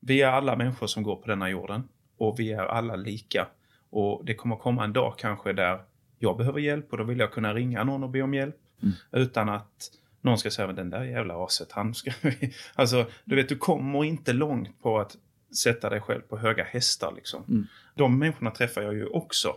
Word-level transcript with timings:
Vi 0.00 0.22
är 0.22 0.28
alla 0.28 0.56
människor 0.56 0.86
som 0.86 1.02
går 1.02 1.16
på 1.16 1.26
denna 1.26 1.50
jorden 1.50 1.88
och 2.18 2.40
vi 2.40 2.52
är 2.52 2.64
alla 2.64 2.96
lika. 2.96 3.46
Och 3.90 4.24
det 4.24 4.34
kommer 4.34 4.56
komma 4.56 4.84
en 4.84 4.92
dag 4.92 5.14
kanske 5.18 5.52
där 5.52 5.80
jag 6.18 6.36
behöver 6.36 6.60
hjälp 6.60 6.92
och 6.92 6.98
då 6.98 7.04
vill 7.04 7.18
jag 7.18 7.32
kunna 7.32 7.54
ringa 7.54 7.84
någon 7.84 8.04
och 8.04 8.10
be 8.10 8.22
om 8.22 8.34
hjälp. 8.34 8.56
Mm. 8.82 8.94
Utan 9.12 9.48
att 9.48 9.90
någon 10.20 10.38
ska 10.38 10.50
säga, 10.50 10.72
den 10.72 10.90
där 10.90 11.04
jävla 11.04 11.44
aset, 11.44 11.72
han 11.72 11.94
ska... 11.94 12.10
alltså, 12.74 13.06
du 13.24 13.36
vet, 13.36 13.48
du 13.48 13.56
kommer 13.56 14.04
inte 14.04 14.32
långt 14.32 14.82
på 14.82 14.98
att 14.98 15.16
sätta 15.56 15.90
dig 15.90 16.00
själv 16.00 16.20
på 16.20 16.38
höga 16.38 16.64
hästar 16.64 17.12
liksom. 17.16 17.44
Mm. 17.48 17.66
De 17.94 18.18
människorna 18.18 18.50
träffar 18.50 18.82
jag 18.82 18.94
ju 18.94 19.06
också. 19.06 19.56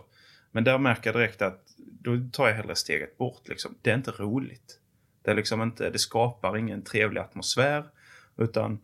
Men 0.50 0.64
där 0.64 0.78
märker 0.78 1.10
jag 1.10 1.20
direkt 1.20 1.42
att 1.42 1.60
då 1.76 2.20
tar 2.32 2.48
jag 2.48 2.54
hellre 2.54 2.74
steget 2.74 3.18
bort 3.18 3.48
liksom. 3.48 3.74
Det 3.82 3.90
är 3.90 3.94
inte 3.94 4.10
roligt. 4.10 4.78
Det, 5.22 5.30
är 5.30 5.34
liksom 5.34 5.62
inte, 5.62 5.90
det 5.90 5.98
skapar 5.98 6.56
ingen 6.56 6.82
trevlig 6.82 7.20
atmosfär. 7.20 7.84
Utan 8.36 8.80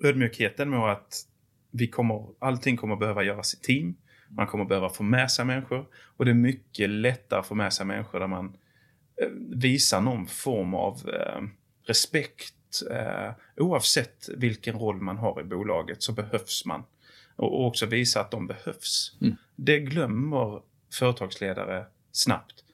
ödmjukheten 0.00 0.70
med 0.70 0.92
att 0.92 1.24
vi 1.70 1.88
kommer, 1.88 2.26
allting 2.38 2.76
kommer 2.76 2.96
behöva 2.96 3.22
göras 3.22 3.54
i 3.54 3.56
team. 3.56 3.96
Man 4.28 4.46
kommer 4.46 4.64
behöva 4.64 4.88
få 4.88 5.02
med 5.02 5.30
sig 5.30 5.44
människor. 5.44 5.86
Och 6.16 6.24
det 6.24 6.30
är 6.30 6.34
mycket 6.34 6.90
lättare 6.90 7.40
att 7.40 7.46
få 7.46 7.54
med 7.54 7.72
sig 7.72 7.86
människor 7.86 8.20
där 8.20 8.26
man 8.26 8.56
eh, 9.22 9.28
visar 9.48 10.00
någon 10.00 10.26
form 10.26 10.74
av 10.74 11.08
eh, 11.08 11.42
respekt. 11.86 12.54
Eh, 12.90 13.30
oavsett 13.56 14.28
vilken 14.36 14.78
roll 14.78 15.00
man 15.00 15.16
har 15.16 15.40
i 15.40 15.44
bolaget 15.44 16.02
så 16.02 16.12
behövs 16.12 16.64
man. 16.64 16.84
Och, 17.36 17.60
och 17.60 17.66
också 17.66 17.86
visa 17.86 18.20
att 18.20 18.30
de 18.30 18.46
behövs. 18.46 19.16
Mm. 19.20 19.36
Det 19.56 19.78
glömmer 19.78 20.62
företagsledare 20.92 21.86
snabbt 22.12 22.64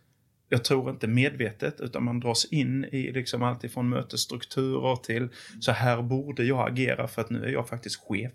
jag 0.54 0.64
tror 0.64 0.90
inte 0.90 1.06
medvetet, 1.06 1.80
utan 1.80 2.04
man 2.04 2.20
dras 2.20 2.44
in 2.44 2.84
i 2.84 3.12
liksom 3.12 3.42
allt 3.42 3.64
ifrån 3.64 3.88
mötesstrukturer 3.88 4.96
till 4.96 5.28
så 5.60 5.72
här 5.72 6.02
borde 6.02 6.44
jag 6.44 6.68
agera 6.70 7.08
för 7.08 7.22
att 7.22 7.30
nu 7.30 7.44
är 7.44 7.48
jag 7.48 7.68
faktiskt 7.68 8.00
chef. 8.00 8.32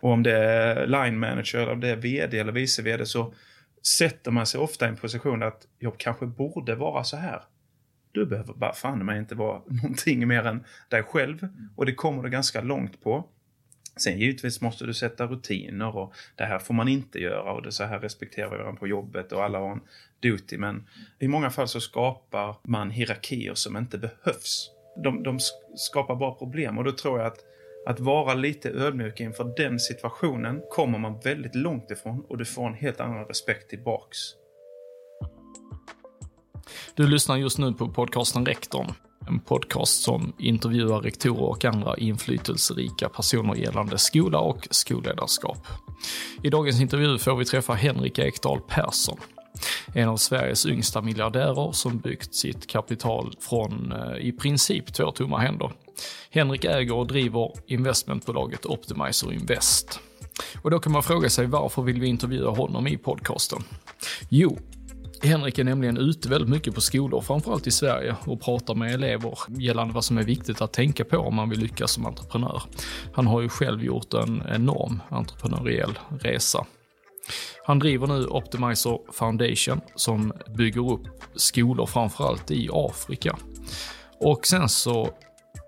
Och 0.00 0.10
om 0.10 0.22
det 0.22 0.36
är 0.36 0.86
line 0.86 1.18
manager 1.18 1.58
eller 1.58 1.72
om 1.72 1.80
det 1.80 1.88
är 1.88 1.96
vd 1.96 2.38
eller 2.38 2.52
vice 2.52 2.82
vd 2.82 3.06
så 3.06 3.34
sätter 3.98 4.30
man 4.30 4.46
sig 4.46 4.60
ofta 4.60 4.86
i 4.86 4.88
en 4.88 4.96
position 4.96 5.42
att 5.42 5.66
jag 5.78 5.98
kanske 5.98 6.26
borde 6.26 6.74
vara 6.74 7.04
så 7.04 7.16
här. 7.16 7.42
Du 8.12 8.26
behöver 8.26 8.54
bara 8.54 8.72
fan 8.72 9.06
mig 9.06 9.18
inte 9.18 9.34
vara 9.34 9.62
någonting 9.66 10.28
mer 10.28 10.46
än 10.46 10.64
dig 10.88 11.02
själv. 11.02 11.48
Och 11.76 11.86
det 11.86 11.94
kommer 11.94 12.22
du 12.22 12.30
ganska 12.30 12.60
långt 12.60 13.02
på. 13.02 13.28
Sen 13.96 14.18
givetvis 14.18 14.60
måste 14.60 14.86
du 14.86 14.94
sätta 14.94 15.26
rutiner 15.26 15.96
och 15.96 16.14
det 16.36 16.44
här 16.44 16.58
får 16.58 16.74
man 16.74 16.88
inte 16.88 17.18
göra 17.18 17.52
och 17.52 17.62
det 17.62 17.72
så 17.72 17.84
här 17.84 17.98
respekterar 18.00 18.50
vi 18.50 18.56
varandra 18.56 18.80
på 18.80 18.86
jobbet 18.86 19.32
och 19.32 19.44
alla 19.44 19.58
har 19.58 19.72
en 19.72 19.80
duty. 20.20 20.58
Men 20.58 20.88
i 21.18 21.28
många 21.28 21.50
fall 21.50 21.68
så 21.68 21.80
skapar 21.80 22.56
man 22.62 22.90
hierarkier 22.90 23.54
som 23.54 23.76
inte 23.76 23.98
behövs. 23.98 24.70
De, 25.04 25.22
de 25.22 25.38
skapar 25.76 26.16
bara 26.16 26.34
problem 26.34 26.78
och 26.78 26.84
då 26.84 26.92
tror 26.92 27.18
jag 27.18 27.26
att 27.26 27.44
att 27.86 28.00
vara 28.00 28.34
lite 28.34 28.70
ödmjuk 28.70 29.20
inför 29.20 29.54
den 29.56 29.80
situationen 29.80 30.62
kommer 30.70 30.98
man 30.98 31.20
väldigt 31.20 31.54
långt 31.54 31.90
ifrån 31.90 32.24
och 32.28 32.38
du 32.38 32.44
får 32.44 32.66
en 32.66 32.74
helt 32.74 33.00
annan 33.00 33.24
respekt 33.24 33.70
tillbaks. 33.70 34.18
Du 36.94 37.06
lyssnar 37.06 37.36
just 37.36 37.58
nu 37.58 37.72
på 37.72 37.88
podcasten 37.88 38.46
Rektorn. 38.46 38.92
En 39.28 39.40
podcast 39.40 40.02
som 40.02 40.32
intervjuar 40.38 41.00
rektorer 41.00 41.42
och 41.42 41.64
andra 41.64 41.96
inflytelserika 41.96 43.08
personer 43.08 43.54
gällande 43.54 43.98
skola 43.98 44.38
och 44.38 44.68
skolledarskap. 44.70 45.66
I 46.42 46.50
dagens 46.50 46.80
intervju 46.80 47.18
får 47.18 47.36
vi 47.36 47.44
träffa 47.44 47.72
Henrik 47.72 48.18
Ekdahl 48.18 48.60
Persson. 48.68 49.16
En 49.94 50.08
av 50.08 50.16
Sveriges 50.16 50.66
yngsta 50.66 51.02
miljardärer 51.02 51.72
som 51.72 51.98
byggt 51.98 52.34
sitt 52.34 52.66
kapital 52.66 53.34
från 53.40 53.92
eh, 53.92 54.26
i 54.26 54.32
princip 54.32 54.94
två 54.94 55.10
tomma 55.10 55.38
händer. 55.38 55.72
Henrik 56.30 56.64
äger 56.64 56.94
och 56.94 57.06
driver 57.06 57.52
investmentbolaget 57.66 58.66
Optimizer 58.66 59.32
Invest. 59.32 60.00
Och 60.62 60.70
då 60.70 60.78
kan 60.78 60.92
man 60.92 61.02
fråga 61.02 61.30
sig 61.30 61.46
varför 61.46 61.82
vill 61.82 62.00
vi 62.00 62.06
intervjua 62.06 62.50
honom 62.50 62.86
i 62.86 62.98
podcasten? 62.98 63.62
Jo, 64.28 64.58
Henrik 65.22 65.58
är 65.58 65.64
nämligen 65.64 65.96
ute 65.96 66.28
väldigt 66.28 66.50
mycket 66.50 66.74
på 66.74 66.80
skolor, 66.80 67.20
framförallt 67.20 67.66
i 67.66 67.70
Sverige, 67.70 68.16
och 68.26 68.40
pratar 68.40 68.74
med 68.74 68.94
elever 68.94 69.38
gällande 69.48 69.94
vad 69.94 70.04
som 70.04 70.18
är 70.18 70.22
viktigt 70.22 70.60
att 70.60 70.72
tänka 70.72 71.04
på 71.04 71.18
om 71.18 71.34
man 71.34 71.50
vill 71.50 71.60
lyckas 71.60 71.92
som 71.92 72.06
entreprenör. 72.06 72.62
Han 73.12 73.26
har 73.26 73.40
ju 73.40 73.48
själv 73.48 73.84
gjort 73.84 74.14
en 74.14 74.42
enorm 74.54 75.02
entreprenöriell 75.08 75.98
resa. 76.20 76.66
Han 77.64 77.78
driver 77.78 78.06
nu 78.06 78.26
Optimizer 78.26 78.98
Foundation 79.12 79.80
som 79.94 80.32
bygger 80.56 80.92
upp 80.92 81.06
skolor 81.34 81.86
framförallt 81.86 82.50
i 82.50 82.68
Afrika. 82.72 83.36
Och 84.20 84.46
sen 84.46 84.68
så 84.68 85.10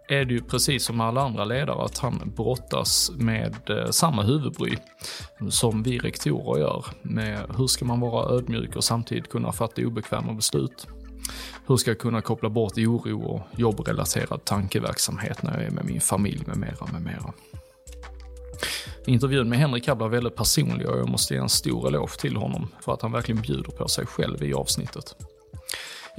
är 0.08 0.24
det 0.24 0.34
ju 0.34 0.40
precis 0.40 0.84
som 0.84 1.00
alla 1.00 1.20
andra 1.20 1.44
ledare 1.44 1.84
att 1.84 1.98
han 1.98 2.32
brottas 2.36 3.10
med 3.14 3.70
eh, 3.70 3.90
samma 3.90 4.22
huvudbry 4.22 4.76
som 5.50 5.82
vi 5.82 5.98
rektorer 5.98 6.60
gör. 6.60 6.86
Med 7.02 7.38
hur 7.56 7.66
ska 7.66 7.84
man 7.84 8.00
vara 8.00 8.36
ödmjuk 8.36 8.76
och 8.76 8.84
samtidigt 8.84 9.28
kunna 9.28 9.52
fatta 9.52 9.82
obekväma 9.82 10.32
beslut? 10.32 10.86
Hur 11.66 11.76
ska 11.76 11.90
jag 11.90 11.98
kunna 11.98 12.20
koppla 12.20 12.48
bort 12.48 12.78
oro 12.78 13.20
och 13.20 13.40
jobbrelaterad 13.56 14.44
tankeverksamhet 14.44 15.42
när 15.42 15.54
jag 15.54 15.64
är 15.64 15.70
med 15.70 15.84
min 15.84 16.00
familj 16.00 16.42
med 16.46 16.56
mera, 16.56 16.86
med 16.92 17.02
mera. 17.02 17.32
Intervjun 19.06 19.48
med 19.48 19.58
Henrik 19.58 19.86
här 19.86 19.94
blev 19.94 20.10
väldigt 20.10 20.36
personlig 20.36 20.88
och 20.88 20.98
jag 20.98 21.08
måste 21.08 21.34
ge 21.34 21.40
en 21.40 21.48
stor 21.48 21.88
eloge 21.88 22.16
till 22.18 22.36
honom 22.36 22.68
för 22.80 22.92
att 22.92 23.02
han 23.02 23.12
verkligen 23.12 23.42
bjuder 23.42 23.70
på 23.70 23.88
sig 23.88 24.06
själv 24.06 24.42
i 24.42 24.54
avsnittet. 24.54 25.16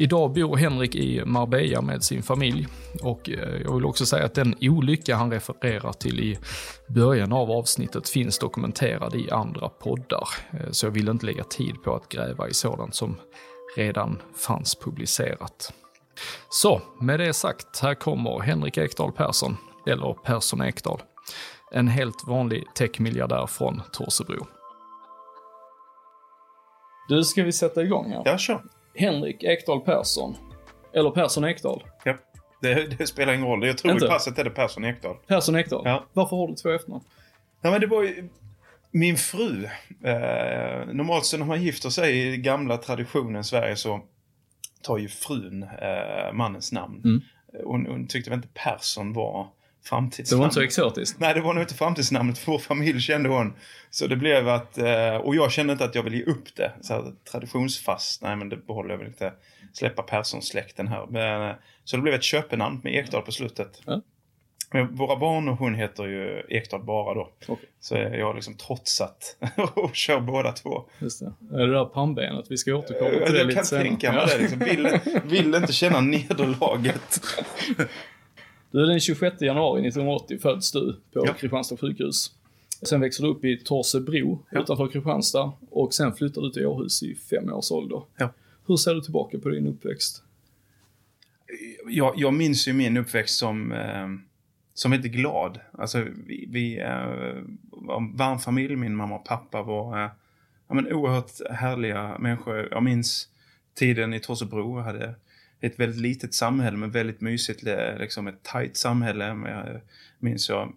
Idag 0.02 0.34
bor 0.34 0.58
Henrik 0.58 0.96
i 0.96 1.26
Marbella 1.26 1.82
med 1.82 2.04
sin 2.04 2.24
familj 2.24 2.68
och 3.02 3.30
eh, 3.30 3.62
jag 3.64 3.76
vill 3.76 3.86
också 3.86 4.06
säga 4.06 4.26
att 4.26 4.34
den 4.34 4.56
olycka 4.62 5.16
han 5.16 5.32
refererar 5.32 5.94
till 5.94 6.20
i 6.20 6.38
början 6.88 7.34
av 7.34 7.52
avsnittet 7.52 8.10
finns 8.10 8.40
dokumenterad 8.40 9.16
i 9.16 9.32
andra 9.32 9.70
poddar. 9.70 10.30
Eh, 10.52 10.72
så 10.72 10.86
jag 10.86 10.92
vill 10.92 11.10
inte 11.10 11.26
lägga 11.26 11.44
tid 11.44 11.84
på 11.84 11.96
att 11.96 12.10
gräva 12.10 12.48
i 12.48 12.54
sådant 12.54 12.96
som 12.96 13.16
redan 13.78 14.22
fanns 14.36 14.76
publicerat. 14.76 15.74
Så, 16.50 16.82
med 17.02 17.20
det 17.20 17.34
sagt, 17.34 17.80
här 17.80 17.96
kommer 17.96 18.40
Henrik 18.40 18.78
Ekdahl 18.78 19.12
Persson, 19.12 19.58
eller 19.88 20.14
Persson 20.14 20.62
Ekdahl. 20.62 21.02
En 21.72 21.88
helt 21.88 22.28
vanlig 22.28 22.64
techmiljardär 22.76 23.48
från 23.48 23.82
Torsebro. 23.94 24.48
Du, 27.10 27.24
ska 27.24 27.44
vi 27.44 27.52
sätta 27.52 27.84
igång 27.84 28.10
här? 28.10 28.22
Ja, 28.26 28.38
kör. 28.38 28.62
Henrik 28.96 29.44
Ekdahl 29.44 29.80
Persson. 29.82 30.36
Eller 30.94 31.10
Persson 31.10 31.46
Ekdahl. 31.46 31.84
Ja, 32.04 32.18
det, 32.62 32.98
det 32.98 33.08
spelar 33.08 33.34
ingen 33.34 33.48
roll. 33.48 33.68
Jag 33.68 33.78
tror 33.78 33.94
Inte? 33.94 34.06
i 34.06 34.10
passet 34.10 34.40
är 34.40 34.44
det 34.44 34.50
Persson 34.50 34.86
Ekdahl. 34.86 35.16
Persson 35.28 35.56
Ekdahl? 35.56 35.82
Ja. 35.86 36.06
Varför 36.14 36.36
har 36.38 36.48
du 36.48 36.56
två 36.56 36.70
efternamn? 36.70 37.04
Ja, 37.62 37.72
men 37.72 37.82
det 37.82 37.88
var 37.88 38.04
ju 38.04 38.30
min 38.92 39.18
fru. 39.18 39.66
Eh, 40.04 40.86
normalt 40.94 41.26
så 41.26 41.38
när 41.38 41.46
man 41.46 41.62
gifter 41.64 41.90
sig 41.90 42.34
i 42.34 42.38
gamla 42.38 42.78
traditionen 42.78 43.42
i 43.42 43.44
Sverige 43.44 43.76
så 43.76 44.02
tar 44.82 44.98
ju 44.98 45.08
frun 45.08 45.64
eh, 45.64 46.34
mannens 46.34 46.72
namn. 46.72 47.02
Mm. 47.04 47.22
Hon, 47.64 47.86
hon 47.86 48.08
tyckte 48.08 48.30
väl 48.30 48.38
inte 48.38 48.50
Persson 48.54 49.14
var 49.14 49.48
framtidsnamn. 49.84 50.38
Det 50.38 50.42
var 50.42 50.46
inte 50.46 50.56
så 50.56 50.62
exotiskt. 50.62 51.20
Nej, 51.20 51.34
det 51.34 51.42
var 51.42 51.54
nog 51.54 51.64
inte 51.64 51.76
framtidsnamnet 51.76 52.38
för 52.38 52.52
vår 52.52 52.60
familj 52.60 53.00
kände 53.00 53.30
hon. 53.30 53.54
Så 53.90 54.08
det 54.08 54.16
blev 54.16 54.50
att, 54.50 54.78
eh, 54.78 55.16
och 55.16 55.36
jag 55.36 55.52
kände 55.52 55.74
inte 55.74 55.86
att 55.86 55.96
jag 55.96 56.04
ville 56.04 56.18
ge 56.18 56.24
upp 56.24 56.56
det. 56.56 56.72
Så 56.82 56.94
här, 56.94 57.14
traditionsfast, 57.32 58.22
nej 58.22 58.36
men 58.36 58.50
det 58.50 58.58
behåller 58.58 58.90
jag 58.90 58.98
väl 58.98 59.08
inte. 59.08 59.34
Släppa 59.74 60.04
Persson-släkten 60.04 60.88
här. 60.88 61.08
Men, 61.10 61.50
eh, 61.50 61.56
så 61.84 61.96
det 61.96 62.02
blev 62.02 62.14
ett 62.14 62.24
köpenamn 62.24 62.82
med 62.84 62.96
Ekdal 62.96 63.22
på 63.22 63.32
slutet. 63.32 63.82
Ja. 63.86 64.02
Men 64.72 64.96
våra 64.96 65.16
barn 65.16 65.50
och 65.50 65.58
hon 65.58 65.76
heter 65.76 66.04
ju 66.04 66.44
Ekdal 66.50 66.84
bara 66.84 67.14
då. 67.14 67.32
Okay. 67.48 67.66
Så 67.80 67.96
jag 67.96 68.26
har 68.26 68.34
liksom 68.34 68.58
trotsat 68.58 69.38
och 69.74 69.96
kör 69.96 70.20
båda 70.20 70.52
två. 70.52 70.84
Just 71.00 71.20
det. 71.20 71.34
Är 71.54 71.68
det 71.68 71.74
där 71.74 71.86
pannbenet? 71.86 72.46
Vi 72.50 72.58
ska 72.58 72.76
återkomma 72.76 73.26
till 73.26 73.34
det 73.34 73.44
lite 73.44 73.64
senare. 73.64 73.88
Jag 73.88 74.00
kan 74.00 74.00
tänka 74.00 74.12
mig 74.12 74.28
det. 74.28 74.42
Liksom. 74.42 74.60
Vill, 74.60 75.00
vill 75.24 75.56
inte 75.56 75.74
känna 75.74 76.02
nederlaget. 76.02 77.22
Du 78.72 78.84
är 78.84 78.88
den 78.88 79.00
26 79.00 79.42
januari 79.42 79.88
1980 79.88 80.40
föds 80.40 80.72
du 80.72 80.94
på 81.14 81.26
ja. 81.26 81.34
Kristianstad 81.34 81.78
sjukhus. 81.78 82.32
Sen 82.82 83.02
växer 83.02 83.24
du 83.24 83.30
upp 83.30 83.46
i 83.46 83.58
Torsebro 83.58 84.46
ja. 84.52 84.62
utanför 84.62 84.88
Kristianstad 84.88 85.52
och 85.70 85.94
sen 85.94 86.14
flyttar 86.14 86.42
du 86.42 86.50
till 86.50 86.66
Århus 86.66 87.04
i 87.04 87.16
fem 87.16 87.54
års 87.54 87.72
ålder. 87.72 88.02
Ja. 88.18 88.34
Hur 88.68 88.78
ser 88.78 88.94
du 88.94 89.02
tillbaka 89.02 89.40
på 89.40 89.50
din 89.50 89.68
uppväxt? 89.68 90.24
Jag, 91.88 92.14
jag 92.18 92.34
minns 92.34 92.68
ju 92.68 92.74
min 92.74 92.98
uppväxt 92.98 93.38
som, 93.38 93.72
eh, 93.72 94.08
som 94.74 94.92
väldigt 94.92 95.12
glad. 95.12 95.60
Alltså 95.72 96.06
vi, 96.28 96.46
vi 96.50 96.80
eh, 96.80 97.44
var 97.72 97.98
en 97.98 98.16
varm 98.16 98.40
familj, 98.40 98.76
min 98.76 98.96
mamma 98.96 99.16
och 99.16 99.26
pappa 99.26 99.62
var 99.62 100.04
eh, 100.04 100.12
ja, 100.68 100.76
men 100.76 100.94
oerhört 100.94 101.32
härliga 101.52 102.18
människor. 102.20 102.68
Jag 102.72 102.84
minns 102.84 103.28
tiden 103.74 104.14
i 104.14 104.20
Torsebro, 104.20 104.78
jag 104.78 104.84
hade 104.84 105.16
ett 105.62 105.80
väldigt 105.80 106.02
litet 106.02 106.34
samhälle 106.34 106.78
men 106.78 106.92
väldigt 106.92 107.22
mysigt, 107.22 107.64
liksom 108.00 108.28
ett 108.28 108.44
tajt 108.44 108.78
samhälle. 108.78 109.26
Jag 109.26 109.82
minns 110.20 110.50
jag 110.50 110.74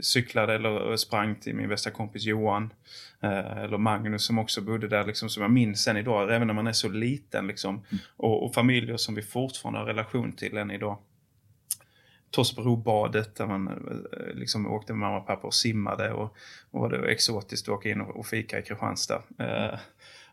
cyklade 0.00 0.54
eller 0.54 0.96
sprang 0.96 1.34
till 1.34 1.54
min 1.54 1.68
bästa 1.68 1.90
kompis 1.90 2.24
Johan. 2.24 2.72
Eh, 3.20 3.58
eller 3.58 3.78
Magnus 3.78 4.24
som 4.24 4.38
också 4.38 4.60
bodde 4.60 4.88
där, 4.88 5.06
liksom, 5.06 5.28
som 5.28 5.42
jag 5.42 5.50
minns 5.50 5.88
än 5.88 5.96
idag, 5.96 6.34
även 6.34 6.46
när 6.46 6.54
man 6.54 6.66
är 6.66 6.72
så 6.72 6.88
liten. 6.88 7.46
Liksom, 7.46 7.74
mm. 7.74 8.02
och, 8.16 8.44
och 8.44 8.54
familjer 8.54 8.96
som 8.96 9.14
vi 9.14 9.22
fortfarande 9.22 9.78
har 9.80 9.86
relation 9.86 10.32
till 10.32 10.56
än 10.56 10.70
idag. 10.70 10.98
Torsebrobadet 12.30 13.34
där 13.34 13.46
man 13.46 13.68
eh, 13.68 14.34
liksom 14.34 14.66
åkte 14.66 14.92
med 14.92 15.00
mamma 15.00 15.18
och 15.18 15.26
pappa 15.26 15.46
och 15.46 15.54
simmade 15.54 16.12
och, 16.12 16.36
och 16.70 16.90
det 16.90 16.98
var 16.98 17.06
exotiskt 17.06 17.68
att 17.68 17.74
åka 17.74 17.88
in 17.88 18.00
och, 18.00 18.16
och 18.16 18.26
fika 18.26 18.58
i 18.58 18.62
Kristianstad. 18.62 19.22
Eh, 19.38 19.78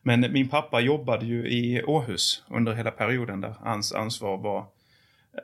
men 0.07 0.33
min 0.33 0.47
pappa 0.47 0.79
jobbade 0.79 1.25
ju 1.25 1.47
i 1.47 1.83
Åhus 1.83 2.43
under 2.47 2.73
hela 2.73 2.91
perioden 2.91 3.41
där 3.41 3.55
hans 3.59 3.93
ansvar 3.93 4.37
var 4.37 4.65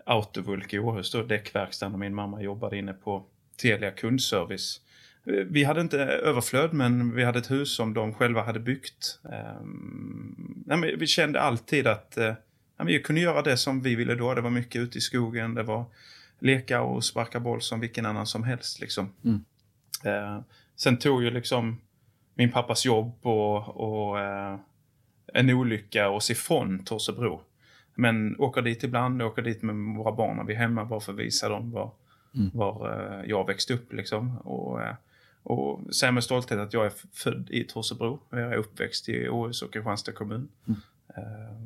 Autovulk 0.06 0.74
i 0.74 0.80
Åhus, 0.80 1.12
då 1.12 1.24
däckverkstaden 1.24 1.94
och 1.94 2.00
min 2.00 2.16
mamma 2.16 2.42
jobbade 2.42 2.78
inne 2.78 2.94
på 2.94 3.26
Telia 3.62 3.92
kundservice. 3.92 4.82
Vi 5.24 5.64
hade 5.64 5.82
inte 5.82 6.00
överflöd 6.00 6.74
men 6.74 7.16
vi 7.16 7.24
hade 7.24 7.40
ett 7.40 7.52
hus 7.52 7.76
som 7.76 7.94
de 7.94 8.14
själva 8.14 8.44
hade 8.44 8.60
byggt. 8.60 9.20
Um, 9.62 10.84
vi 10.98 11.08
kände 11.08 11.42
alltid 11.42 11.88
att 11.88 12.18
uh, 12.18 12.34
vi 12.86 13.00
kunde 13.00 13.22
göra 13.22 13.42
det 13.42 13.58
som 13.58 13.82
vi 13.82 13.96
ville 13.96 14.16
då. 14.16 14.34
Det 14.34 14.42
var 14.42 14.50
mycket 14.50 14.82
ute 14.82 14.98
i 14.98 15.02
skogen, 15.02 15.54
det 15.56 15.64
var 15.64 15.86
leka 16.40 16.82
och 16.82 17.04
sparka 17.04 17.40
boll 17.40 17.62
som 17.62 17.80
vilken 17.80 18.06
annan 18.06 18.28
som 18.28 18.44
helst. 18.44 18.80
Liksom. 18.80 19.14
Mm. 19.24 19.44
Uh, 20.06 20.42
sen 20.76 20.98
tog 20.98 21.24
ju 21.24 21.32
liksom 21.32 21.78
min 22.34 22.52
pappas 22.52 22.86
jobb 22.86 23.14
och, 23.22 23.68
och 23.78 24.16
uh, 24.16 24.60
en 25.34 25.50
olycka 25.50 26.10
oss 26.10 26.32
ifrån 26.32 26.84
Torsebro. 26.84 27.42
Men 27.96 28.40
åker 28.40 28.62
dit 28.62 28.84
ibland, 28.84 29.22
åker 29.22 29.42
dit 29.42 29.62
med 29.62 29.76
våra 29.76 30.12
barn 30.12 30.38
när 30.38 30.44
vi 30.44 30.54
är 30.54 30.58
hemma 30.58 30.86
bara 30.86 31.00
för 31.00 31.14
att 31.14 31.20
visa 31.20 31.50
dem 31.50 31.72
var, 31.72 31.92
mm. 32.36 32.50
var 32.54 32.90
uh, 32.90 33.30
jag 33.30 33.48
växte 33.48 33.74
upp. 33.74 33.94
Liksom. 33.94 34.38
Och, 34.38 34.80
uh, 34.80 34.94
och 35.44 35.96
säger 35.96 36.12
med 36.12 36.24
stolthet 36.24 36.60
att 36.60 36.74
jag 36.74 36.86
är 36.86 36.94
född 37.14 37.50
i 37.50 37.64
Torsebro. 37.64 38.20
Jag 38.30 38.40
är 38.40 38.56
uppväxt 38.56 39.10
i 39.10 39.30
Åhus 39.30 39.62
och 39.62 39.74
Kristianstad 39.74 40.12
kommun. 40.12 40.50
Mm. 40.68 40.80
Uh, 41.18 41.62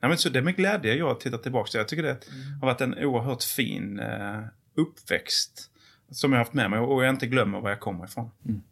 nej, 0.00 0.08
men 0.08 0.18
så 0.18 0.28
det 0.28 0.38
är 0.38 0.42
med 0.42 0.56
glädje 0.56 0.94
jag 0.94 1.20
tittar 1.20 1.38
tillbaka. 1.38 1.78
Jag 1.78 1.88
tycker 1.88 2.02
det 2.02 2.28
mm. 2.28 2.60
har 2.60 2.66
varit 2.66 2.80
en 2.80 3.04
oerhört 3.04 3.42
fin 3.42 4.00
uh, 4.00 4.44
uppväxt. 4.74 5.68
Som 6.10 6.32
jag 6.32 6.38
har 6.38 6.44
haft 6.44 6.54
med 6.54 6.70
mig 6.70 6.78
och 6.78 7.04
jag 7.04 7.10
inte 7.10 7.26
glömmer 7.26 7.60
var 7.60 7.70
jag 7.70 7.80
kommer 7.80 8.04
ifrån. 8.04 8.30
Mm. 8.44 8.62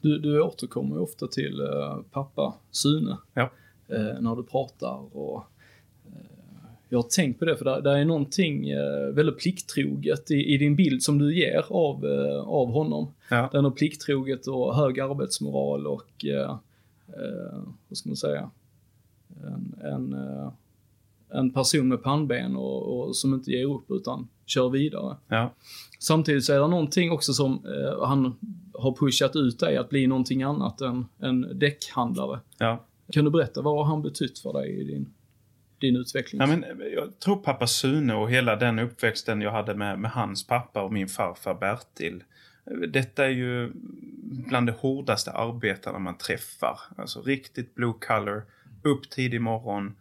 Du, 0.00 0.18
du 0.18 0.40
återkommer 0.40 0.96
ju 0.96 1.02
ofta 1.02 1.26
till 1.26 1.60
uh, 1.60 2.00
pappa 2.10 2.54
Sune. 2.70 3.16
Ja. 3.34 3.50
när 4.20 4.36
du 4.36 4.42
pratar 4.42 5.16
och 5.16 5.44
jag 6.92 6.98
har 6.98 7.08
tänkt 7.08 7.38
på 7.38 7.44
det, 7.44 7.56
för 7.56 7.80
det, 7.82 7.90
är 7.90 8.04
någonting 8.04 8.70
eh, 8.70 9.06
väldigt 9.12 9.38
plikttroget 9.38 10.30
i, 10.30 10.54
i, 10.54 10.58
din 10.58 10.76
bild 10.76 11.02
som 11.02 11.18
du 11.18 11.38
ger 11.38 11.64
av, 11.68 12.06
eh, 12.06 12.48
av 12.48 12.72
honom. 12.72 13.12
Ja. 13.30 13.48
Det 13.52 13.58
är 13.58 13.70
plikttroget 13.70 14.46
och 14.46 14.76
hög 14.76 15.00
arbetsmoral 15.00 15.86
och, 15.86 16.24
eh, 16.24 16.50
eh, 17.08 17.62
vad 17.88 17.98
ska 17.98 18.08
man 18.08 18.16
säga, 18.16 18.50
en, 19.44 19.74
en, 19.82 20.12
eh, 20.12 20.52
en 21.32 21.52
person 21.52 21.88
med 21.88 22.02
pannben 22.02 22.56
och, 22.56 23.08
och, 23.08 23.16
som 23.16 23.34
inte 23.34 23.50
ger 23.50 23.74
upp 23.74 23.90
utan 23.90 24.28
kör 24.46 24.68
vidare. 24.68 25.16
Ja. 25.28 25.54
Samtidigt 25.98 26.44
så 26.44 26.52
är 26.52 26.60
det 26.60 26.68
någonting 26.68 27.10
också 27.10 27.32
som 27.32 27.52
eh, 27.52 28.06
han 28.06 28.36
har 28.74 28.96
pushat 28.96 29.36
ut 29.36 29.58
dig 29.58 29.76
att 29.76 29.88
bli 29.88 30.06
någonting 30.06 30.42
annat 30.42 30.80
än 30.80 31.06
en 31.18 31.58
däckhandlare. 31.58 32.40
Ja. 32.58 32.84
Kan 33.12 33.24
du 33.24 33.30
berätta, 33.30 33.62
vad 33.62 33.76
har 33.76 33.84
han 33.84 34.02
betytt 34.02 34.38
för 34.38 34.52
dig 34.52 34.80
i 34.80 34.84
din 34.84 35.12
din 35.80 35.96
utveckling? 35.96 36.40
Ja, 36.40 36.46
men 36.46 36.64
jag 36.94 37.18
tror 37.18 37.36
pappa 37.36 37.66
Sune 37.66 38.14
och 38.14 38.30
hela 38.30 38.56
den 38.56 38.78
uppväxten 38.78 39.40
jag 39.40 39.52
hade 39.52 39.74
med, 39.74 39.98
med 39.98 40.10
hans 40.10 40.46
pappa 40.46 40.82
och 40.82 40.92
min 40.92 41.08
farfar 41.08 41.54
Bertil. 41.54 42.22
Detta 42.88 43.24
är 43.24 43.30
ju 43.30 43.72
bland 44.48 44.66
det 44.66 44.74
hårdaste 44.78 45.30
arbetarna 45.30 45.98
man 45.98 46.18
träffar. 46.18 46.80
Alltså 46.96 47.22
riktigt 47.22 47.74
blue 47.74 47.94
color, 48.06 48.42
upp 48.82 49.10
tidig 49.10 49.40
morgon, 49.40 49.96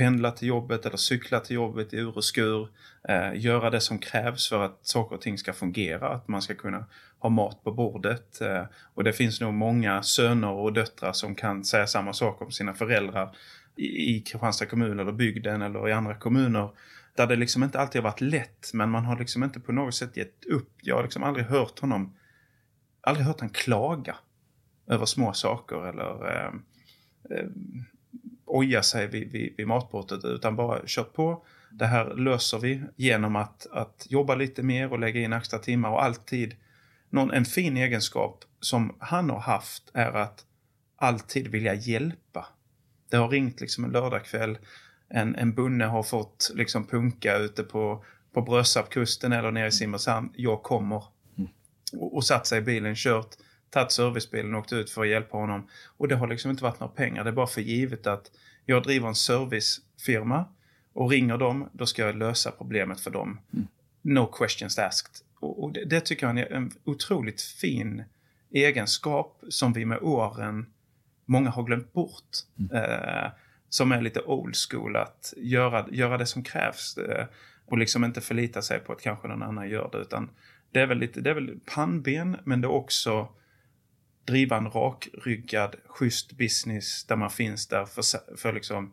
pendla 0.00 0.30
till 0.30 0.48
jobbet 0.48 0.86
eller 0.86 0.96
cykla 0.96 1.40
till 1.40 1.56
jobbet 1.56 1.94
i 1.94 1.96
ur 1.96 2.16
och 2.16 2.24
skur. 2.24 2.68
Eh, 3.08 3.34
göra 3.34 3.70
det 3.70 3.80
som 3.80 3.98
krävs 3.98 4.48
för 4.48 4.64
att 4.64 4.78
saker 4.82 5.16
och 5.16 5.22
ting 5.22 5.38
ska 5.38 5.52
fungera, 5.52 6.08
att 6.08 6.28
man 6.28 6.42
ska 6.42 6.54
kunna 6.54 6.86
ha 7.18 7.30
mat 7.30 7.64
på 7.64 7.72
bordet. 7.72 8.40
Eh, 8.40 8.64
och 8.94 9.04
det 9.04 9.12
finns 9.12 9.40
nog 9.40 9.54
många 9.54 10.02
söner 10.02 10.50
och 10.50 10.72
döttrar 10.72 11.12
som 11.12 11.34
kan 11.34 11.64
säga 11.64 11.86
samma 11.86 12.12
sak 12.12 12.42
om 12.42 12.50
sina 12.50 12.74
föräldrar 12.74 13.36
i 13.76 14.20
Kristianstad 14.20 14.66
kommun 14.66 15.00
eller 15.00 15.12
bygden 15.12 15.62
eller 15.62 15.88
i 15.88 15.92
andra 15.92 16.14
kommuner 16.14 16.70
där 17.16 17.26
det 17.26 17.36
liksom 17.36 17.62
inte 17.62 17.80
alltid 17.80 18.02
har 18.02 18.10
varit 18.10 18.20
lätt 18.20 18.70
men 18.74 18.90
man 18.90 19.04
har 19.04 19.18
liksom 19.18 19.44
inte 19.44 19.60
på 19.60 19.72
något 19.72 19.94
sätt 19.94 20.16
gett 20.16 20.44
upp. 20.44 20.72
Jag 20.82 20.96
har 20.96 21.02
liksom 21.02 21.22
aldrig 21.22 21.46
hört 21.46 21.78
honom, 21.78 22.16
aldrig 23.00 23.26
hört 23.26 23.40
han 23.40 23.50
klaga 23.50 24.16
över 24.86 25.06
små 25.06 25.32
saker 25.32 25.88
eller 25.88 26.28
eh, 26.28 26.52
eh, 27.30 27.46
oja 28.50 28.82
sig 28.82 29.06
vid, 29.06 29.32
vid, 29.32 29.54
vid 29.56 29.66
matbordet 29.66 30.24
utan 30.24 30.56
bara 30.56 30.80
kört 30.86 31.12
på. 31.12 31.44
Det 31.70 31.86
här 31.86 32.14
löser 32.14 32.58
vi 32.58 32.82
genom 32.96 33.36
att, 33.36 33.66
att 33.72 34.06
jobba 34.08 34.34
lite 34.34 34.62
mer 34.62 34.92
och 34.92 34.98
lägga 34.98 35.20
in 35.20 35.32
extra 35.32 35.58
timmar 35.58 35.90
och 35.90 36.04
alltid 36.04 36.56
någon, 37.10 37.30
en 37.30 37.44
fin 37.44 37.76
egenskap 37.76 38.44
som 38.60 38.96
han 38.98 39.30
har 39.30 39.40
haft 39.40 39.90
är 39.94 40.12
att 40.12 40.44
alltid 40.96 41.48
vilja 41.48 41.74
hjälpa 41.74 42.46
det 43.10 43.16
har 43.16 43.28
ringt 43.28 43.60
liksom 43.60 43.84
en 43.84 43.90
lördagkväll. 43.90 44.58
En, 45.08 45.34
en 45.34 45.54
bunne 45.54 45.84
har 45.84 46.02
fått 46.02 46.50
liksom 46.54 46.86
punka 46.86 47.36
ute 47.36 47.62
på, 47.62 48.04
på 48.32 48.42
Brösarpkusten 48.42 49.32
eller 49.32 49.50
nere 49.50 49.66
i 49.66 49.72
Simrishamn. 49.72 50.32
Jag 50.36 50.62
kommer. 50.62 51.04
Mm. 51.38 51.50
Och, 51.92 52.16
och 52.16 52.24
satt 52.24 52.46
sig 52.46 52.58
i 52.58 52.62
bilen, 52.62 52.94
kört, 52.96 53.36
tagit 53.70 53.92
servicebilen 53.92 54.54
och 54.54 54.60
åkt 54.60 54.72
ut 54.72 54.90
för 54.90 55.02
att 55.02 55.08
hjälpa 55.08 55.36
honom. 55.36 55.68
Och 55.96 56.08
det 56.08 56.16
har 56.16 56.26
liksom 56.26 56.50
inte 56.50 56.62
varit 56.62 56.80
några 56.80 56.92
pengar. 56.92 57.24
Det 57.24 57.30
är 57.30 57.34
bara 57.34 57.46
för 57.46 57.60
givet 57.60 58.06
att 58.06 58.30
jag 58.64 58.82
driver 58.82 59.08
en 59.08 59.14
servicefirma 59.14 60.44
och 60.92 61.10
ringer 61.10 61.38
dem, 61.38 61.68
då 61.72 61.86
ska 61.86 62.02
jag 62.02 62.16
lösa 62.16 62.50
problemet 62.50 63.00
för 63.00 63.10
dem. 63.10 63.40
Mm. 63.52 63.66
No 64.02 64.26
questions 64.26 64.78
asked. 64.78 65.26
Och, 65.40 65.64
och 65.64 65.72
det, 65.72 65.84
det, 65.84 66.00
tycker 66.00 66.26
jag 66.26 66.38
är 66.38 66.52
en 66.52 66.72
otroligt 66.84 67.42
fin 67.42 68.04
egenskap 68.50 69.40
som 69.48 69.72
vi 69.72 69.84
med 69.84 69.98
åren 70.02 70.66
många 71.26 71.50
har 71.50 71.62
glömt 71.62 71.92
bort. 71.92 72.30
Mm. 72.58 72.84
Eh, 72.84 73.30
som 73.68 73.92
är 73.92 74.02
lite 74.02 74.20
old 74.20 74.54
school, 74.70 74.96
att 74.96 75.34
göra, 75.36 75.86
göra 75.90 76.18
det 76.18 76.26
som 76.26 76.42
krävs. 76.42 76.98
Eh, 76.98 77.26
och 77.66 77.78
liksom 77.78 78.04
inte 78.04 78.20
förlita 78.20 78.62
sig 78.62 78.78
på 78.78 78.92
att 78.92 79.00
kanske 79.00 79.28
någon 79.28 79.42
annan 79.42 79.68
gör 79.68 79.88
det. 79.92 79.98
Utan 79.98 80.30
det 80.72 80.80
är 80.80 80.86
väl 80.86 80.98
lite, 80.98 81.20
det 81.20 81.30
är 81.30 81.34
väl 81.34 81.60
pannben, 81.74 82.36
men 82.44 82.60
det 82.60 82.66
är 82.66 82.70
också 82.70 83.28
driva 84.30 84.56
en 84.56 84.70
rakryggad, 84.70 85.74
schysst 85.86 86.32
business 86.32 87.04
där 87.04 87.16
man 87.16 87.30
finns 87.30 87.66
där 87.66 87.84
för, 87.84 88.02
för 88.36 88.52
liksom 88.52 88.92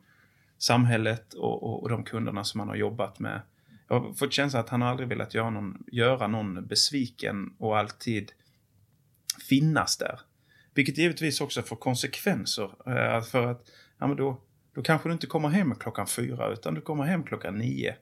samhället 0.57 1.33
och, 1.33 1.63
och, 1.63 1.83
och 1.83 1.89
de 1.89 2.03
kunderna 2.03 2.43
som 2.43 2.57
man 2.57 2.67
har 2.67 2.75
jobbat 2.75 3.19
med. 3.19 3.41
Jag 3.87 3.99
har 3.99 4.13
fått 4.13 4.33
känslan 4.33 4.63
att 4.63 4.69
han 4.69 4.83
aldrig 4.83 5.09
velat 5.09 5.33
göra 5.33 5.49
någon, 5.49 5.83
göra 5.91 6.27
någon 6.27 6.67
besviken 6.67 7.53
och 7.57 7.77
alltid 7.77 8.31
finnas 9.49 9.97
där. 9.97 10.19
Vilket 10.73 10.97
givetvis 10.97 11.41
också 11.41 11.61
får 11.61 11.75
konsekvenser. 11.75 12.71
Eh, 12.85 13.21
för 13.21 13.47
att 13.47 13.71
ja, 13.97 14.07
men 14.07 14.17
då, 14.17 14.41
då 14.73 14.81
kanske 14.81 15.09
du 15.09 15.13
inte 15.13 15.27
kommer 15.27 15.49
hem 15.49 15.75
klockan 15.75 16.07
fyra 16.07 16.49
utan 16.53 16.73
du 16.73 16.81
kommer 16.81 17.03
hem 17.03 17.23
klockan 17.23 17.57
nio. 17.57 17.95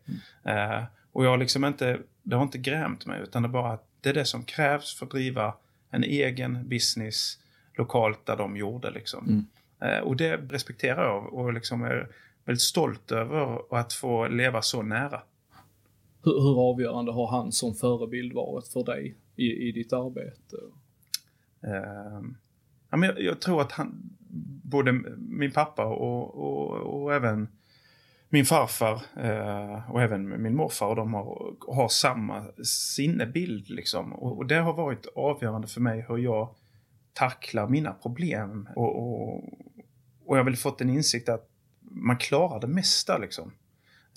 Mm. 0.44 0.72
Eh, 0.74 0.84
och 1.12 1.26
jag 1.26 1.30
har 1.30 1.38
liksom 1.38 1.66
inte, 1.66 2.00
det 2.24 2.36
har 2.36 2.44
inte 2.44 2.58
grämt 2.58 3.06
mig 3.06 3.22
utan 3.22 3.44
det 3.44 3.48
är 3.48 3.52
bara 3.52 3.74
att 3.74 3.88
det 4.02 4.10
är 4.10 4.14
det 4.14 4.26
som 4.26 4.44
krävs 4.44 4.96
för 4.96 5.06
att 5.06 5.12
driva 5.12 5.54
en 5.96 6.04
egen 6.04 6.70
business 6.70 7.40
lokalt 7.78 8.26
där 8.26 8.38
de 8.38 8.58
gjorde. 8.58 8.92
Liksom. 8.92 9.28
Mm. 9.28 9.46
Eh, 9.80 10.04
och 10.04 10.16
det 10.16 10.38
respekterar 10.38 11.04
jag 11.06 11.34
och 11.34 11.54
liksom 11.54 11.84
är 11.84 12.10
väldigt 12.46 12.62
stolt 12.62 13.12
över 13.12 13.62
att 13.80 13.94
få 13.94 14.28
leva 14.28 14.62
så 14.62 14.82
nära. 14.82 15.22
Hur, 16.24 16.32
hur 16.32 16.60
avgörande 16.60 17.12
har 17.12 17.28
han 17.28 17.52
som 17.52 17.76
förebild 17.76 18.34
varit 18.34 18.68
för 18.68 18.84
dig 18.84 19.16
i, 19.36 19.68
i 19.68 19.72
ditt 19.72 19.94
arbete? 19.94 20.58
Um, 21.62 22.38
ja, 22.90 22.98
men 22.98 23.10
jag, 23.10 23.22
jag, 23.22 23.40
tror 23.40 23.62
att 23.62 23.72
han, 23.72 24.10
både 24.64 24.92
min 25.18 25.52
pappa 25.52 25.86
och, 25.86 26.36
och, 26.36 26.72
och 26.72 27.14
även 27.14 27.48
min 28.36 28.46
farfar 28.46 29.02
eh, 29.24 29.92
och 29.92 30.02
även 30.02 30.42
min 30.42 30.56
morfar 30.56 30.96
de 30.96 31.14
har, 31.14 31.56
har 31.68 31.88
samma 31.88 32.46
sinnebild. 32.64 33.70
Liksom. 33.70 34.14
Och, 34.14 34.38
och, 34.38 34.46
det 34.46 34.56
har 34.56 34.74
varit 34.74 35.06
avgörande 35.16 35.68
för 35.68 35.82
mig 35.82 36.06
hur 36.08 36.18
jag 36.18 36.56
tacklar 37.14 37.68
mina 37.68 37.92
problem. 37.92 38.70
Och, 38.76 38.96
och, 38.96 39.44
och 40.26 40.36
jag 40.36 40.38
har 40.38 40.44
väl 40.44 40.56
fått 40.56 40.82
en 40.82 40.90
insikt 40.90 41.30
att 41.30 41.50
man 41.82 42.18
klarar 42.18 42.60
det 42.60 42.68
mesta. 42.68 43.18
Liksom. 43.18 43.52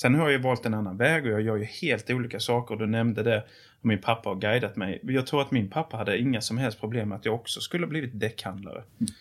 Sen 0.00 0.14
har 0.14 0.22
jag 0.22 0.32
ju 0.32 0.38
valt 0.38 0.66
en 0.66 0.74
annan 0.74 0.96
väg 0.96 1.24
och 1.24 1.30
jag 1.30 1.40
gör 1.40 1.56
ju 1.56 1.64
helt 1.64 2.10
olika 2.10 2.40
saker. 2.40 2.76
Du 2.76 2.86
nämnde 2.86 3.22
det 3.22 3.44
och 3.80 3.86
min 3.86 4.00
pappa 4.00 4.28
har 4.28 4.36
guidat 4.36 4.76
mig. 4.76 5.00
Jag 5.02 5.26
tror 5.26 5.42
att 5.42 5.50
min 5.50 5.70
pappa 5.70 5.96
hade 5.96 6.18
inga 6.18 6.40
som 6.40 6.58
helst 6.58 6.80
problem 6.80 7.08
med 7.08 7.16
att 7.16 7.24
jag 7.24 7.34
också 7.34 7.60
skulle 7.60 7.86
blivit 7.86 8.20
däckhandlare. 8.20 8.82
Mm. 9.00 9.12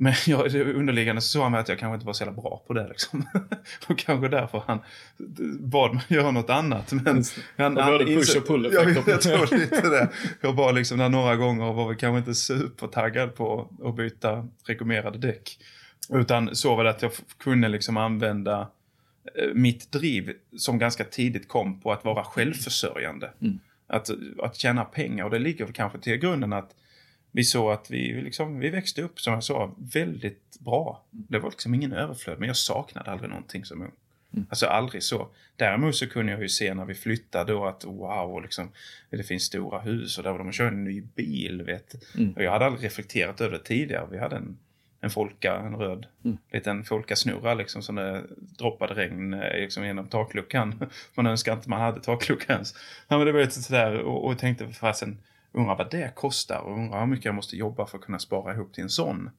Men 0.00 0.12
jag, 0.26 0.54
underliggande 0.54 1.22
så 1.22 1.28
såg 1.28 1.42
han 1.42 1.54
att 1.54 1.68
jag 1.68 1.78
kanske 1.78 1.94
inte 1.94 2.06
var 2.06 2.12
så 2.12 2.24
jävla 2.24 2.42
bra 2.42 2.62
på 2.66 2.72
det. 2.72 2.88
Liksom. 2.88 3.26
och 3.88 3.98
kanske 3.98 4.28
därför 4.28 4.62
han 4.66 4.80
bad 5.60 5.94
mig 5.94 6.04
göra 6.08 6.30
något 6.30 6.50
annat. 6.50 6.92
Men 6.92 7.06
han, 7.06 7.24
han, 7.56 7.76
han 7.76 7.98
push 7.98 8.36
och 8.36 8.46
pull 8.46 8.70
jag, 8.72 8.90
jag 9.06 9.20
tror 9.20 9.58
lite 9.58 9.88
det. 9.88 10.08
Jag 10.40 10.56
bara 10.56 10.72
liksom 10.72 10.98
där 10.98 11.08
några 11.08 11.36
gånger 11.36 11.72
var 11.72 11.88
vi 11.88 11.96
kanske 11.96 12.18
inte 12.18 12.34
supertaggad 12.34 13.34
på 13.34 13.70
att 13.84 13.96
byta 13.96 14.48
rekommenderade 14.66 15.18
däck. 15.18 15.58
Utan 16.10 16.56
så 16.56 16.76
var 16.76 16.84
det 16.84 16.90
att 16.90 17.02
jag 17.02 17.12
kunde 17.38 17.68
liksom 17.68 17.96
använda 17.96 18.60
eh, 19.34 19.54
mitt 19.54 19.92
driv 19.92 20.32
som 20.56 20.78
ganska 20.78 21.04
tidigt 21.04 21.48
kom 21.48 21.80
på 21.80 21.92
att 21.92 22.04
vara 22.04 22.24
självförsörjande. 22.24 23.30
Mm. 23.40 23.58
Att, 23.86 24.10
att 24.42 24.56
tjäna 24.56 24.84
pengar 24.84 25.24
och 25.24 25.30
det 25.30 25.38
ligger 25.38 25.64
väl 25.64 25.74
kanske 25.74 25.98
till 25.98 26.16
grunden 26.16 26.52
att 26.52 26.70
vi 27.32 27.44
såg 27.44 27.72
att 27.72 27.90
vi, 27.90 28.22
liksom, 28.22 28.58
vi 28.58 28.70
växte 28.70 29.02
upp, 29.02 29.20
som 29.20 29.32
jag 29.32 29.44
sa, 29.44 29.74
väldigt 29.78 30.58
bra. 30.60 31.02
Det 31.10 31.38
var 31.38 31.50
liksom 31.50 31.74
ingen 31.74 31.92
överflöd, 31.92 32.38
men 32.38 32.46
jag 32.46 32.56
saknade 32.56 33.10
aldrig 33.10 33.30
någonting 33.30 33.64
som 33.64 33.82
ung. 33.82 33.92
Mm. 34.34 34.46
Alltså 34.50 34.66
aldrig 34.66 35.02
så. 35.02 35.28
Däremot 35.56 35.96
så 35.96 36.08
kunde 36.08 36.32
jag 36.32 36.42
ju 36.42 36.48
se 36.48 36.74
när 36.74 36.84
vi 36.84 36.94
flyttade 36.94 37.52
då 37.52 37.66
att 37.66 37.84
wow, 37.84 38.42
liksom, 38.42 38.70
det 39.10 39.22
finns 39.22 39.42
stora 39.42 39.80
hus 39.80 40.18
och 40.18 40.24
där 40.24 40.30
var 40.30 40.38
de 40.38 40.52
körde 40.52 40.76
en 40.76 40.84
ny 40.84 41.00
bil. 41.00 41.62
Vet. 41.62 42.14
Mm. 42.16 42.32
Och 42.32 42.42
jag 42.42 42.50
hade 42.50 42.66
aldrig 42.66 42.84
reflekterat 42.84 43.40
över 43.40 43.52
det 43.58 43.64
tidigare. 43.64 44.06
Vi 44.10 44.18
hade 44.18 44.36
en, 44.36 44.58
en 45.00 45.10
folka, 45.10 45.56
en 45.56 45.76
röd 45.76 46.06
Mm. 46.24 46.38
liten 46.52 46.84
folkasnurra 46.84 47.54
liksom 47.54 47.82
som 47.82 47.94
det 47.94 48.22
droppade 48.58 48.94
regn 48.94 49.34
eh, 49.34 49.60
liksom, 49.60 49.86
genom 49.86 50.08
takluckan. 50.08 50.74
Man 51.14 51.26
önskar 51.26 51.52
inte 51.52 51.70
man 51.70 51.80
hade 51.80 52.00
taklucka 52.00 52.52
ens. 52.52 52.74
Ja, 53.08 53.18
men 53.18 53.26
det 53.26 53.32
var 53.32 53.40
lite 53.40 53.62
sådär 53.62 53.94
och, 53.98 54.26
och 54.26 54.38
tänkte 54.38 54.68
fasen, 54.72 55.18
undrar 55.52 55.76
vad 55.76 55.90
det 55.90 56.14
kostar 56.14 56.58
och 56.58 56.78
undrar 56.78 57.00
hur 57.00 57.06
mycket 57.06 57.24
jag 57.24 57.34
måste 57.34 57.56
jobba 57.56 57.86
för 57.86 57.98
att 57.98 58.04
kunna 58.04 58.18
spara 58.18 58.54
ihop 58.54 58.72
till 58.72 58.82
en 58.82 58.90
sån. 58.90 59.30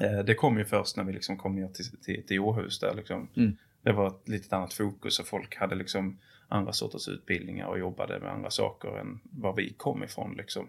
Eh, 0.00 0.18
det 0.18 0.34
kom 0.34 0.58
ju 0.58 0.64
först 0.64 0.96
när 0.96 1.04
vi 1.04 1.12
liksom 1.12 1.36
kom 1.36 1.56
ner 1.56 1.68
till, 1.68 2.00
till, 2.02 2.26
till 2.26 2.40
Åhus 2.40 2.80
där 2.80 2.94
liksom. 2.94 3.28
Mm. 3.36 3.56
Det 3.82 3.92
var 3.92 4.06
ett 4.06 4.28
litet 4.28 4.52
annat 4.52 4.74
fokus 4.74 5.18
och 5.18 5.26
folk 5.26 5.56
hade 5.56 5.74
liksom 5.74 6.18
andra 6.48 6.72
sorters 6.72 7.08
utbildningar 7.08 7.66
och 7.66 7.78
jobbade 7.78 8.20
med 8.20 8.32
andra 8.32 8.50
saker 8.50 8.98
än 8.98 9.20
var 9.22 9.56
vi 9.56 9.72
kom 9.72 10.04
ifrån 10.04 10.34
liksom. 10.36 10.68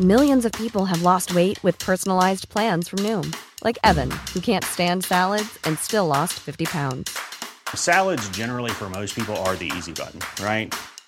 Millions 0.00 0.44
of 0.44 0.52
people 0.52 0.84
have 0.86 1.02
lost 1.02 1.34
weight 1.34 1.62
with 1.64 1.86
personalized 1.86 2.48
plans 2.48 2.88
from 2.88 2.98
Noom, 3.02 3.32
like 3.64 3.78
Evan, 3.84 4.10
who 4.34 4.40
can't 4.40 4.64
stand 4.64 5.04
salads 5.04 5.58
and 5.64 5.78
still 5.78 6.06
lost 6.06 6.32
50 6.32 6.66
pounds. 6.66 7.10
Salads, 7.74 8.28
generally, 8.30 8.70
for 8.70 8.88
most 8.88 9.14
people, 9.14 9.36
are 9.36 9.54
the 9.56 9.70
easy 9.76 9.92
button, 9.92 10.20
right? 10.44 10.74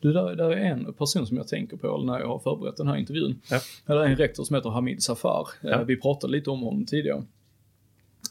Du, 0.00 0.12
där, 0.12 0.34
där 0.36 0.50
är 0.50 0.56
en 0.56 0.92
person 0.94 1.26
som 1.26 1.36
jag 1.36 1.48
tänker 1.48 1.76
på 1.76 1.98
när 2.02 2.20
jag 2.20 2.26
har 2.26 2.38
förberett 2.38 2.76
den 2.76 2.88
här 2.88 2.96
intervjun. 2.96 3.40
Ja. 3.50 3.60
Det 3.86 3.92
är 3.92 4.04
en 4.04 4.16
rektor 4.16 4.44
som 4.44 4.56
heter 4.56 4.70
Hamid 4.70 5.02
Safar. 5.02 5.48
Ja. 5.60 5.70
Eh, 5.70 5.84
Vi 5.84 5.96
pratade 5.96 6.32
lite 6.32 6.50
om 6.50 6.60
honom 6.60 6.86
tidigare. 6.86 7.22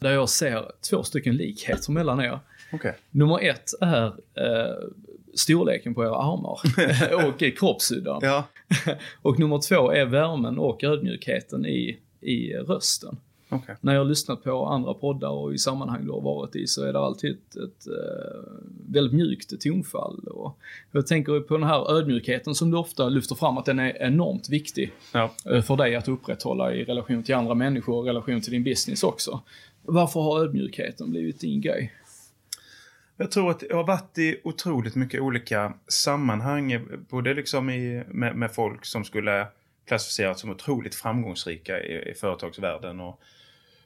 Där 0.01 0.11
jag 0.11 0.29
ser 0.29 0.71
två 0.89 1.03
stycken 1.03 1.35
likheter 1.37 1.91
mellan 1.91 2.19
er. 2.21 2.39
Okej. 2.73 2.95
Nummer 3.11 3.39
ett 3.39 3.69
är 3.81 4.05
eh, 4.07 4.75
storleken 5.35 5.93
på 5.93 6.03
era 6.03 6.15
armar 6.15 6.59
och 7.27 7.57
kroppshyddan. 7.57 8.19
Ja. 8.23 8.43
och 9.21 9.39
nummer 9.39 9.59
två 9.69 9.91
är 9.91 10.05
värmen 10.05 10.57
och 10.57 10.83
ödmjukheten 10.83 11.65
i, 11.65 11.99
i 12.21 12.53
rösten. 12.53 13.17
Okej. 13.51 13.75
När 13.81 13.93
jag 13.93 13.99
har 13.99 14.05
lyssnat 14.05 14.43
på 14.43 14.65
andra 14.65 14.93
poddar 14.93 15.29
och 15.29 15.53
i 15.53 15.57
sammanhang 15.57 16.05
du 16.05 16.11
har 16.11 16.21
varit 16.21 16.55
i 16.55 16.67
så 16.67 16.83
är 16.85 16.93
det 16.93 16.99
alltid 16.99 17.31
ett, 17.31 17.55
ett 17.55 17.87
eh, 17.87 18.41
väldigt 18.89 19.13
mjukt 19.13 19.61
tonfall. 19.61 20.19
Och 20.27 20.57
jag 20.91 21.07
tänker 21.07 21.39
på 21.39 21.57
den 21.57 21.67
här 21.67 21.91
ödmjukheten 21.91 22.55
som 22.55 22.71
du 22.71 22.77
ofta 22.77 23.09
lyfter 23.09 23.35
fram 23.35 23.57
att 23.57 23.65
den 23.65 23.79
är 23.79 24.01
enormt 24.01 24.49
viktig 24.49 24.91
Ja. 25.13 25.31
eh, 25.45 25.61
för 25.61 25.75
dig 25.75 25.95
att 25.95 26.07
upprätthålla 26.07 26.73
i 26.73 26.83
relation 26.83 27.23
till 27.23 27.35
andra 27.35 27.53
människor 27.53 27.95
och 27.97 28.05
relation 28.05 28.41
till 28.41 28.51
din 28.51 28.63
business 28.63 29.03
också. 29.03 29.41
Varför 29.83 30.19
har 30.19 30.39
ödmjukheten 30.43 31.11
blivit 31.11 31.39
din 31.39 31.61
grej? 31.61 31.93
Jag 33.17 33.31
tror 33.31 33.51
att 33.51 33.63
jag 33.69 33.75
har 33.75 33.83
varit 33.83 34.17
i 34.17 34.41
otroligt 34.43 34.95
mycket 34.95 35.21
olika 35.21 35.73
sammanhang. 35.87 36.79
Både 37.09 37.33
liksom 37.33 37.69
i, 37.69 38.03
med, 38.07 38.35
med 38.35 38.51
folk 38.51 38.85
som 38.85 39.03
skulle 39.03 39.47
klassificeras 39.87 40.39
som 40.39 40.49
otroligt 40.49 40.95
framgångsrika 40.95 41.83
i, 41.83 42.11
i 42.11 42.13
företagsvärlden. 42.13 42.99
Och 42.99 43.19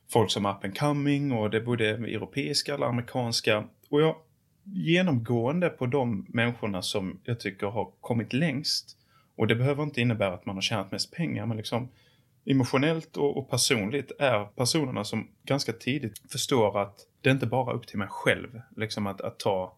folk 0.09 0.31
som 0.31 0.45
up 0.45 0.63
and 0.63 0.77
coming 0.77 1.31
och 1.31 1.49
det 1.49 1.57
är 1.57 1.61
både 1.61 1.89
europeiska 1.89 2.73
eller 2.73 2.85
amerikanska. 2.85 3.63
Och 3.89 4.01
jag 4.01 4.15
genomgående 4.63 5.69
på 5.69 5.85
de 5.85 6.25
människorna 6.29 6.81
som 6.81 7.19
jag 7.23 7.39
tycker 7.39 7.67
har 7.67 7.91
kommit 8.01 8.33
längst. 8.33 8.97
Och 9.35 9.47
det 9.47 9.55
behöver 9.55 9.83
inte 9.83 10.01
innebära 10.01 10.33
att 10.33 10.45
man 10.45 10.55
har 10.55 10.61
tjänat 10.61 10.91
mest 10.91 11.11
pengar 11.11 11.45
men 11.45 11.57
liksom 11.57 11.89
emotionellt 12.45 13.17
och, 13.17 13.37
och 13.37 13.49
personligt 13.49 14.11
är 14.19 14.45
personerna 14.45 15.03
som 15.03 15.27
ganska 15.43 15.73
tidigt 15.73 16.31
förstår 16.31 16.81
att 16.81 16.99
det 17.21 17.29
är 17.29 17.33
inte 17.33 17.45
bara 17.45 17.73
upp 17.73 17.87
till 17.87 17.97
mig 17.97 18.07
själv 18.11 18.61
liksom 18.75 19.07
att, 19.07 19.21
att 19.21 19.39
ta, 19.39 19.75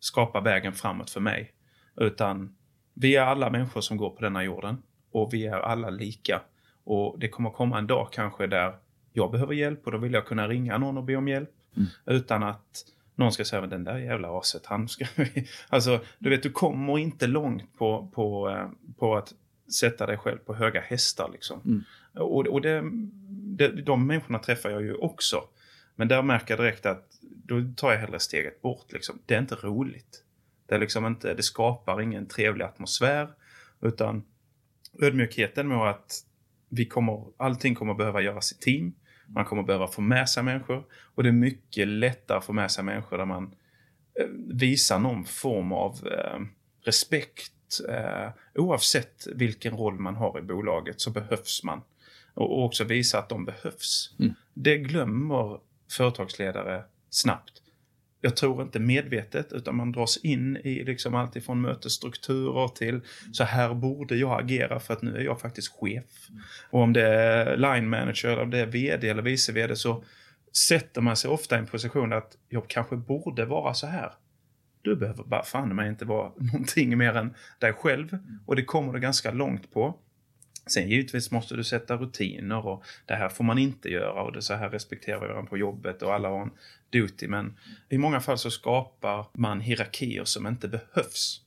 skapa 0.00 0.40
vägen 0.40 0.72
framåt 0.72 1.10
för 1.10 1.20
mig. 1.20 1.52
Utan 1.96 2.56
vi 2.94 3.16
är 3.16 3.22
alla 3.22 3.50
människor 3.50 3.80
som 3.80 3.96
går 3.96 4.10
på 4.10 4.22
denna 4.22 4.44
jorden 4.44 4.82
och 5.12 5.34
vi 5.34 5.46
är 5.46 5.60
alla 5.60 5.90
lika. 5.90 6.40
Och 6.84 7.18
det 7.18 7.28
kommer 7.28 7.50
komma 7.50 7.78
en 7.78 7.86
dag 7.86 8.08
kanske 8.12 8.46
där 8.46 8.74
jag 9.12 9.30
behöver 9.30 9.54
hjälp 9.54 9.86
och 9.86 9.92
då 9.92 9.98
vill 9.98 10.12
jag 10.12 10.26
kunna 10.26 10.48
ringa 10.48 10.78
någon 10.78 10.98
och 10.98 11.04
be 11.04 11.16
om 11.16 11.28
hjälp. 11.28 11.50
Utan 12.06 12.42
att 12.42 12.84
någon 13.14 13.32
ska 13.32 13.44
säga, 13.44 13.60
men 13.60 13.70
den 13.70 13.84
där 13.84 13.98
jävla 13.98 14.38
aset, 14.38 14.66
han 14.66 14.88
ska... 14.88 15.04
alltså, 15.68 16.00
du 16.18 16.30
vet, 16.30 16.42
du 16.42 16.50
kommer 16.50 16.98
inte 16.98 17.26
långt 17.26 17.78
på, 17.78 18.10
på, 18.14 18.50
eh, 18.50 18.68
på 18.98 19.16
att 19.16 19.34
sätta 19.72 20.06
dig 20.06 20.18
själv 20.18 20.38
på 20.38 20.54
höga 20.54 20.80
hästar 20.80 21.30
liksom. 21.32 21.84
Och, 22.14 22.46
och 22.46 22.60
det, 22.60 22.82
det, 23.28 23.68
de 23.68 24.06
människorna 24.06 24.38
träffar 24.38 24.70
jag 24.70 24.82
ju 24.82 24.94
också. 24.94 25.44
Men 25.96 26.08
där 26.08 26.22
märker 26.22 26.54
jag 26.54 26.64
direkt 26.64 26.86
att 26.86 27.06
då 27.22 27.72
tar 27.76 27.92
jag 27.92 27.98
hellre 27.98 28.20
steget 28.20 28.62
bort 28.62 28.92
liksom. 28.92 29.18
Det 29.26 29.34
är 29.34 29.38
inte 29.38 29.54
roligt. 29.54 30.24
Det 30.66 30.74
är 30.74 30.78
liksom 30.78 31.06
inte, 31.06 31.34
det 31.34 31.42
skapar 31.42 32.00
ingen 32.00 32.26
trevlig 32.26 32.64
atmosfär. 32.64 33.28
Utan 33.80 34.22
ödmjukheten 35.02 35.68
med 35.68 35.78
att 35.78 36.24
vi 36.68 36.86
kommer, 36.86 37.24
allting 37.36 37.74
kommer 37.74 37.94
behöva 37.94 38.20
göras 38.20 38.52
i 38.52 38.54
team. 38.54 38.92
Man 39.34 39.44
kommer 39.44 39.62
behöva 39.62 39.86
få 39.86 40.00
med 40.00 40.28
sig 40.28 40.42
människor. 40.42 40.84
Och 41.14 41.22
det 41.22 41.28
är 41.28 41.32
mycket 41.32 41.88
lättare 41.88 42.38
att 42.38 42.44
få 42.44 42.52
med 42.52 42.70
sig 42.70 42.84
människor 42.84 43.18
där 43.18 43.24
man 43.24 43.54
eh, 44.20 44.26
visar 44.46 44.98
någon 44.98 45.24
form 45.24 45.72
av 45.72 46.06
eh, 46.06 46.40
respekt. 46.82 47.52
Eh, 47.88 48.30
oavsett 48.54 49.26
vilken 49.34 49.76
roll 49.76 49.98
man 49.98 50.14
har 50.14 50.38
i 50.38 50.42
bolaget 50.42 51.00
så 51.00 51.10
behövs 51.10 51.62
man. 51.64 51.82
Och, 52.34 52.64
också 52.64 52.84
visa 52.84 53.18
att 53.18 53.28
de 53.28 53.44
behövs. 53.44 54.14
Det 54.54 54.78
glömmer 54.78 55.60
företagsledare 55.90 56.84
snabbt. 57.10 57.59
Jag 58.20 58.36
tror 58.36 58.62
inte 58.62 58.78
medvetet 58.78 59.52
utan 59.52 59.76
man 59.76 59.92
dras 59.92 60.16
in 60.16 60.56
i 60.56 60.84
liksom 60.84 61.14
allt 61.14 61.36
ifrån 61.36 61.60
mötesstrukturer 61.60 62.68
till 62.68 63.00
så 63.32 63.44
här 63.44 63.74
borde 63.74 64.16
jag 64.16 64.40
agera 64.40 64.80
för 64.80 64.94
att 64.94 65.02
nu 65.02 65.16
är 65.16 65.20
jag 65.24 65.40
faktiskt 65.40 65.72
chef. 65.80 66.28
Och 66.70 66.80
om 66.80 66.92
det 66.92 67.02
är 67.02 67.56
line 67.56 67.88
manager 67.88 68.28
eller 68.28 68.42
om 68.42 68.50
det 68.50 68.58
är 68.58 68.66
vd 68.66 69.08
eller 69.08 69.22
vice 69.22 69.52
vd 69.52 69.76
så 69.76 70.04
sätter 70.68 71.00
man 71.00 71.16
sig 71.16 71.30
ofta 71.30 71.56
i 71.56 71.58
en 71.58 71.66
position 71.66 72.12
att 72.12 72.36
jag 72.48 72.68
kanske 72.68 72.96
borde 72.96 73.44
vara 73.44 73.74
så 73.74 73.86
här. 73.86 74.12
Du 74.82 74.96
behöver 74.96 75.24
bara 75.24 75.42
fan 75.42 75.74
mig 75.74 75.88
inte 75.88 76.04
vara 76.04 76.32
någonting 76.36 76.98
mer 76.98 77.16
än 77.16 77.34
dig 77.58 77.72
själv. 77.72 78.18
Och 78.46 78.56
det 78.56 78.64
kommer 78.64 78.92
du 78.92 79.00
ganska 79.00 79.30
långt 79.30 79.72
på. 79.72 79.98
Sen 80.66 80.88
givetvis 80.88 81.30
måste 81.30 81.56
du 81.56 81.64
sätta 81.64 81.96
rutiner 81.96 82.66
och 82.66 82.84
det 83.06 83.14
här 83.14 83.28
får 83.28 83.44
man 83.44 83.58
inte 83.58 83.88
göra 83.88 84.22
och 84.22 84.32
det 84.32 84.42
så 84.42 84.54
här 84.54 84.70
respekterar 84.70 85.20
vi 85.20 85.26
varandra 85.26 85.50
på 85.50 85.58
jobbet 85.58 86.02
och 86.02 86.14
alla 86.14 86.28
har 86.28 86.42
en 86.42 86.50
duty. 86.90 87.28
Men 87.28 87.56
i 87.88 87.98
många 87.98 88.20
fall 88.20 88.38
så 88.38 88.50
skapar 88.50 89.26
man 89.32 89.60
hierarkier 89.60 90.24
som 90.24 90.46
inte 90.46 90.68
behövs. 90.68 91.40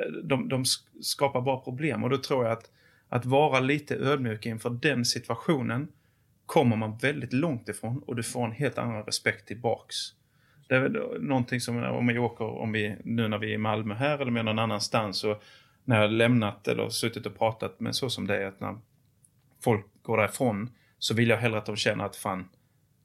Eh, 0.00 0.12
de, 0.12 0.48
de 0.48 0.64
skapar 1.02 1.40
bara 1.40 1.58
problem 1.58 2.04
och 2.04 2.10
då 2.10 2.18
tror 2.18 2.44
jag 2.44 2.52
att, 2.52 2.70
att 3.08 3.24
vara 3.24 3.60
lite 3.60 3.96
ödmjuk 3.96 4.46
inför 4.46 4.70
den 4.70 5.04
situationen 5.04 5.88
kommer 6.46 6.76
man 6.76 6.96
väldigt 6.96 7.32
långt 7.32 7.68
ifrån 7.68 8.02
och 8.06 8.16
du 8.16 8.22
får 8.22 8.44
en 8.44 8.52
helt 8.52 8.78
annan 8.78 9.02
respekt 9.02 9.48
tillbaks. 9.48 9.96
Det 10.68 10.74
är 10.74 10.80
väl 10.80 11.22
någonting 11.22 11.60
som 11.60 11.84
om 11.84 12.06
vi 12.06 12.18
åker, 12.18 12.44
om 12.44 12.72
vi, 12.72 12.96
nu 13.04 13.28
när 13.28 13.38
vi 13.38 13.50
är 13.50 13.54
i 13.54 13.58
Malmö 13.58 13.94
här 13.94 14.18
eller 14.18 14.30
med 14.30 14.44
någon 14.44 14.58
annanstans 14.58 15.24
och 15.24 15.42
när 15.84 16.00
jag 16.00 16.12
lämnat 16.12 16.68
eller 16.68 16.88
suttit 16.88 17.26
och 17.26 17.38
pratat 17.38 17.80
med 17.80 17.96
så 17.96 18.10
som 18.10 18.26
det 18.26 18.42
är, 18.42 18.46
att 18.46 18.60
när 18.60 18.78
folk 19.64 19.86
går 20.02 20.16
därifrån 20.16 20.70
så 20.98 21.14
vill 21.14 21.28
jag 21.28 21.36
hellre 21.36 21.58
att 21.58 21.66
de 21.66 21.76
känner 21.76 22.04
att 22.04 22.16
fan, 22.16 22.48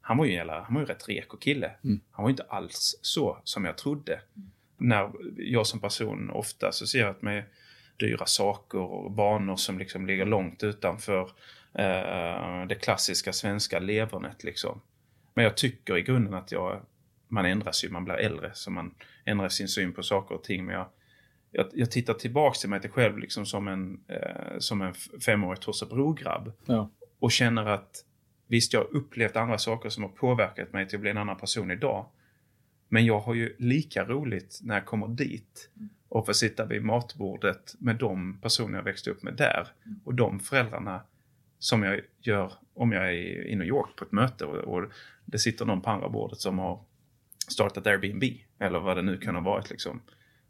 han 0.00 0.16
var 0.16 0.24
ju, 0.24 0.32
jävla, 0.32 0.62
han 0.62 0.74
var 0.74 0.80
ju 0.80 0.86
rätt 0.86 1.08
reko 1.08 1.36
kille. 1.36 1.70
Mm. 1.84 2.00
Han 2.10 2.22
var 2.22 2.28
ju 2.28 2.32
inte 2.32 2.46
alls 2.48 2.98
så 3.02 3.38
som 3.44 3.64
jag 3.64 3.78
trodde. 3.78 4.20
När 4.76 5.10
jag 5.36 5.66
som 5.66 5.80
person 5.80 6.30
ofta 6.30 6.68
associerat 6.68 7.22
med 7.22 7.44
dyra 7.98 8.26
saker 8.26 8.78
och 8.78 9.16
vanor 9.16 9.56
som 9.56 9.78
liksom 9.78 10.06
ligger 10.06 10.26
långt 10.26 10.62
utanför 10.62 11.30
eh, 11.74 12.66
det 12.68 12.78
klassiska 12.80 13.32
svenska 13.32 13.78
levernet. 13.78 14.44
Liksom. 14.44 14.80
Men 15.34 15.44
jag 15.44 15.56
tycker 15.56 15.96
i 15.96 16.02
grunden 16.02 16.34
att 16.34 16.52
jag, 16.52 16.80
man 17.28 17.46
ändras 17.46 17.84
ju, 17.84 17.90
man 17.90 18.04
blir 18.04 18.14
äldre, 18.14 18.50
så 18.54 18.70
man 18.70 18.94
ändrar 19.24 19.48
sin 19.48 19.68
syn 19.68 19.92
på 19.92 20.02
saker 20.02 20.34
och 20.34 20.44
ting. 20.44 20.64
Men 20.64 20.74
jag, 20.74 20.86
jag, 21.50 21.66
jag 21.72 21.90
tittar 21.90 22.14
tillbaks 22.14 22.58
till 22.58 22.68
mig 22.68 22.80
själv 22.80 23.18
liksom 23.18 23.46
som 23.46 23.68
en, 23.68 24.00
eh, 24.08 24.58
som 24.58 24.82
en 24.82 24.94
femårig 25.24 25.60
Torsebro-grabb. 25.60 26.52
Ja. 26.66 26.90
Och 27.18 27.32
känner 27.32 27.66
att 27.66 28.04
visst, 28.46 28.72
jag 28.72 28.80
har 28.80 28.96
upplevt 28.96 29.36
andra 29.36 29.58
saker 29.58 29.88
som 29.88 30.02
har 30.02 30.10
påverkat 30.10 30.72
mig 30.72 30.88
till 30.88 30.96
att 30.96 31.00
bli 31.00 31.10
en 31.10 31.18
annan 31.18 31.36
person 31.36 31.70
idag. 31.70 32.06
Men 32.88 33.06
jag 33.06 33.20
har 33.20 33.34
ju 33.34 33.56
lika 33.58 34.04
roligt 34.04 34.58
när 34.62 34.74
jag 34.74 34.86
kommer 34.86 35.08
dit 35.08 35.70
och 36.08 36.26
får 36.26 36.32
sitta 36.32 36.64
vid 36.64 36.84
matbordet 36.84 37.74
med 37.78 37.96
de 37.96 38.40
personer 38.40 38.78
jag 38.78 38.84
växte 38.84 39.10
upp 39.10 39.22
med 39.22 39.34
där. 39.34 39.68
Och 40.04 40.14
de 40.14 40.40
föräldrarna 40.40 41.00
som 41.58 41.82
jag 41.82 42.00
gör 42.20 42.52
om 42.74 42.92
jag 42.92 43.08
är 43.08 43.46
i 43.46 43.56
New 43.56 43.68
York 43.68 43.96
på 43.96 44.04
ett 44.04 44.12
möte 44.12 44.44
och, 44.44 44.56
och 44.56 44.90
det 45.24 45.38
sitter 45.38 45.64
någon 45.64 45.82
på 45.82 45.90
andra 45.90 46.08
bordet 46.08 46.40
som 46.40 46.58
har 46.58 46.84
startat 47.48 47.86
Airbnb. 47.86 48.24
Eller 48.58 48.78
vad 48.78 48.96
det 48.96 49.02
nu 49.02 49.18
kan 49.18 49.34
ha 49.34 49.42
varit 49.42 49.70
liksom. 49.70 50.00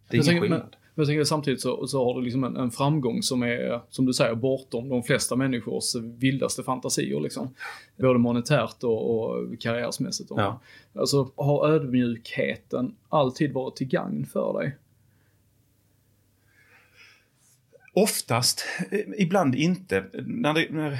Det 0.08 0.16
är 0.16 0.30
ingen 0.30 0.42
skillnad. 0.42 0.76
Men 0.94 1.02
jag 1.02 1.06
tänker 1.06 1.24
samtidigt 1.24 1.60
så, 1.60 1.86
så 1.86 2.04
har 2.04 2.14
du 2.14 2.24
liksom 2.24 2.44
en, 2.44 2.56
en 2.56 2.70
framgång 2.70 3.22
som 3.22 3.42
är, 3.42 3.80
som 3.90 4.06
du 4.06 4.12
säger, 4.12 4.34
bortom 4.34 4.88
de 4.88 5.02
flesta 5.02 5.36
människors 5.36 5.94
vildaste 5.94 6.62
fantasier. 6.62 7.20
Liksom. 7.20 7.54
Både 7.96 8.18
monetärt 8.18 8.84
och, 8.84 9.20
och 9.20 9.60
karriärsmässigt. 9.60 10.30
Ja. 10.36 10.60
Alltså, 10.94 11.30
har 11.36 11.68
ödmjukheten 11.68 12.96
alltid 13.08 13.52
varit 13.52 13.76
till 13.76 13.88
gagn 13.88 14.26
för 14.26 14.58
dig? 14.60 14.76
Oftast, 17.94 18.64
eh, 18.90 19.00
ibland 19.18 19.54
inte. 19.54 20.04
När, 20.26 20.54
det, 20.54 20.66
när 20.70 20.98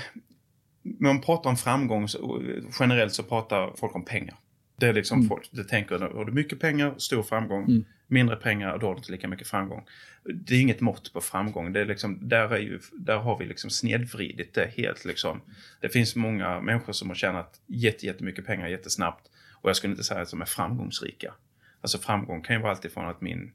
man 0.83 1.21
pratar 1.21 1.51
om 1.51 1.57
framgång, 1.57 2.07
generellt 2.81 3.15
så 3.15 3.23
pratar 3.23 3.73
folk 3.77 3.95
om 3.95 4.05
pengar. 4.05 4.37
Det 4.81 4.89
är 4.89 4.93
liksom 4.93 5.29
folk, 5.29 5.49
det 5.53 5.65
tänker, 5.65 5.99
har 5.99 6.25
du 6.25 6.33
mycket 6.33 6.61
pengar, 6.61 6.95
stor 6.99 7.23
framgång. 7.23 7.65
Mm. 7.65 7.85
Mindre 8.07 8.37
pengar, 8.37 8.79
då 8.79 8.87
har 8.87 8.95
du 8.95 8.99
inte 8.99 9.13
lika 9.13 9.29
mycket 9.29 9.49
framgång. 9.49 9.85
Det 10.25 10.55
är 10.55 10.61
inget 10.61 10.81
mått 10.81 11.13
på 11.13 11.21
framgång. 11.21 11.73
Det 11.73 11.81
är 11.81 11.85
liksom, 11.85 12.29
där, 12.29 12.55
är 12.55 12.59
ju, 12.59 12.81
där 12.93 13.17
har 13.17 13.39
vi 13.39 13.45
liksom 13.47 13.71
snedvridit 13.71 14.55
det 14.55 14.71
helt. 14.77 15.05
Liksom. 15.05 15.41
Det 15.81 15.89
finns 15.89 16.17
många 16.17 16.61
människor 16.61 16.93
som 16.93 17.09
har 17.09 17.15
tjänat 17.15 17.61
jätte, 17.67 18.07
jättemycket 18.07 18.47
pengar 18.47 18.69
jättesnabbt. 18.69 19.31
Och 19.53 19.69
jag 19.69 19.77
skulle 19.77 19.91
inte 19.91 20.05
säga 20.05 20.21
att 20.21 20.31
de 20.31 20.41
är 20.41 20.45
framgångsrika. 20.47 21.35
Alltså 21.81 21.99
framgång 21.99 22.43
kan 22.43 22.57
ju 22.57 22.63
vara 22.63 22.73
alltifrån 22.73 23.07
att 23.09 23.21
min 23.21 23.53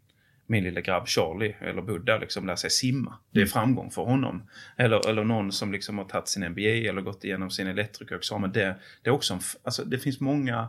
min 0.47 0.63
lilla 0.63 0.81
grabb 0.81 1.07
Charlie 1.07 1.55
eller 1.61 1.81
Buddha 1.81 2.17
liksom 2.17 2.47
lär 2.47 2.55
sig 2.55 2.69
simma. 2.69 3.13
Det 3.31 3.41
är 3.41 3.45
framgång 3.45 3.91
för 3.91 4.01
honom. 4.01 4.43
Eller, 4.77 5.09
eller 5.09 5.23
någon 5.23 5.51
som 5.51 5.71
liksom 5.71 5.97
har 5.97 6.05
tagit 6.05 6.27
sin 6.27 6.49
MBA 6.51 6.61
eller 6.89 7.01
gått 7.01 7.23
igenom 7.23 7.49
sin 7.51 7.67
elektrikerexamen. 7.67 8.51
Det, 8.51 8.75
det 9.01 9.09
är 9.09 9.13
också 9.13 9.33
en, 9.33 9.39
f- 9.39 9.55
alltså 9.63 9.85
det 9.85 9.97
finns 9.99 10.19
många 10.19 10.67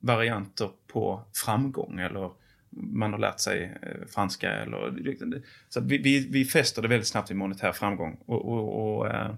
varianter 0.00 0.68
på 0.92 1.20
framgång 1.44 1.98
eller 2.00 2.30
man 2.70 3.12
har 3.12 3.18
lärt 3.18 3.40
sig 3.40 3.78
eh, 3.82 4.06
franska 4.08 4.50
eller 4.50 5.42
så 5.68 5.80
vi, 5.80 5.98
vi, 5.98 6.28
vi 6.30 6.44
fäster 6.44 6.82
det 6.82 6.88
väldigt 6.88 7.06
snabbt 7.08 7.30
vid 7.30 7.36
monetär 7.36 7.72
framgång 7.72 8.18
och, 8.26 8.48
och, 8.48 8.96
och 8.98 9.06
eh, 9.08 9.30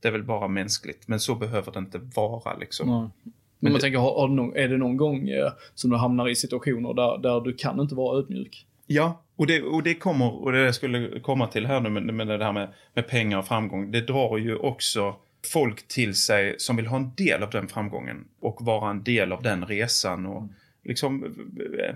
det 0.00 0.08
är 0.08 0.12
väl 0.12 0.22
bara 0.24 0.48
mänskligt 0.48 1.08
men 1.08 1.20
så 1.20 1.34
behöver 1.34 1.72
det 1.72 1.78
inte 1.78 1.98
vara 1.98 2.56
liksom. 2.56 2.88
Ja. 2.88 3.10
Men 3.58 3.72
man 3.72 3.72
det- 3.72 3.80
tänker, 3.80 3.98
har, 3.98 4.20
har 4.20 4.28
du 4.28 4.34
någon, 4.34 4.56
är 4.56 4.68
det 4.68 4.76
någon 4.76 4.96
gång 4.96 5.28
eh, 5.28 5.52
som 5.74 5.90
du 5.90 5.96
hamnar 5.96 6.28
i 6.28 6.34
situationer 6.36 6.94
där, 6.94 7.18
där 7.18 7.40
du 7.40 7.52
kan 7.52 7.80
inte 7.80 7.94
vara 7.94 8.18
ödmjuk? 8.18 8.66
Ja, 8.86 9.22
och 9.36 9.46
det, 9.46 9.62
och 9.62 9.82
det 9.82 9.94
kommer, 9.94 10.42
och 10.44 10.52
det 10.52 10.58
jag 10.58 10.74
skulle 10.74 11.20
komma 11.20 11.46
till 11.46 11.66
här 11.66 11.80
nu 11.80 11.90
med, 11.90 12.14
med 12.14 12.26
det 12.28 12.44
här 12.44 12.52
med, 12.52 12.68
med 12.94 13.08
pengar 13.08 13.38
och 13.38 13.46
framgång. 13.46 13.90
Det 13.90 14.00
drar 14.00 14.38
ju 14.38 14.56
också 14.56 15.16
folk 15.46 15.88
till 15.88 16.14
sig 16.14 16.54
som 16.58 16.76
vill 16.76 16.86
ha 16.86 16.96
en 16.96 17.12
del 17.14 17.42
av 17.42 17.50
den 17.50 17.68
framgången 17.68 18.24
och 18.40 18.64
vara 18.64 18.90
en 18.90 19.02
del 19.02 19.32
av 19.32 19.42
den 19.42 19.66
resan 19.66 20.26
och 20.26 20.48
liksom, 20.84 21.34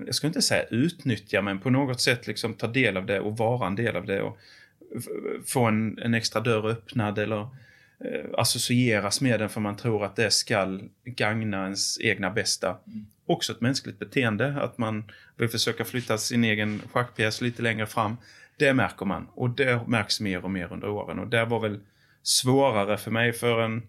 jag 0.07 0.15
ska 0.15 0.27
inte 0.27 0.43
säga 0.43 0.65
utnyttja, 0.71 1.43
men 1.43 1.59
på 1.59 1.71
något 1.71 2.01
sätt 2.01 2.27
liksom 2.27 2.55
ta 2.55 2.67
del 2.67 2.97
av 2.97 3.07
det 3.07 3.21
och 3.21 3.37
vara 3.37 3.67
en 3.67 3.75
del 3.75 3.97
av 3.97 4.07
det 4.07 4.23
och 4.23 4.39
få 5.47 5.65
en, 5.65 5.99
en 5.99 6.15
extra 6.15 6.41
dörr 6.41 6.71
öppnad 6.71 7.19
eller 7.19 7.41
eh, 8.05 8.25
associeras 8.35 9.21
med 9.21 9.41
den 9.41 9.49
för 9.49 9.61
man 9.61 9.77
tror 9.77 10.05
att 10.05 10.17
det 10.17 10.31
ska 10.31 10.79
gagna 11.05 11.65
ens 11.65 12.01
egna 12.01 12.31
bästa. 12.31 12.79
Också 13.27 13.53
ett 13.53 13.61
mänskligt 13.61 13.99
beteende, 13.99 14.63
att 14.63 14.79
man 14.79 15.05
vill 15.37 15.49
försöka 15.49 15.85
flytta 15.85 16.19
sin 16.19 16.45
egen 16.45 16.83
schackpjäs 16.93 17.41
lite 17.41 17.63
längre 17.63 17.87
fram. 17.87 18.17
Det 18.57 18.75
märker 18.75 19.07
man 19.07 19.29
och 19.35 19.51
det 19.51 19.89
märks 19.89 20.21
mer 20.21 20.45
och 20.45 20.51
mer 20.51 20.73
under 20.73 20.89
åren 20.89 21.19
och 21.19 21.29
det 21.29 21.45
var 21.45 21.61
väl 21.61 21.81
svårare 22.23 22.97
för 22.97 23.11
mig 23.11 23.33
för 23.33 23.61
en 23.63 23.83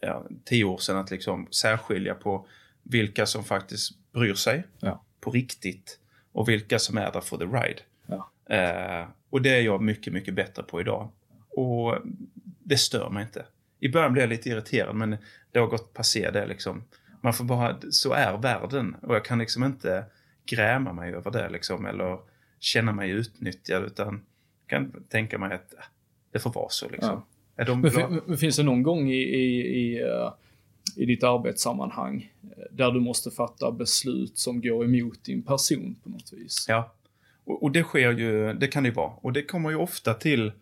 ja, 0.00 0.26
tio 0.44 0.64
år 0.64 0.78
sedan 0.78 0.96
att 0.96 1.10
liksom 1.10 1.48
särskilja 1.50 2.14
på 2.14 2.46
vilka 2.82 3.26
som 3.26 3.44
faktiskt 3.44 4.12
bryr 4.12 4.34
sig 4.34 4.64
Ja. 4.80 5.04
på 5.20 5.30
riktigt 5.30 5.98
och 6.32 6.48
vilka 6.48 6.78
som 6.78 6.98
är 6.98 7.12
där 7.12 7.20
for 7.20 7.38
the 7.38 7.44
ride. 7.44 7.80
Ja. 8.06 8.30
Eh, 8.54 9.08
och 9.30 9.42
det 9.42 9.50
är 9.50 9.60
jag 9.60 9.82
mycket, 9.82 10.12
mycket 10.12 10.34
bättre 10.34 10.62
på 10.62 10.80
idag. 10.80 11.10
Och 11.48 11.98
det 12.64 12.76
stör 12.76 13.10
mig 13.10 13.22
inte. 13.22 13.46
I 13.80 13.88
början 13.88 14.12
blev 14.12 14.22
jag 14.22 14.28
lite 14.30 14.48
irriterad 14.48 14.96
men 14.96 15.16
det 15.52 15.58
har 15.58 15.66
gått 15.66 15.92
passé 15.94 16.30
det 16.30 16.46
liksom. 16.46 16.84
Man 17.20 17.34
får 17.34 17.44
bara, 17.44 17.78
så 17.90 18.12
är 18.12 18.36
världen 18.36 18.96
och 19.02 19.14
jag 19.14 19.24
kan 19.24 19.38
liksom 19.38 19.64
inte 19.64 20.04
gräma 20.46 20.92
mig 20.92 21.14
över 21.14 21.30
det 21.30 21.48
liksom 21.48 21.86
eller 21.86 22.18
känna 22.58 22.92
mig 22.92 23.10
utnyttjad 23.10 23.84
utan 23.84 24.22
kan 24.66 25.04
tänka 25.08 25.38
mig 25.38 25.54
att 25.54 25.74
det 26.36 26.40
får 26.40 26.52
vara 26.52 26.68
så 26.68 26.88
liksom. 26.88 27.22
Är 27.56 27.64
de 27.64 27.80
Men, 27.80 28.20
men 28.26 28.38
finns 28.38 28.56
det 28.56 28.62
någon 28.62 28.82
gång 28.82 29.10
i, 29.10 29.22
i, 29.22 29.60
i, 29.60 30.02
eh, 30.02 30.32
i 30.96 31.06
ditt 31.06 31.24
arbetssammanhang 31.24 32.32
eh, 32.42 32.62
där 32.70 32.90
du 32.90 33.00
måste 33.00 33.30
fatta 33.30 33.72
beslut 33.72 34.38
som 34.38 34.60
går 34.60 34.84
emot 34.84 35.24
din 35.24 35.42
person 35.42 35.96
på 36.02 36.08
något 36.08 36.32
vis? 36.32 36.66
Ja. 36.68 36.94
Och, 37.44 37.62
och 37.62 37.70
det 37.70 37.82
sker 37.82 38.12
ju, 38.12 38.52
det 38.52 38.66
kan 38.66 38.82
det 38.82 38.88
ju 38.88 38.94
vara. 38.94 39.12
Och 39.20 39.32
det 39.32 39.42
kommer 39.42 39.70
ju 39.70 39.76
ofta 39.76 40.14
till, 40.14 40.52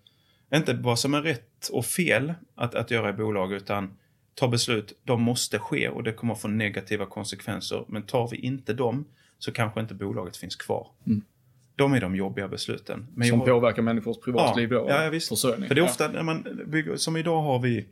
inte 0.55 0.73
vad 0.73 0.99
som 0.99 1.15
är 1.15 1.23
rätt 1.23 1.69
och 1.73 1.85
fel 1.85 2.35
att, 2.55 2.75
att 2.75 2.91
göra 2.91 3.11
i 3.11 3.13
bolag, 3.13 3.53
utan 3.53 3.97
ta 4.35 4.49
beslut, 4.49 4.99
de 5.05 5.23
måste 5.23 5.59
ske 5.59 5.89
och 5.89 6.03
det 6.03 6.13
kommer 6.13 6.35
få 6.35 6.49
negativa 6.49 7.07
konsekvenser. 7.07 7.85
Men 7.89 8.03
tar 8.03 8.29
vi 8.29 8.37
inte 8.37 8.73
dem 8.73 9.05
så 9.39 9.53
kanske 9.53 9.81
inte 9.81 9.95
bolaget 9.95 10.37
finns 10.37 10.57
kvar. 10.57 10.89
De 11.77 11.93
är 11.93 12.01
de 12.01 12.17
jobbiga 12.17 12.49
besluten. 12.49 13.07
Men 13.15 13.29
som 13.29 13.39
jag- 13.39 13.49
påverkar 13.49 13.83
människors 13.83 14.17
privatliv 14.25 14.69
då? 14.69 14.87
Ja, 14.89 15.05
ja, 15.05 15.11
visst. 15.11 15.29
Försörjning. 15.29 15.69
För 15.69 15.75
det 15.75 15.81
är 15.81 15.85
Ja. 15.85 15.91
ofta 15.91 16.09
när 16.09 16.23
man 16.23 16.47
bygger, 16.67 16.97
som 16.97 17.17
idag 17.17 17.41
har 17.43 17.59
vi, 17.59 17.87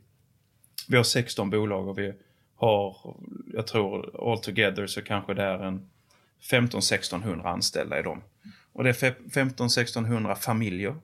vi 0.87 0.97
har 0.97 1.03
16 1.03 1.49
bolag 1.49 1.87
och 1.87 1.97
vi 1.97 2.13
har, 2.55 2.97
jag 3.53 3.67
tror 3.67 4.31
all 4.31 4.37
together 4.39 4.87
så 4.87 5.01
kanske 5.01 5.33
det 5.33 5.43
är 5.43 5.59
en 5.63 5.89
15-1600 6.51 7.49
anställda 7.49 7.99
i 7.99 8.03
dem. 8.03 8.21
Och 8.73 8.83
det 8.83 8.89
är 8.89 8.93
fe- 8.93 9.29
15-1600 9.31 10.35
familjer 10.35 10.95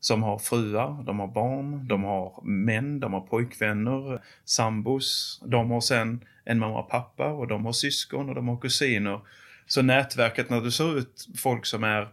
som 0.00 0.22
har 0.22 0.38
fruar, 0.38 1.02
de 1.02 1.20
har 1.20 1.26
barn, 1.26 1.88
de 1.88 2.04
har 2.04 2.40
män, 2.42 3.00
de 3.00 3.12
har 3.12 3.20
pojkvänner, 3.20 4.22
sambos. 4.44 5.40
De 5.46 5.70
har 5.70 5.80
sen 5.80 6.24
en 6.44 6.58
mamma 6.58 6.78
och 6.80 6.88
pappa 6.90 7.26
och 7.26 7.46
de 7.48 7.64
har 7.64 7.72
syskon 7.72 8.28
och 8.28 8.34
de 8.34 8.48
har 8.48 8.56
kusiner. 8.56 9.20
Så 9.66 9.82
nätverket 9.82 10.50
när 10.50 10.60
du 10.60 10.70
ser 10.70 10.98
ut 10.98 11.26
folk 11.36 11.66
som 11.66 11.84
är 11.84 12.08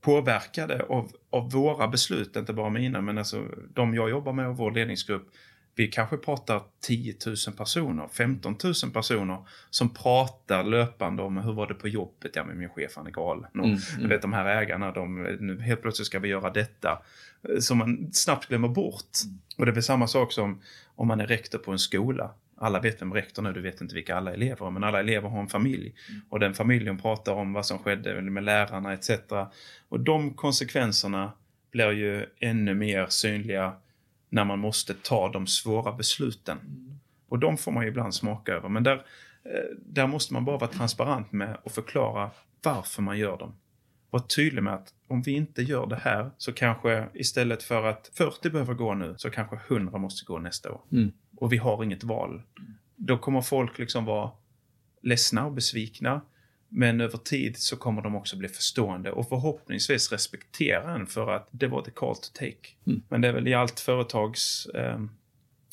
påverkade 0.00 0.82
av, 0.88 1.10
av 1.30 1.50
våra 1.52 1.88
beslut, 1.88 2.36
inte 2.36 2.52
bara 2.52 2.70
mina, 2.70 3.00
men 3.00 3.18
alltså 3.18 3.44
de 3.74 3.94
jag 3.94 4.10
jobbar 4.10 4.32
med 4.32 4.48
och 4.48 4.56
vår 4.56 4.70
ledningsgrupp. 4.70 5.28
Vi 5.76 5.86
kanske 5.88 6.16
pratar 6.16 6.62
10 6.80 7.14
000 7.26 7.36
personer, 7.56 8.08
15 8.12 8.56
000 8.64 8.92
personer 8.92 9.38
som 9.70 9.94
pratar 9.94 10.64
löpande 10.64 11.22
om 11.22 11.36
hur 11.36 11.52
var 11.52 11.66
det 11.66 11.74
på 11.74 11.88
jobbet, 11.88 12.30
ja 12.34 12.44
men 12.44 12.58
min 12.58 12.68
chef 12.68 12.92
han 12.96 13.06
är 13.06 13.10
galen. 13.10 13.50
Och, 13.60 13.64
Mm, 13.66 13.78
Du 14.02 14.08
vet 14.08 14.22
de 14.22 14.32
här 14.32 14.46
ägarna, 14.62 14.92
de, 14.92 15.22
nu 15.40 15.60
helt 15.60 15.82
plötsligt 15.82 16.06
ska 16.06 16.18
vi 16.18 16.28
göra 16.28 16.50
detta. 16.50 17.02
eh, 17.48 17.58
Som 17.58 17.78
man 17.78 18.10
snabbt 18.12 18.48
glömmer 18.48 18.68
bort. 18.68 19.10
Och 19.58 19.64
det 19.66 19.70
är 19.70 19.74
väl 19.74 19.82
samma 19.82 20.06
sak 20.06 20.32
som 20.32 20.60
om 20.96 21.08
man 21.08 21.20
är 21.20 21.26
rektor 21.26 21.58
på 21.58 21.72
en 21.72 21.78
skola. 21.78 22.30
Alla 22.64 22.80
vet 22.80 23.02
vem 23.02 23.14
rektorn 23.14 23.46
är, 23.46 23.52
du 23.52 23.60
vet 23.60 23.80
inte 23.80 23.94
vilka 23.94 24.16
alla 24.16 24.32
elever 24.32 24.66
är, 24.66 24.70
men 24.70 24.84
alla 24.84 25.00
elever 25.00 25.28
har 25.28 25.40
en 25.40 25.48
familj. 25.48 25.94
Och 26.28 26.40
den 26.40 26.54
familjen 26.54 26.98
pratar 26.98 27.32
om 27.32 27.52
vad 27.52 27.66
som 27.66 27.78
skedde 27.78 28.22
med 28.22 28.44
lärarna 28.44 28.92
etc. 28.92 29.10
Och 29.88 30.00
de 30.00 30.34
konsekvenserna 30.34 31.32
blir 31.70 31.92
ju 31.92 32.26
ännu 32.38 32.74
mer 32.74 33.06
synliga 33.06 33.72
när 34.28 34.44
man 34.44 34.58
måste 34.58 34.94
ta 34.94 35.32
de 35.32 35.46
svåra 35.46 35.92
besluten. 35.92 36.58
Och 37.28 37.38
de 37.38 37.56
får 37.56 37.72
man 37.72 37.82
ju 37.82 37.88
ibland 37.88 38.14
smaka 38.14 38.52
över. 38.52 38.68
Men 38.68 38.82
där, 38.82 38.96
eh, 39.44 39.76
där 39.86 40.06
måste 40.06 40.32
man 40.32 40.44
bara 40.44 40.58
vara 40.58 40.70
transparent 40.70 41.32
med 41.32 41.56
och 41.62 41.72
förklara 41.72 42.30
varför 42.62 43.02
man 43.02 43.18
gör 43.18 43.38
dem. 43.38 43.56
var 44.10 44.20
tydlig 44.20 44.62
med 44.62 44.74
att 44.74 44.94
om 45.08 45.22
vi 45.22 45.32
inte 45.32 45.62
gör 45.62 45.86
det 45.86 45.96
här 45.96 46.30
så 46.38 46.52
kanske 46.52 47.08
istället 47.14 47.62
för 47.62 47.84
att 47.84 48.10
40 48.14 48.50
behöver 48.50 48.74
gå 48.74 48.94
nu 48.94 49.14
så 49.16 49.30
kanske 49.30 49.56
100 49.68 49.98
måste 49.98 50.24
gå 50.24 50.38
nästa 50.38 50.72
år. 50.72 50.80
Mm. 50.92 51.12
Och 51.44 51.52
vi 51.52 51.56
har 51.56 51.84
inget 51.84 52.04
val. 52.04 52.42
Då 52.96 53.18
kommer 53.18 53.40
folk 53.40 53.78
liksom 53.78 54.04
vara 54.04 54.30
ledsna 55.02 55.46
och 55.46 55.52
besvikna. 55.52 56.20
Men 56.68 57.00
över 57.00 57.18
tid 57.18 57.56
så 57.56 57.76
kommer 57.76 58.02
de 58.02 58.16
också 58.16 58.36
bli 58.36 58.48
förstående 58.48 59.10
och 59.12 59.28
förhoppningsvis 59.28 60.12
respektera 60.12 60.94
en 60.94 61.06
för 61.06 61.30
att 61.30 61.48
det 61.50 61.66
var 61.66 61.82
the 61.82 61.90
call 61.90 62.16
to 62.16 62.28
take. 62.32 62.68
Mm. 62.86 63.02
Men 63.08 63.20
det 63.20 63.28
är 63.28 63.32
väl 63.32 63.48
i 63.48 63.54
allt 63.54 63.80
företags 63.80 64.66
eh, 64.66 65.00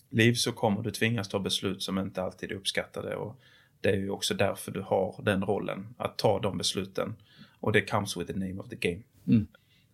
liv 0.10 0.34
så 0.34 0.52
kommer 0.52 0.82
du 0.82 0.92
tvingas 0.92 1.30
ta 1.30 1.40
beslut 1.40 1.84
som 1.84 2.00
inte 2.00 2.24
alltid 2.24 2.52
är 2.52 2.56
uppskattade. 2.56 3.16
Och 3.16 3.40
det 3.82 3.90
är 3.90 3.98
ju 3.98 4.10
också 4.10 4.34
därför 4.34 4.72
du 4.72 4.82
har 4.82 5.16
den 5.24 5.44
rollen, 5.44 5.88
att 5.98 6.18
ta 6.18 6.40
de 6.40 6.58
besluten. 6.58 7.16
Och 7.60 7.72
det 7.72 7.82
comes 7.82 8.18
with 8.18 8.34
the 8.34 8.40
name 8.40 8.62
of 8.62 8.70
the 8.70 8.76
game. 8.76 9.04
Mm. 9.28 9.48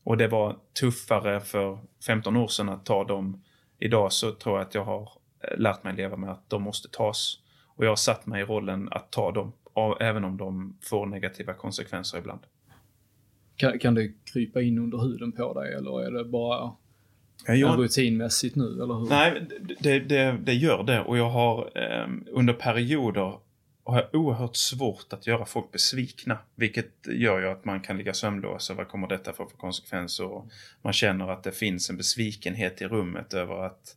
Och 0.04 0.18
det 0.18 0.28
var 0.28 0.58
tuffare 0.80 1.40
för 1.40 1.80
15 2.06 2.38
år 2.38 2.48
sedan 2.48 2.70
att 2.70 2.86
ta 2.86 3.04
dem. 3.04 3.44
Idag 3.80 4.14
så 4.14 4.32
tror 4.32 4.58
jag 4.58 4.68
att 4.68 4.76
jag 4.76 4.86
har 4.86 5.10
lärt 5.58 5.84
mig 5.84 5.96
leva 5.96 6.18
med 6.18 6.30
att 6.30 6.50
de 6.50 6.64
måste 6.64 6.88
tas. 6.92 7.40
Och 7.66 7.86
jag 7.86 7.92
har 7.92 7.96
satt 7.96 8.26
mig 8.26 8.42
i 8.42 8.46
rollen 8.46 8.90
att 8.92 9.12
ta 9.12 9.32
dem, 9.32 9.54
även 10.00 10.24
om 10.24 10.38
de 10.38 10.78
får 10.82 11.06
negativa 11.06 11.54
konsekvenser 11.54 12.18
ibland. 12.18 12.40
Kan, 13.56 13.80
kan 13.80 13.96
det 13.96 14.12
krypa 14.34 14.62
in 14.62 14.78
under 14.78 14.98
huden 14.98 15.32
på 15.32 15.54
dig 15.54 15.74
eller 15.74 16.02
är 16.02 16.12
det 16.12 16.26
bara 16.26 16.72
Jag, 17.48 17.80
rutinmässigt 17.80 18.56
nu, 18.56 18.84
eller 18.84 18.94
hur? 19.00 19.10
Nej, 19.10 19.48
det, 19.80 20.00
det, 20.00 20.32
det 20.32 20.54
gör 20.54 20.84
det. 20.84 21.02
Och 21.02 21.18
jag 21.18 21.30
har 21.30 21.72
eh, 21.76 22.08
under 22.32 22.54
perioder 22.54 23.40
har 23.88 24.08
jag 24.12 24.22
oerhört 24.22 24.56
svårt 24.56 25.14
att 25.14 25.28
göra 25.28 25.46
folk 25.46 25.72
besvikna. 25.72 26.38
Vilket 26.56 26.92
gör 27.08 27.40
ju 27.40 27.48
att 27.48 27.66
man 27.66 27.82
kan 27.82 27.98
ligga 27.98 28.14
sömnlös. 28.14 28.70
och 28.70 28.76
Vad 28.76 28.88
kommer 28.88 29.08
detta 29.08 29.34
få 29.34 29.46
för 29.50 29.58
konsekvenser? 29.58 30.26
Och 30.26 30.50
man 30.82 30.94
känner 30.94 31.28
att 31.28 31.44
det 31.44 31.52
finns 31.52 31.90
en 31.90 31.98
besvikenhet 31.98 32.82
i 32.82 32.86
rummet 32.86 33.34
över 33.34 33.66
att 33.66 33.96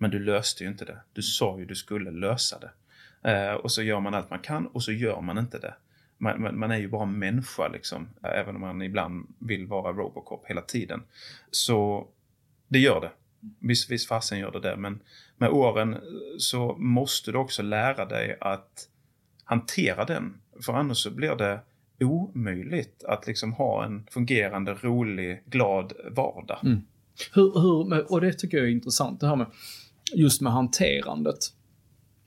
men 0.00 0.10
du 0.10 0.18
löste 0.18 0.64
ju 0.64 0.70
inte 0.70 0.84
det. 0.84 0.98
Du 1.12 1.22
sa 1.22 1.58
ju 1.58 1.64
du 1.64 1.74
skulle 1.74 2.10
lösa 2.10 2.58
det. 2.58 2.70
Eh, 3.30 3.54
och 3.54 3.72
så 3.72 3.82
gör 3.82 4.00
man 4.00 4.14
allt 4.14 4.30
man 4.30 4.38
kan 4.38 4.66
och 4.66 4.82
så 4.82 4.92
gör 4.92 5.20
man 5.20 5.38
inte 5.38 5.58
det. 5.58 5.74
Man, 6.18 6.42
man, 6.42 6.58
man 6.58 6.70
är 6.70 6.76
ju 6.76 6.88
bara 6.88 7.06
människa 7.06 7.68
liksom. 7.68 8.08
Även 8.22 8.54
om 8.54 8.60
man 8.60 8.82
ibland 8.82 9.26
vill 9.38 9.66
vara 9.66 9.92
Robocop 9.92 10.44
hela 10.46 10.62
tiden. 10.62 11.02
Så 11.50 12.08
det 12.68 12.78
gör 12.78 13.00
det. 13.00 13.10
Visst, 13.58 13.90
visst 13.90 14.08
fasen 14.08 14.38
gör 14.38 14.50
det 14.50 14.60
det. 14.60 14.76
Men 14.76 15.00
med 15.36 15.50
åren 15.50 15.96
så 16.38 16.76
måste 16.78 17.32
du 17.32 17.38
också 17.38 17.62
lära 17.62 18.04
dig 18.04 18.36
att 18.40 18.88
hantera 19.44 20.04
den. 20.04 20.40
För 20.64 20.72
annars 20.72 20.98
så 20.98 21.10
blir 21.10 21.34
det 21.36 21.60
omöjligt 22.00 23.04
att 23.04 23.26
liksom 23.26 23.52
ha 23.52 23.84
en 23.84 24.06
fungerande, 24.10 24.74
rolig, 24.74 25.42
glad 25.46 25.92
vardag. 26.10 26.58
Mm. 26.62 26.80
Hur, 27.32 27.60
hur, 27.60 28.12
och 28.12 28.20
det 28.20 28.32
tycker 28.32 28.58
jag 28.58 28.66
är 28.66 28.70
intressant 28.70 29.20
det 29.20 29.26
här 29.26 29.36
med 29.36 29.46
just 30.14 30.40
med 30.40 30.52
hanterandet. 30.52 31.38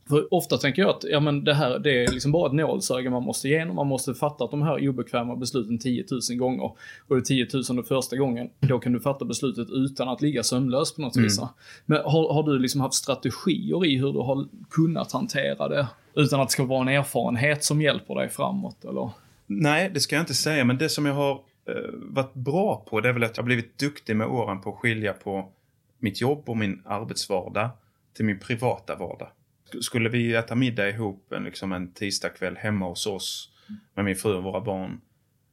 För 0.09 0.33
ofta 0.33 0.57
tänker 0.57 0.81
jag 0.81 0.89
att 0.89 1.03
ja, 1.03 1.19
men 1.19 1.43
det 1.43 1.53
här 1.53 1.79
det 1.79 2.03
är 2.03 2.11
liksom 2.11 2.31
bara 2.31 2.47
ett 2.47 2.53
nålsöga 2.53 3.09
man 3.09 3.23
måste 3.23 3.47
igenom. 3.47 3.75
Man 3.75 3.87
måste 3.87 4.13
fatta 4.13 4.43
att 4.43 4.51
de 4.51 4.61
här 4.61 4.89
obekväma 4.89 5.35
besluten 5.35 5.79
10 5.79 6.05
000 6.29 6.37
gånger. 6.37 6.71
Och 7.07 7.15
det 7.15 7.21
10 7.21 7.47
000 7.69 7.83
första 7.83 8.15
gången, 8.15 8.49
då 8.59 8.79
kan 8.79 8.93
du 8.93 8.99
fatta 8.99 9.25
beslutet 9.25 9.67
utan 9.69 10.09
att 10.09 10.21
ligga 10.21 10.43
sömnlös 10.43 10.95
på 10.95 11.01
något 11.01 11.17
vis. 11.17 11.39
va? 11.39 11.49
Men 11.85 11.97
har, 11.97 12.33
har 12.33 12.43
du 12.43 12.59
liksom 12.59 12.81
haft 12.81 12.93
strategier 12.93 13.85
i 13.85 13.97
hur 13.97 14.13
du 14.13 14.19
har 14.19 14.47
kunnat 14.69 15.11
hantera 15.11 15.67
det? 15.67 15.87
Utan 16.15 16.41
att 16.41 16.47
det 16.47 16.51
ska 16.51 16.63
vara 16.63 16.81
en 16.81 16.87
erfarenhet 16.87 17.63
som 17.63 17.81
hjälper 17.81 18.15
dig 18.15 18.29
framåt, 18.29 18.85
eller? 18.85 19.09
Nej, 19.47 19.91
det 19.93 19.99
ska 19.99 20.15
jag 20.15 20.23
inte 20.23 20.33
säga. 20.33 20.65
Men 20.65 20.77
det 20.77 20.89
som 20.89 21.05
jag 21.05 21.13
har 21.13 21.31
eh, 21.31 21.75
varit 21.93 22.33
bra 22.33 22.85
på 22.89 22.99
det 22.99 23.09
är 23.09 23.13
väl 23.13 23.23
att 23.23 23.37
jag 23.37 23.43
har 23.43 23.45
blivit 23.45 23.77
duktig 23.77 24.15
med 24.15 24.27
åren 24.27 24.61
på 24.61 24.69
att 24.69 24.75
skilja 24.75 25.13
på 25.13 25.49
mitt 26.03 26.21
jobb 26.21 26.49
och 26.49 26.57
min 26.57 26.81
arbetsvardag 26.85 27.69
till 28.13 28.25
min 28.25 28.39
privata 28.39 28.95
vardag. 28.95 29.27
Skulle 29.81 30.09
vi 30.09 30.35
äta 30.35 30.55
middag 30.55 30.89
ihop 30.89 31.31
en, 31.31 31.43
liksom 31.43 31.71
en 31.71 31.93
tisdagkväll 31.93 32.55
hemma 32.57 32.85
hos 32.85 33.07
oss 33.07 33.53
med 33.93 34.05
min 34.05 34.15
fru 34.15 34.35
och 34.35 34.43
våra 34.43 34.61
barn 34.61 35.01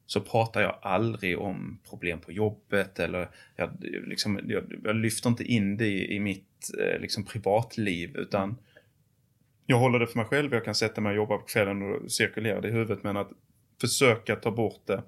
så 0.06 0.20
pratar 0.20 0.60
jag 0.60 0.78
aldrig 0.82 1.38
om 1.38 1.78
problem 1.90 2.20
på 2.20 2.32
jobbet 2.32 2.98
eller 2.98 3.28
jag, 3.56 3.70
liksom, 4.06 4.40
jag, 4.44 4.64
jag 4.84 4.96
lyfter 4.96 5.28
inte 5.28 5.44
in 5.44 5.76
det 5.76 5.86
i, 5.86 6.14
i 6.14 6.20
mitt 6.20 6.70
eh, 6.78 7.00
liksom, 7.00 7.24
privatliv 7.24 8.16
utan 8.16 8.56
jag 9.66 9.78
håller 9.78 9.98
det 9.98 10.06
för 10.06 10.16
mig 10.16 10.26
själv. 10.26 10.52
Jag 10.52 10.64
kan 10.64 10.74
sätta 10.74 11.00
mig 11.00 11.10
och 11.10 11.16
jobba 11.16 11.38
på 11.38 11.44
kvällen 11.44 11.82
och 11.82 12.12
cirkulera 12.12 12.60
det 12.60 12.68
i 12.68 12.72
huvudet 12.72 13.02
men 13.02 13.16
att 13.16 13.30
försöka 13.80 14.36
ta 14.36 14.50
bort 14.50 14.86
det 14.86 15.02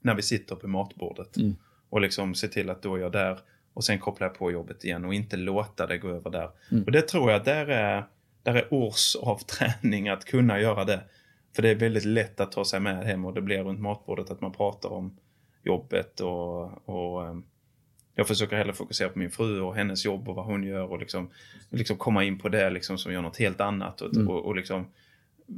när 0.00 0.14
vi 0.14 0.22
sitter 0.22 0.56
på 0.56 0.68
matbordet. 0.68 1.36
Mm. 1.36 1.56
Och 1.88 2.00
liksom 2.00 2.34
se 2.34 2.48
till 2.48 2.70
att 2.70 2.82
då 2.82 2.94
är 2.94 3.00
jag 3.00 3.12
där 3.12 3.38
och 3.74 3.84
sen 3.84 3.98
kopplar 3.98 4.26
jag 4.26 4.38
på 4.38 4.50
jobbet 4.50 4.84
igen 4.84 5.04
och 5.04 5.14
inte 5.14 5.36
låta 5.36 5.86
det 5.86 5.98
gå 5.98 6.08
över 6.08 6.30
där. 6.30 6.50
Mm. 6.70 6.84
Och 6.84 6.92
det 6.92 7.02
tror 7.02 7.30
jag 7.30 7.44
där 7.44 7.66
är, 7.66 8.04
där 8.42 8.54
är 8.54 8.74
års 8.74 9.16
av 9.16 9.38
träning 9.46 10.08
att 10.08 10.24
kunna 10.24 10.60
göra 10.60 10.84
det. 10.84 11.00
För 11.52 11.62
det 11.62 11.68
är 11.68 11.74
väldigt 11.74 12.04
lätt 12.04 12.40
att 12.40 12.52
ta 12.52 12.64
sig 12.64 12.80
med 12.80 13.04
hem 13.06 13.24
och 13.24 13.34
det 13.34 13.42
blir 13.42 13.62
runt 13.64 13.80
matbordet 13.80 14.30
att 14.30 14.40
man 14.40 14.52
pratar 14.52 14.88
om 14.88 15.16
jobbet 15.62 16.20
och, 16.20 16.88
och 16.88 17.26
eh, 17.26 17.34
jag 18.14 18.28
försöker 18.28 18.56
hellre 18.56 18.72
fokusera 18.72 19.08
på 19.08 19.18
min 19.18 19.30
fru 19.30 19.60
och 19.60 19.74
hennes 19.74 20.04
jobb 20.04 20.28
och 20.28 20.34
vad 20.34 20.44
hon 20.44 20.64
gör 20.64 20.84
och 20.92 20.98
liksom, 20.98 21.30
liksom 21.70 21.96
komma 21.96 22.24
in 22.24 22.38
på 22.38 22.48
det 22.48 22.70
liksom 22.70 22.98
som 22.98 23.12
gör 23.12 23.22
något 23.22 23.36
helt 23.36 23.60
annat 23.60 24.00
och, 24.00 24.14
Mm. 24.14 24.28
och, 24.28 24.44
och 24.46 24.56
liksom 24.56 24.86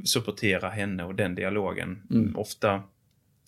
supportera 0.05 0.69
henne 0.69 1.03
och 1.03 1.15
den 1.15 1.35
dialogen. 1.35 2.03
Mm. 2.11 2.35
Ofta 2.35 2.83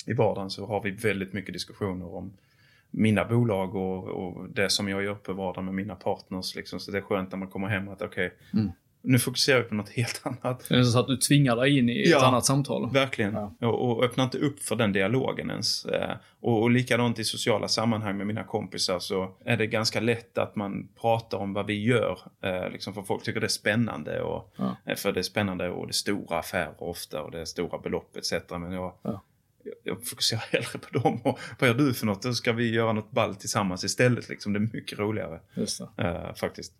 i 0.05 0.13
vardagen 0.13 0.49
så 0.49 0.65
har 0.65 0.83
vi 0.83 0.91
väldigt 0.91 1.33
mycket 1.33 1.53
diskussioner 1.53 2.15
om 2.15 2.33
mina 2.97 3.25
bolag 3.25 3.75
och, 3.75 4.03
och 4.07 4.49
det 4.49 4.69
som 4.69 4.89
jag 4.89 5.03
gör 5.03 5.15
på 5.15 5.33
vardagen 5.33 5.65
med 5.65 5.73
mina 5.73 5.95
partners. 5.95 6.55
Liksom. 6.55 6.79
Så 6.79 6.91
det 6.91 6.97
är 6.97 7.01
skönt 7.01 7.31
när 7.31 7.37
man 7.39 7.47
kommer 7.47 7.67
hem 7.67 7.89
att 7.89 8.01
okej, 8.01 8.33
Mm. 8.53 8.71
nu 9.01 9.19
fokuserar 9.19 9.61
vi 9.63 9.69
på 9.69 9.75
något 9.75 9.89
helt 9.89 10.21
annat. 10.23 10.65
Det 10.69 10.75
är 10.75 10.83
så 10.83 10.99
att 10.99 11.07
du 11.07 11.17
tvingar 11.17 11.55
dig 11.55 11.77
in 11.77 11.89
i 11.89 12.01
ett 12.01 12.09
Ja. 12.09 12.27
annat 12.27 12.45
samtal. 12.45 12.89
Verkligen. 12.93 13.33
Ja. 13.33 13.67
Och, 13.67 13.89
och 13.91 14.03
öppna 14.03 14.23
inte 14.23 14.37
upp 14.37 14.59
för 14.59 14.75
den 14.75 14.91
dialogen 14.91 15.49
ens. 15.49 15.85
Eh, 15.85 16.15
och, 16.41 16.61
och 16.61 16.69
likadant 16.71 17.19
i 17.19 17.23
sociala 17.23 17.67
sammanhang 17.67 18.17
med 18.17 18.27
mina 18.27 18.43
kompisar 18.43 18.99
så 18.99 19.31
är 19.45 19.57
det 19.57 19.67
ganska 19.67 19.99
lätt 19.99 20.37
att 20.37 20.55
man 20.55 20.87
pratar 21.01 21.37
om 21.37 21.53
vad 21.53 21.65
vi 21.67 21.83
gör. 21.83 22.19
Eh, 22.43 22.69
liksom 22.69 22.93
för 22.93 23.01
folk 23.01 23.23
tycker 23.23 23.39
det 23.39 23.47
är 23.47 23.47
spännande. 23.47 24.21
Och, 24.21 24.53
Ja. 24.57 24.75
eh, 24.85 24.95
För 24.95 25.11
det 25.11 25.19
är 25.19 25.23
spännande 25.23 25.69
och 25.69 25.87
det 25.87 25.91
är 25.91 25.93
stora 25.93 26.39
affärer 26.39 26.73
ofta 26.83 27.21
och 27.23 27.31
det 27.31 27.41
är 27.41 27.45
stora 27.45 27.77
belopp 27.79 28.17
etc. 28.17 28.33
Men 28.49 28.71
jag, 28.71 28.93
Ja. 29.01 29.21
Jag, 29.65 29.95
jag 29.95 30.07
fokuserar 30.07 30.39
hellre 30.51 30.79
på 30.79 30.99
dem. 30.99 31.21
Och, 31.23 31.39
vad 31.59 31.69
gör 31.69 31.75
du 31.75 31.93
för 31.93 32.05
något? 32.05 32.21
Då 32.21 32.33
ska 32.33 32.53
vi 32.53 32.73
göra 32.73 32.93
något 32.93 33.11
ball 33.11 33.35
tillsammans 33.35 33.83
istället. 33.83 34.29
Liksom. 34.29 34.53
Det 34.53 34.59
är 34.59 34.69
mycket 34.73 34.99
roligare 34.99 35.39
eh, 35.97 36.33
faktiskt. 36.35 36.73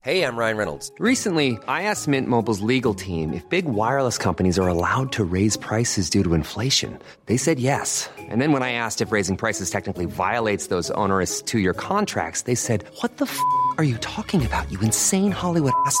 Hey, 0.00 0.22
I'm 0.22 0.36
Ryan 0.36 0.56
Reynolds. 0.56 0.92
Recently, 1.00 1.58
I 1.66 1.82
asked 1.82 2.06
Mint 2.06 2.28
Mobile's 2.28 2.60
legal 2.60 2.94
team 2.94 3.32
if 3.34 3.46
big 3.50 3.64
wireless 3.64 4.16
companies 4.16 4.56
are 4.56 4.68
allowed 4.68 5.10
to 5.12 5.24
raise 5.24 5.56
prices 5.56 6.08
due 6.08 6.22
to 6.22 6.34
inflation. 6.34 6.98
They 7.26 7.36
said 7.36 7.58
yes. 7.58 8.08
And 8.16 8.40
then 8.40 8.52
when 8.52 8.62
I 8.62 8.72
asked 8.72 9.00
if 9.00 9.10
raising 9.10 9.36
prices 9.36 9.70
technically 9.70 10.06
violates 10.06 10.68
those 10.68 10.92
onerous 10.92 11.42
two 11.42 11.58
year 11.58 11.74
contracts, 11.74 12.42
they 12.42 12.54
said, 12.54 12.84
What 13.02 13.18
the 13.18 13.24
f 13.26 13.38
are 13.76 13.84
you 13.84 13.98
talking 13.98 14.46
about, 14.46 14.70
you 14.70 14.80
insane 14.80 15.32
Hollywood 15.32 15.72
ass? 15.84 16.00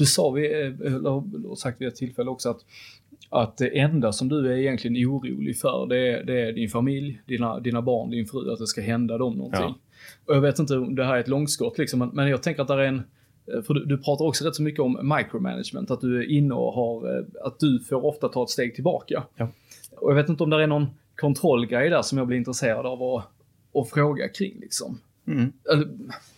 Du 0.00 0.06
sa, 0.06 0.30
vi, 0.30 0.60
eh, 0.60 0.66
eller 0.86 1.54
sagt 1.54 1.80
vid 1.80 1.88
ett 1.88 1.96
tillfälle 1.96 2.30
också, 2.30 2.50
att, 2.50 2.60
att 3.28 3.56
det 3.56 3.78
enda 3.78 4.12
som 4.12 4.28
du 4.28 4.52
är 4.52 4.56
egentligen 4.56 5.08
orolig 5.08 5.58
för, 5.58 5.86
det 5.86 5.98
är, 5.98 6.24
det 6.24 6.40
är 6.40 6.52
din 6.52 6.68
familj, 6.68 7.20
dina, 7.26 7.60
dina 7.60 7.82
barn, 7.82 8.10
din 8.10 8.26
fru, 8.26 8.52
att 8.52 8.58
det 8.58 8.66
ska 8.66 8.80
hända 8.80 9.18
dem 9.18 9.34
någonting. 9.34 9.60
Ja. 9.62 9.74
Och 10.26 10.36
jag 10.36 10.40
vet 10.40 10.58
inte 10.58 10.76
om 10.76 10.94
det 10.94 11.04
här 11.04 11.16
är 11.16 11.20
ett 11.20 11.28
långskott, 11.28 11.78
liksom, 11.78 11.98
men- 11.98 12.10
men 12.12 12.28
jag 12.28 12.42
tänker 12.42 12.62
att 12.62 12.68
det 12.68 12.74
är 12.74 12.78
en 12.78 13.02
eh, 13.54 13.62
för 13.62 13.74
du, 13.74 13.84
du 13.84 13.98
pratar 13.98 14.24
också 14.24 14.44
rätt 14.44 14.54
så 14.54 14.62
mycket 14.62 14.80
om 14.80 15.14
micromanagement, 15.18 15.90
att 15.90 16.00
du 16.00 16.18
är 16.18 16.30
inne 16.30 16.54
och 16.54 16.72
har, 16.72 17.18
eh, 17.18 17.24
att 17.44 17.58
du 17.60 17.80
får 17.80 18.04
ofta 18.04 18.28
ta 18.28 18.42
ett 18.42 18.50
steg 18.50 18.74
tillbaka. 18.74 19.22
Ja. 19.36 19.48
Och 19.96 20.10
jag 20.10 20.14
vet 20.16 20.28
inte 20.28 20.42
om 20.42 20.50
det 20.50 20.62
är 20.62 20.66
någon 20.66 20.86
kontrollgrej 21.16 21.90
där 21.90 22.02
som 22.02 22.18
jag 22.18 22.26
blir 22.26 22.38
intresserad 22.38 22.86
av 22.86 23.02
att, 23.02 23.24
att 23.74 23.90
fråga 23.90 24.28
kring 24.28 24.54
liksom. 24.60 24.98
Mm. 25.30 25.52
Eller, 25.72 25.88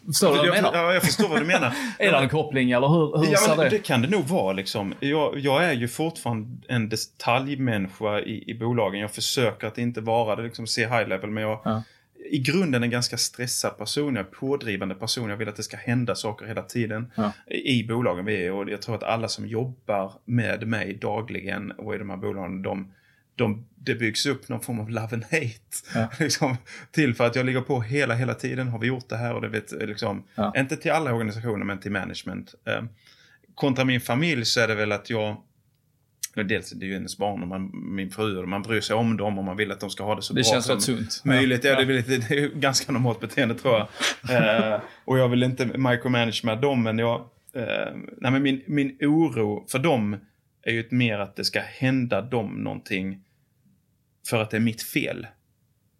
förstår 0.07 0.28
du 0.33 0.37
vad 0.38 0.46
jag 0.46 0.57
jag, 0.57 0.62
menar? 0.62 0.78
ja, 0.78 0.94
jag 0.94 1.02
förstår 1.02 1.28
vad 1.28 1.40
du 1.40 1.46
menar. 1.46 1.74
Är 1.98 2.12
det 2.12 2.18
en 2.18 2.28
koppling 2.28 2.70
eller 2.70 2.88
hur, 2.88 3.18
hur 3.18 3.33
Ja, 3.33 3.38
ser 3.38 3.57
men 3.57 3.64
det? 3.64 3.68
det 3.70 3.78
kan 3.78 4.02
det 4.02 4.09
nog 4.09 4.24
vara 4.24 4.52
liksom. 4.52 4.94
Jag, 5.00 5.38
jag 5.38 5.64
är 5.64 5.72
ju 5.72 5.88
fortfarande 5.88 6.48
en 6.68 6.88
detaljmänniska 6.88 8.20
i, 8.20 8.50
i 8.50 8.55
bolagen. 8.55 9.00
Jag 9.00 9.11
försöker 9.11 9.66
att 9.66 9.78
inte 9.78 10.00
vara 10.00 10.37
det, 10.37 10.42
liksom 10.42 10.66
se 10.66 10.83
high 10.87 11.09
level, 11.09 11.31
men 11.31 11.42
jag 11.42 11.61
Ja. 11.64 11.83
i 12.31 12.38
grunden 12.38 12.83
en 12.83 12.90
ganska 12.90 13.16
stressad 13.16 13.78
person. 13.78 14.16
Jag 14.16 14.26
är 14.26 14.31
pådrivande 14.31 14.94
person. 14.94 15.31
Jag 15.31 15.37
vill 15.37 15.48
att 15.48 15.57
det 15.57 15.62
ska 15.62 15.76
hända 15.76 16.14
saker 16.14 16.46
hela 16.46 16.62
tiden 16.62 17.12
Ja. 17.14 17.33
i, 17.50 17.78
i 17.81 17.85
bolagen 17.88 18.24
vi 18.24 18.46
är. 18.46 18.52
Och 18.52 18.70
jag 18.70 18.83
tror 18.83 18.94
att 18.94 19.02
alla 19.02 19.28
som 19.28 19.46
jobbar 19.46 20.12
med 20.24 20.66
mig 20.68 20.94
dagligen 20.94 21.70
och 21.70 21.94
i 21.94 21.98
de 21.98 22.11
här 22.11 22.16
bolagen, 22.16 22.62
de, 22.62 22.92
de, 23.36 23.66
det 23.74 23.94
byggs 23.94 24.26
upp 24.26 24.48
någon 24.48 24.60
form 24.60 24.80
av 24.80 24.90
love 24.90 25.08
and 25.12 25.24
hate. 25.24 25.58
Ja. 25.94 26.08
liksom, 26.18 26.56
till 26.90 27.14
för 27.14 27.26
att 27.26 27.36
jag 27.36 27.46
ligger 27.46 27.60
på 27.60 27.80
hela, 27.80 28.14
hela 28.14 28.34
tiden. 28.34 28.68
Har 28.68 28.78
vi 28.78 28.86
gjort 28.86 29.08
det 29.08 29.16
här? 29.16 29.34
Och 29.34 29.40
det 29.40 29.48
vet, 29.48 29.72
liksom, 29.72 30.24
Ja. 30.34 30.52
Inte 30.56 30.76
till 30.76 30.90
alla 30.90 31.12
organisationer, 31.12 31.64
men 31.64 31.80
till 31.80 31.92
management. 31.92 32.54
Eh, 32.66 32.82
kontra 33.54 33.84
min 33.84 34.00
familj 34.00 34.44
så 34.44 34.60
är 34.60 34.68
det 34.68 34.74
väl 34.74 34.92
att 34.92 35.10
jag 35.10 35.36
Dels 36.34 36.70
det 36.70 36.84
är 36.86 36.88
ju 36.88 36.94
hennes 36.94 37.18
barn 37.18 37.42
och 37.42 37.48
man, 37.48 37.70
min 37.94 38.10
fru 38.10 38.38
och 38.38 38.48
man 38.48 38.62
bryr 38.62 38.80
sig 38.80 38.96
om 38.96 39.16
dem 39.16 39.38
och 39.38 39.44
man 39.44 39.56
vill 39.56 39.72
att 39.72 39.80
de 39.80 39.90
ska 39.90 40.04
ha 40.04 40.14
det 40.14 40.22
så 40.22 40.34
Det 40.34 40.42
bra 40.42 40.50
känns 40.52 40.64
som 40.64 40.74
rätt 40.74 40.82
sunt. 40.82 41.22
möjligt. 41.24 41.64
Ja, 41.64 41.70
Ja. 41.70 41.76
Det, 41.84 41.84
lite, 41.92 42.16
det 42.18 42.38
är 42.38 42.48
ganska 42.48 42.92
normalt 42.92 43.20
beteende 43.20 43.54
tror 43.54 43.74
jag. 43.74 43.88
Eh, 44.74 44.80
och 45.04 45.18
jag 45.18 45.28
vill 45.28 45.42
inte 45.42 45.66
micromanage 45.66 46.44
med 46.44 46.58
dem 46.60 46.82
men 46.82 46.98
jag... 46.98 47.20
Eh, 47.54 47.94
nej 48.20 48.32
men 48.32 48.42
min, 48.42 48.62
min 48.66 48.96
oro 49.00 49.64
för 49.68 49.78
dem 49.78 50.16
är 50.62 50.72
ju 50.72 50.81
ett 50.81 50.90
mer 50.90 51.18
att 51.18 51.37
det 51.37 51.44
ska 51.44 51.61
hända 51.61 52.22
dem 52.22 52.55
någonting 52.55 53.25
för 54.27 54.42
att 54.42 54.51
det 54.51 54.57
är 54.57 54.61
mitt 54.61 54.83
fel. 54.83 55.27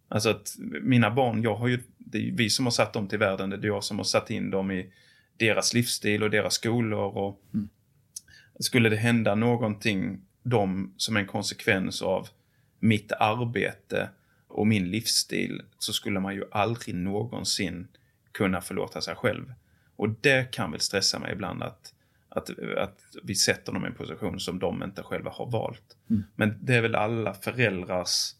Alltså 0.07 0.29
att 0.29 0.55
mina 0.81 1.11
barn, 1.11 1.41
jag 1.41 1.55
har 1.55 1.67
ju, 1.67 1.79
det 1.97 2.17
är 2.17 2.31
vi 2.31 2.49
som 2.49 2.65
har 2.65 2.71
satt 2.71 2.93
dem 2.93 3.07
till 3.07 3.19
världen, 3.19 3.49
det 3.49 3.55
är 3.55 3.65
jag 3.65 3.83
som 3.83 3.97
har 3.97 4.03
satt 4.03 4.29
in 4.29 4.49
dem 4.49 4.71
i 4.71 4.93
deras 5.37 5.73
livsstil 5.73 6.23
och 6.23 6.29
deras 6.29 6.53
skolor. 6.53 7.17
Och 7.17 7.41
Skulle 8.59 8.89
det 8.89 8.95
hända 8.95 9.35
någonting 9.35 10.21
dem 10.43 10.93
som 10.97 11.17
en 11.17 11.27
konsekvens 11.27 12.01
av 12.01 12.27
mitt 12.79 13.11
arbete 13.11 14.09
och 14.47 14.67
min 14.67 14.91
livsstil 14.91 15.61
så 15.77 15.93
skulle 15.93 16.19
man 16.19 16.35
ju 16.35 16.43
aldrig 16.51 16.95
någonsin 16.95 17.87
kunna 18.31 18.61
förlåta 18.61 19.01
sig 19.01 19.15
själv. 19.15 19.53
Och 19.95 20.09
det 20.09 20.51
kan 20.51 20.71
väl 20.71 20.79
stressa 20.79 21.19
mig 21.19 21.33
ibland 21.33 21.63
att, 21.63 21.93
att, 22.35 22.49
att 22.77 22.99
vi 23.23 23.35
sätter 23.35 23.71
dem 23.73 23.83
i 23.83 23.87
en 23.87 23.95
position 23.95 24.39
som 24.39 24.59
de 24.59 24.83
inte 24.83 25.03
själva 25.03 25.31
har 25.31 25.51
valt. 25.51 25.97
Men 26.35 26.57
det 26.61 26.75
är 26.75 26.81
väl 26.81 26.95
alla 26.95 27.33
föräldrars 27.33 28.35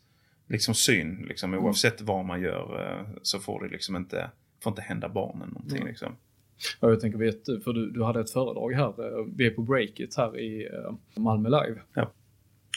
liksom 0.47 0.73
syn, 0.75 1.25
liksom, 1.29 1.53
oavsett 1.53 2.01
vad 2.01 2.25
man 2.25 2.41
gör 2.41 2.89
eh, 2.99 3.07
så 3.21 3.39
får 3.39 3.63
det 3.63 3.69
liksom 3.69 3.95
inte, 3.95 4.31
får 4.63 4.71
inte 4.71 4.81
hända 4.81 5.09
barnen 5.09 5.49
någonting. 5.49 5.85
Liksom. 5.85 6.15
Ja, 6.79 6.89
jag 6.89 6.99
tänker, 6.99 7.19
vet, 7.19 7.45
för 7.63 7.73
du, 7.73 7.91
du 7.91 8.03
hade 8.03 8.19
ett 8.19 8.29
föredrag 8.31 8.73
här, 8.73 8.87
eh, 9.19 9.25
vi 9.35 9.45
är 9.45 9.51
på 9.51 9.61
Breakit 9.61 10.17
här 10.17 10.39
i 10.39 10.65
eh, 10.73 11.21
Malmö 11.21 11.49
Live. 11.49 11.81
Ja. 11.93 12.11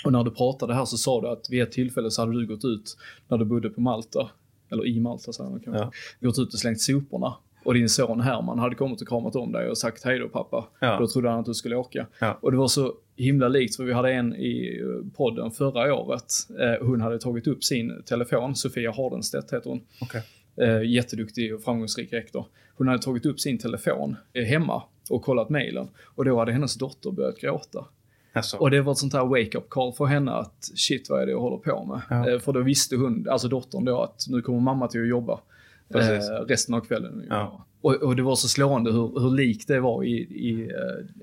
Och 0.05 0.13
när 0.13 0.25
du 0.25 0.31
pratade 0.31 0.75
här 0.75 0.85
så 0.85 0.97
sa 0.97 1.21
du 1.21 1.29
att 1.29 1.51
vid 1.51 1.63
ett 1.63 1.73
tillfälle 1.73 2.11
så 2.11 2.23
hade 2.23 2.33
du 2.41 2.47
gått 2.47 2.65
ut, 2.65 2.97
när 3.29 3.39
du 3.39 3.45
bodde 3.45 3.71
på 3.71 3.81
Malta, 3.81 4.31
eller 4.71 4.87
i 4.87 5.01
Malta 5.01 5.33
så 5.33 5.43
man 5.43 5.61
kan 5.61 5.75
Ja. 5.75 5.93
gått 6.21 6.39
ut 6.39 6.53
och 6.53 6.59
slängt 6.59 6.81
soporna. 6.81 7.35
Och 7.67 7.75
din 7.75 7.89
son 7.89 8.21
Herman 8.21 8.59
hade 8.59 8.75
kommit 8.75 9.03
och 9.03 9.09
kramat 9.09 9.37
om 9.37 9.53
dig 9.53 9.69
och 9.69 9.79
sagt 9.79 10.05
hej 10.05 10.19
då 10.19 10.29
pappa. 10.29 10.69
Ja. 10.81 10.99
Då 11.01 11.09
trodde 11.09 11.31
han 11.31 11.41
att 11.41 11.47
du 11.47 11.55
skulle 11.55 11.77
åka. 11.77 12.07
Ja. 12.19 12.39
Och 12.43 12.51
det 12.51 12.57
var 12.57 12.69
så 12.69 12.93
himla 13.17 13.49
likt 13.49 13.77
för 13.77 13.85
vi 13.85 13.93
hade 13.93 14.13
en 14.13 14.35
i 14.35 14.81
eh, 14.83 15.17
podden 15.17 15.51
förra 15.51 15.95
året. 15.95 16.33
Eh, 16.61 16.87
hon 16.87 17.01
hade 17.01 17.19
tagit 17.19 17.47
upp 17.47 17.65
sin 17.65 18.03
telefon, 18.03 18.57
Sofia 18.57 18.93
Hardenstedt 18.93 19.53
heter 19.53 19.71
hon. 19.71 19.81
Okej. 20.01 20.23
Eh, 20.57 20.83
jätteduktig 20.83 21.55
och 21.55 21.63
framgångsrik 21.63 22.13
rektor. 22.13 22.47
Hon 22.77 22.89
hade 22.89 23.03
tagit 23.03 23.27
upp 23.27 23.41
sin 23.41 23.59
telefon 23.59 24.17
eh, 24.33 24.45
hemma 24.45 24.83
och 25.11 25.23
kollat 25.23 25.49
mejlen. 25.49 25.89
Och 26.05 26.25
då 26.25 26.39
hade 26.39 26.53
hennes 26.53 26.75
dotter 26.75 27.11
börjat 27.11 27.41
gråta. 27.41 27.85
Alltså, 28.33 28.57
Och 28.57 28.71
det 28.71 28.83
var 28.83 28.93
ett 28.93 28.99
sånt 28.99 29.13
här 29.13 29.25
wake-up 29.25 29.69
call 29.69 29.93
för 29.93 30.05
henne 30.05 30.33
att 30.33 30.71
shit 30.75 31.11
vad 31.11 31.23
är 31.23 31.27
det 31.27 31.33
jag 31.33 31.41
håller 31.41 31.57
på 31.57 31.85
med? 31.85 32.01
Ja. 32.11 32.39
För 32.39 32.53
då 32.53 32.61
visste 32.61 32.97
hon, 32.97 33.27
alltså 33.31 33.49
dottern 33.49 33.85
då, 33.85 34.03
att 34.03 34.27
nu 34.29 34.43
kommer 34.43 34.61
mamma 34.61 34.89
till 34.89 35.03
att 35.03 35.09
jobba 35.09 35.41
Precis. 35.93 36.31
eh, 36.31 36.37
resten 36.37 36.75
av 36.75 36.81
kvällen. 36.81 37.27
Ja. 37.29 37.67
Och, 37.81 37.95
och 37.95 38.17
det 38.17 38.23
var 38.23 38.35
så 38.35 38.49
slående 38.49 38.93
hur, 38.93 39.21
hur 39.21 39.31
likt 39.31 39.69
det 39.69 39.81
var 39.81 40.05
i, 40.05 40.17
i 40.19 40.63
eh, 40.63 40.69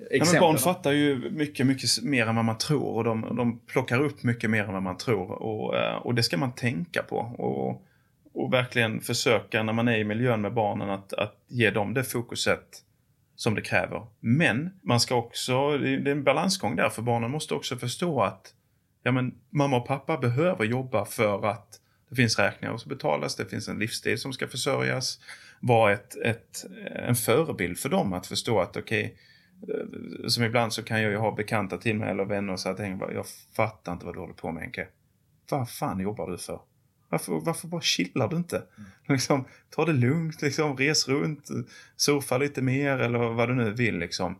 Ja, 0.10 0.17
exemplen. 0.17 0.41
barn 0.41 0.58
fattar 0.58 0.91
ju 0.91 1.32
mycket, 1.32 1.67
mycket 1.67 1.89
mer 2.04 2.28
än 2.28 2.36
vad 2.36 2.45
man 2.45 2.58
tror 2.58 2.95
och 2.95 3.04
de, 3.04 3.36
de 3.36 3.60
plockar 3.60 4.02
upp 4.02 4.23
mycket 4.23 4.49
mer 4.49 4.63
än 4.63 4.73
vad 4.73 4.84
man 4.84 4.97
tror. 4.97 5.32
Och, 5.32 5.78
eh, 5.78 5.95
och 5.95 6.15
det 6.15 6.23
ska 6.23 6.38
man 6.38 6.52
tänka 6.56 7.04
på. 7.04 7.17
Och, 7.17 7.86
och 8.34 8.54
verkligen 8.54 9.02
försöka 9.02 9.63
när 9.63 9.73
man 9.73 9.88
är 9.88 9.97
i 9.97 10.04
miljön 10.04 10.41
med 10.41 10.54
barnen 10.54 10.89
att, 10.89 11.13
att 11.13 11.36
ge 11.47 11.69
dem 11.71 11.93
det 11.93 12.04
fokuset 12.04 12.84
som 13.36 13.56
det 13.56 13.62
kräver. 13.62 14.06
Men 14.19 14.69
man 14.82 14.99
ska 14.99 15.15
också, 15.15 15.78
det 15.78 15.89
är 15.89 16.08
en 16.08 16.23
balansgång 16.23 16.76
där 16.76 16.89
för 16.89 17.02
barnen 17.02 17.32
måste 17.32 17.54
också 17.54 17.76
förstå 17.76 18.21
att 18.21 18.54
ja, 19.04 19.12
men 19.12 19.34
mamma 19.49 19.78
och 19.78 19.88
pappa 19.88 20.17
behöver 20.17 20.65
jobba 20.65 21.06
för 21.06 21.45
att 21.45 21.80
det 22.13 22.21
finns 22.21 22.39
räkningar 22.39 22.78
som 22.78 22.89
betalas, 22.89 23.36
det 23.36 23.45
finns 23.45 23.67
en 23.67 23.80
livsstil 23.80 24.19
som 24.19 24.34
ska 24.34 24.47
försörjas. 24.47 25.19
Var 25.60 25.91
ett, 25.91 26.15
ett, 26.15 26.65
en 26.95 27.15
förebild 27.15 27.78
för 27.78 27.89
dem 27.89 28.13
att 28.13 28.28
förstå 28.28 28.60
att 28.60 28.78
okej, 28.78 29.17
eh, 29.67 30.28
som 30.28 30.43
ibland 30.43 30.73
så 30.73 30.84
kan 30.84 31.02
jag 31.02 31.12
ju 31.12 31.17
ha 31.17 31.36
bekanta 31.36 31.78
till 31.78 31.95
mig 31.95 32.10
eller 32.10 32.26
vänner 32.26 32.54
och 32.54 32.60
säga 32.60 32.73
att 32.73 32.80
jag, 32.80 33.13
jag 33.13 33.26
fattar 33.56 33.93
inte 33.93 34.06
vad 34.06 34.15
du 34.15 34.19
håller 34.19 34.34
på 34.34 34.52
med 34.52 34.63
Henke. 34.63 34.88
Vad 35.49 35.69
fan 35.69 35.99
jobbar 35.99 36.32
du 36.32 36.38
för? 36.38 36.60
Varför, 37.10 37.34
varför 37.34 37.67
bara 37.67 37.82
chillar 37.82 38.28
du 38.28 38.36
inte? 38.36 38.63
Liksom, 39.08 39.45
ta 39.69 39.86
det 39.86 39.93
lugnt, 39.93 40.41
liksom, 40.41 40.78
res 40.78 41.08
runt, 41.08 41.47
surfa 41.95 42.38
lite 42.38 42.62
mer 42.62 42.97
eller 42.97 43.19
vad 43.19 43.49
du 43.49 43.56
nu 43.56 43.73
vill. 43.73 43.97
Liksom. 43.97 44.36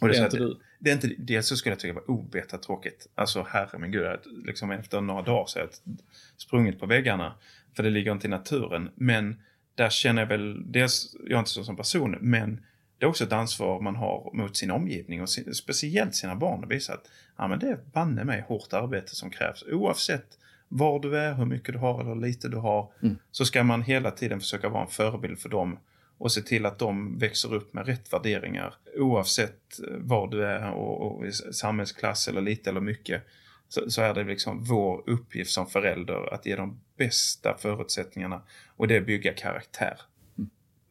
Och 0.00 0.08
Det 0.08 0.14
är 0.14 0.18
så 0.18 0.24
inte 0.24 0.36
du. 0.36 0.60
Det 0.84 0.90
är 0.90 0.94
inte, 0.94 1.10
dels 1.18 1.46
så 1.46 1.56
skulle 1.56 1.72
jag 1.72 1.80
tycka 1.80 1.94
det 1.94 2.00
var 2.00 2.10
obetat 2.10 2.62
tråkigt. 2.62 3.06
Alltså 3.14 3.46
herre 3.48 3.78
min 3.78 3.92
gud, 3.92 4.06
att 4.06 4.26
liksom 4.44 4.70
efter 4.70 5.00
några 5.00 5.22
dagar 5.22 5.46
så 5.46 5.58
har 5.58 5.66
jag 5.66 5.96
sprungit 6.36 6.80
på 6.80 6.86
väggarna. 6.86 7.34
För 7.76 7.82
det 7.82 7.90
ligger 7.90 8.12
inte 8.12 8.26
i 8.26 8.30
naturen. 8.30 8.90
Men 8.94 9.36
där 9.74 9.90
känner 9.90 10.22
jag 10.22 10.28
väl, 10.28 10.72
dels, 10.72 11.16
jag 11.24 11.32
är 11.32 11.38
inte 11.38 11.50
så 11.50 11.64
som 11.64 11.76
person, 11.76 12.16
men 12.20 12.60
det 12.98 13.04
är 13.04 13.08
också 13.08 13.24
ett 13.24 13.32
ansvar 13.32 13.80
man 13.80 13.96
har 13.96 14.30
mot 14.34 14.56
sin 14.56 14.70
omgivning 14.70 15.22
och 15.22 15.28
sin, 15.28 15.54
speciellt 15.54 16.14
sina 16.14 16.36
barn. 16.36 16.64
att 16.64 16.70
visa 16.70 16.92
att 16.94 17.10
ja, 17.36 17.48
men 17.48 17.58
det 17.58 17.68
är 17.68 17.78
banne 17.92 18.24
mig 18.24 18.44
hårt 18.48 18.72
arbete 18.72 19.14
som 19.14 19.30
krävs. 19.30 19.64
Oavsett 19.72 20.38
var 20.68 21.00
du 21.00 21.18
är, 21.18 21.34
hur 21.34 21.44
mycket 21.46 21.74
du 21.74 21.78
har 21.78 22.00
eller 22.00 22.14
lite 22.14 22.48
du 22.48 22.56
har. 22.56 22.92
Så 23.30 23.44
ska 23.44 23.64
man 23.64 23.82
hela 23.82 24.10
tiden 24.10 24.40
försöka 24.40 24.68
vara 24.68 24.82
en 24.82 24.90
förebild 24.90 25.38
för 25.38 25.48
dem 25.48 25.78
och 26.22 26.32
se 26.32 26.40
till 26.40 26.66
att 26.66 26.78
de 26.78 27.18
växer 27.18 27.54
upp 27.54 27.74
med 27.74 27.86
rätt 27.86 28.12
värderingar 28.12 28.74
oavsett 28.96 29.80
eh, 29.88 29.96
var 29.98 30.28
du 30.28 30.44
är 30.44 30.70
och, 30.70 31.00
och 31.00 31.26
i 31.26 31.32
samhällsklass 31.32 32.28
eller 32.28 32.40
lite 32.40 32.70
eller 32.70 32.80
mycket. 32.80 33.22
Så, 33.68 33.90
så 33.90 34.02
är 34.02 34.14
det 34.14 34.24
liksom 34.24 34.64
vår 34.64 35.02
uppgift 35.06 35.50
som 35.50 35.66
förälder 35.66 36.34
att 36.34 36.46
ge 36.46 36.56
de 36.56 36.80
bästa 36.96 37.56
förutsättningarna 37.58 38.42
och 38.76 38.88
det 38.88 38.96
är 38.96 39.00
bygga 39.00 39.32
karaktär. 39.32 40.00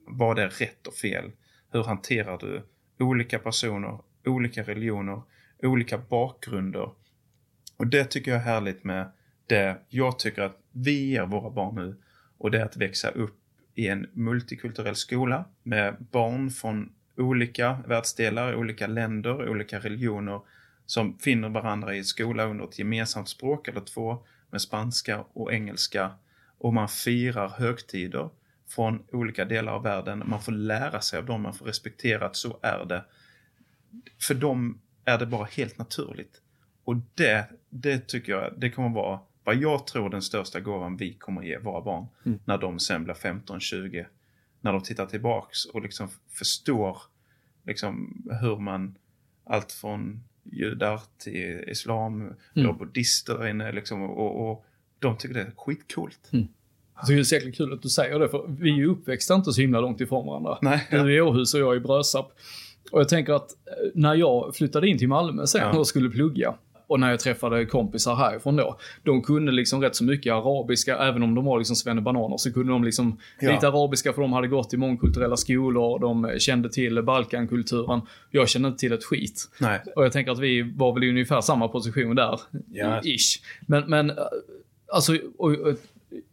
Vad 0.08 0.40
är 0.40 0.50
rätt 0.50 0.88
och 0.88 0.94
fel? 0.94 1.32
Hur 1.72 1.84
hanterar 1.84 2.38
du 2.38 2.64
olika 3.00 3.40
personer, 3.40 4.00
olika 4.26 4.64
religioner, 4.64 5.22
olika 5.64 5.98
bakgrunder? 5.98 6.92
Och 7.78 7.88
det 7.88 8.06
tycker 8.06 8.32
jag 8.32 8.40
är 8.40 8.46
härligt 8.46 8.84
med 8.84 9.12
det 9.48 9.78
jag 9.90 10.20
tycker 10.20 10.42
att 10.42 10.58
vi 10.72 11.12
ger 11.12 11.26
våra 11.26 11.50
barn 11.50 11.76
nu 11.76 12.02
och 12.38 12.52
det 12.52 12.60
är 12.60 12.66
att 12.66 12.78
växa 12.78 13.10
upp 13.10 13.41
i 13.76 13.88
en 13.88 14.08
multikulturell 14.14 14.96
skola 14.96 15.46
med 15.64 15.96
barn 16.12 16.52
från 16.52 16.94
olika 17.18 17.78
världsdelar, 17.88 18.56
olika 18.56 18.88
länder, 18.88 19.50
olika 19.50 19.80
religioner 19.80 20.42
som 20.86 21.18
finner 21.20 21.50
varandra 21.50 21.96
i 21.96 22.04
skola 22.04 22.46
under 22.46 22.66
ett 22.66 22.80
gemensamt 22.80 23.30
språk 23.30 23.68
eller 23.68 23.82
två 23.82 24.26
med 24.50 24.62
spanska 24.62 25.26
och 25.34 25.54
engelska 25.54 26.12
och 26.58 26.74
man 26.74 26.90
firar 26.90 27.50
högtider 27.50 28.30
från 28.68 29.04
olika 29.12 29.46
delar 29.46 29.74
av 29.74 29.84
världen. 29.84 30.24
Man 30.26 30.42
får 30.42 30.52
lära 30.52 31.02
sig 31.02 31.20
av 31.20 31.26
dem, 31.26 31.42
man 31.42 31.54
får 31.54 31.66
respektera 31.66 32.26
att 32.26 32.36
så 32.36 32.60
är 32.62 32.86
det. 32.86 33.06
För 34.20 34.34
dem 34.34 34.82
är 35.06 35.18
det 35.18 35.26
bara 35.26 35.46
helt 35.46 35.78
naturligt. 35.78 36.42
Och 36.84 36.96
det, 37.16 37.46
det 37.70 38.08
tycker 38.08 38.32
jag, 38.32 38.54
det 38.58 38.70
kommer 38.70 38.90
vara 38.90 39.20
vad 39.44 39.56
jag 39.56 39.88
tror 39.88 40.10
den 40.10 40.22
största 40.22 40.60
gåvan 40.60 40.98
vi 40.98 41.14
kommer 41.14 41.44
ge 41.44 41.58
våra 41.58 41.82
barn 41.82 42.06
Mm. 42.26 42.40
när 42.46 42.58
de 42.58 42.80
sen 42.80 43.04
blir 43.04 43.14
15-20. 43.14 44.06
När 44.62 44.74
de 44.74 44.82
tittar 44.84 45.06
tillbaks 45.06 45.66
och 45.66 45.82
liksom 45.82 46.08
förstår 46.30 46.98
liksom 47.66 48.24
hur 48.42 48.56
man, 48.58 48.96
allt 49.46 49.72
från 49.72 50.24
judar 50.44 51.02
till 51.18 51.64
islam, 51.68 52.22
Mm. 52.22 52.34
vi 52.54 52.64
har 52.64 52.74
buddhister 52.74 53.38
där 53.38 53.48
inne 53.48 53.72
liksom, 53.72 54.02
och, 54.02 54.52
och 54.52 54.66
de 55.00 55.18
tycker 55.18 55.36
det 55.36 55.42
är 55.42 55.52
skitcoolt. 55.58 56.20
Jag 56.96 57.06
tycker 57.08 57.16
det 57.16 57.22
är 57.22 57.24
så 57.24 57.36
jäkla 57.36 57.52
kul 57.52 57.74
att 57.74 57.82
du 57.82 57.90
säger 57.90 58.20
det, 58.20 58.30
för 58.30 58.46
vi 58.48 58.70
är 58.72 58.76
ju 58.76 58.86
uppväxta 58.88 59.36
inte 59.36 59.54
så 59.54 59.62
himla 59.62 59.82
långt 59.82 60.02
ifrån 60.02 60.28
varandra. 60.28 60.58
Nej, 60.62 60.88
Du 60.92 60.98
är 60.98 61.10
i 61.10 61.22
Åhus 61.22 61.54
och 61.54 61.60
jag 61.60 61.72
är 61.74 61.78
i 61.78 61.80
Brösarp. 61.80 62.26
Och 62.92 63.00
jag 63.00 63.10
tänker 63.10 63.34
att 63.34 63.52
eh, 63.52 63.74
när 63.96 64.16
jag 64.16 64.56
flyttade 64.56 64.88
in 64.88 64.98
till 64.98 65.08
Malmö 65.08 65.48
sen 65.48 65.62
Ja. 65.62 65.80
och 65.80 65.88
skulle 65.88 66.10
plugga, 66.10 66.54
och 66.92 67.00
när 67.00 67.10
jag 67.10 67.20
träffade 67.20 67.66
kompisar 67.66 68.16
härifrån 68.16 68.56
då, 68.56 68.80
de 69.04 69.22
kunde 69.22 69.52
liksom 69.52 69.82
rätt 69.82 69.96
så 69.96 70.04
mycket 70.04 70.34
arabiska, 70.34 70.98
även 70.98 71.24
om 71.24 71.36
de 71.36 71.46
var 71.46 71.58
liksom 71.58 71.76
svennebananer, 71.76 72.38
så 72.38 72.54
kunde 72.54 72.72
de 72.72 72.84
liksom 72.84 73.18
Ja. 73.40 73.52
lite 73.52 73.68
arabiska 73.68 74.14
för 74.14 74.22
de 74.22 74.34
hade 74.34 74.48
gått 74.48 74.74
i 74.74 74.78
mångkulturella 74.78 75.38
skolor, 75.38 76.00
de 76.00 76.40
kände 76.40 76.70
till 76.70 77.02
Balkankulturen. 77.04 78.02
Jag 78.32 78.50
kände 78.50 78.68
inte 78.68 78.80
till 78.80 78.94
ett 78.94 79.04
skit. 79.04 79.50
Nej. 79.60 79.80
Och 79.96 80.06
jag 80.06 80.12
tänker 80.12 80.32
att 80.32 80.40
vi 80.40 80.62
var 80.62 80.94
väl 80.94 81.04
i 81.04 81.10
ungefär 81.10 81.42
samma 81.42 81.68
position 81.68 82.16
där. 82.16 82.40
Ja. 82.72 83.02
Ish. 83.04 83.42
Men, 83.62 83.90
men 83.90 84.10
eh, 84.10 84.16
alltså, 84.94 85.18
och, 85.38 85.52
och, 85.52 85.76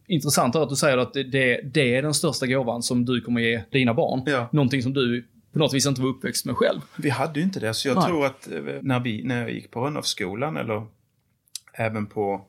intressant 0.07 0.55
är 0.55 0.59
att 0.59 0.69
du 0.69 0.75
säger 0.75 0.97
att 0.97 1.13
det, 1.13 1.23
det, 1.23 1.61
det 1.63 1.95
är 1.95 2.01
den 2.01 2.13
största 2.13 2.47
gåvan 2.47 2.83
som 2.83 3.05
du 3.05 3.21
kommer 3.21 3.41
ge 3.41 3.61
dina 3.69 3.93
barn. 3.93 4.23
Ja. 4.25 4.49
Någonting 4.51 4.83
som 4.83 4.93
du 4.93 5.25
på 5.53 5.59
något 5.59 5.73
vis 5.73 5.85
inte 5.85 6.01
var 6.01 6.09
uppväxt 6.09 6.45
med 6.45 6.55
själv. 6.55 6.81
Vi 6.97 7.09
hade 7.09 7.39
ju 7.39 7.45
inte 7.45 7.59
det, 7.59 7.73
så 7.73 7.87
jag 7.87 7.97
Nej. 7.97 8.07
tror 8.07 8.25
att 8.25 8.51
eh, 8.51 8.61
när, 8.81 8.99
vi, 8.99 9.23
när 9.23 9.41
jag 9.41 9.51
gick 9.51 9.71
på 9.71 9.85
Rönnhoffsskolan 9.85 10.57
eller 10.57 10.85
även 11.73 12.05
på 12.05 12.45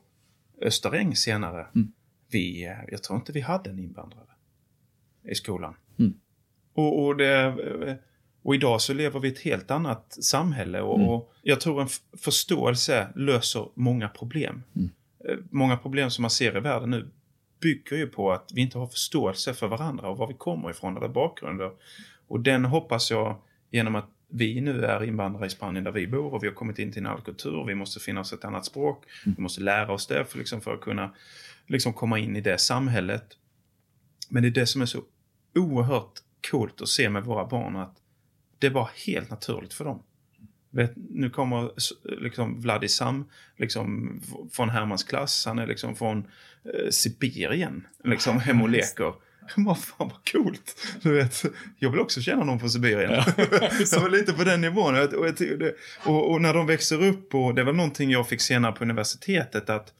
Österäng 0.61 1.15
senare, 1.15 1.67
Mm. 1.75 1.91
vi, 2.31 2.65
eh, 2.65 2.73
jag 2.87 3.03
tror 3.03 3.19
inte 3.19 3.31
vi 3.31 3.41
hade 3.41 3.69
en 3.69 3.79
invandrare 3.79 4.25
i 5.23 5.35
skolan. 5.35 5.75
Mm. 5.99 6.13
Och, 6.73 7.05
och, 7.05 7.17
det, 7.17 7.41
eh, 7.87 7.95
och 8.43 8.55
idag 8.55 8.81
så 8.81 8.93
lever 8.93 9.19
vi 9.19 9.27
i 9.27 9.31
ett 9.31 9.39
helt 9.39 9.71
annat 9.71 10.17
samhälle 10.23 10.81
och, 10.81 10.95
Mm. 10.95 11.09
och 11.09 11.33
jag 11.41 11.61
tror 11.61 11.81
en 11.81 11.87
förståelse 12.17 13.07
löser 13.15 13.67
många 13.73 14.09
problem. 14.09 14.63
Mm. 14.75 14.89
Många 15.49 15.77
problem 15.77 16.09
som 16.11 16.21
man 16.21 16.29
ser 16.31 16.57
i 16.57 16.59
världen 16.59 16.89
nu 16.89 17.09
bygger 17.61 17.97
ju 17.97 18.07
på 18.07 18.31
att 18.31 18.51
vi 18.53 18.61
inte 18.61 18.77
har 18.77 18.87
förståelse 18.87 19.53
för 19.53 19.67
varandra 19.67 20.09
och 20.09 20.17
var 20.17 20.27
vi 20.27 20.33
kommer 20.33 20.69
ifrån 20.69 20.97
eller 20.97 21.07
bakgrunder. 21.07 21.71
Och 22.31 22.39
den 22.39 22.65
hoppas 22.65 23.11
jag 23.11 23.41
genom 23.71 23.95
att 23.95 24.09
vi 24.29 24.61
nu 24.61 24.85
är 24.85 25.03
invandrare 25.03 25.45
i 25.45 25.49
Spanien 25.49 25.83
där 25.83 25.91
vi 25.91 26.07
bor 26.07 26.33
och 26.33 26.43
vi 26.43 26.47
har 26.47 26.53
kommit 26.53 26.79
in 26.79 26.91
till 26.91 26.99
en 26.99 27.05
annan 27.05 27.21
kultur. 27.21 27.65
Vi 27.67 27.75
måste 27.75 27.99
finna 27.99 28.21
oss 28.21 28.33
ett 28.33 28.45
annat 28.45 28.65
språk. 28.65 29.05
Vi 29.25 29.41
måste 29.41 29.61
lära 29.61 29.91
oss 29.93 30.07
det 30.07 30.25
för, 30.25 30.37
liksom, 30.37 30.61
för 30.61 30.73
att 30.73 30.81
kunna 30.81 31.15
liksom, 31.67 31.93
komma 31.93 32.19
in 32.19 32.35
i 32.35 32.41
det 32.41 32.57
samhället. 32.57 33.37
Men 34.29 34.43
det 34.43 34.49
är 34.49 34.51
det 34.51 34.65
som 34.65 34.81
är 34.81 34.85
så 34.85 35.03
oerhört 35.55 36.11
coolt 36.51 36.81
att 36.81 36.87
se 36.87 37.09
med 37.09 37.23
våra 37.23 37.45
barn 37.45 37.75
att 37.75 37.97
det 38.59 38.69
var 38.69 38.89
helt 39.05 39.29
naturligt 39.29 39.73
för 39.73 39.85
dem. 39.85 40.03
Vet, 40.69 40.93
nu 40.95 41.29
kommer 41.29 41.71
liksom 42.21 42.61
Vladi 42.61 42.87
Sam 42.87 43.29
liksom, 43.57 44.21
från 44.51 44.69
Hermans 44.69 45.03
klass. 45.03 45.45
Han 45.45 45.59
är 45.59 45.67
liksom 45.67 45.95
från 45.95 46.17
eh, 46.63 46.89
Sibirien. 46.89 47.87
Liksom 48.03 48.39
hem 48.39 48.61
och 48.61 48.69
leker. 48.79 49.13
Vad 49.57 49.79
fan 49.79 50.07
vad 50.07 50.31
coolt. 50.31 50.87
Du 51.01 51.13
vet, 51.13 51.45
jag 51.79 51.89
vill 51.89 51.99
också 51.99 52.21
känna 52.21 52.43
någon 52.43 52.59
från 52.59 52.69
Sibirien. 52.69 53.11
jag 53.91 54.01
var 54.01 54.09
lite 54.09 54.33
på 54.33 54.43
den 54.43 54.61
nivån. 54.61 54.95
Och, 54.95 55.25
och, 56.05 56.31
och 56.31 56.41
när 56.41 56.53
de 56.53 56.67
växer 56.67 57.03
upp, 57.03 57.35
och 57.35 57.55
det 57.55 57.63
var 57.63 57.73
någonting 57.73 58.11
jag 58.11 58.29
fick 58.29 58.41
senare 58.41 58.71
på 58.71 58.83
universitetet, 58.83 59.69
att 59.69 59.93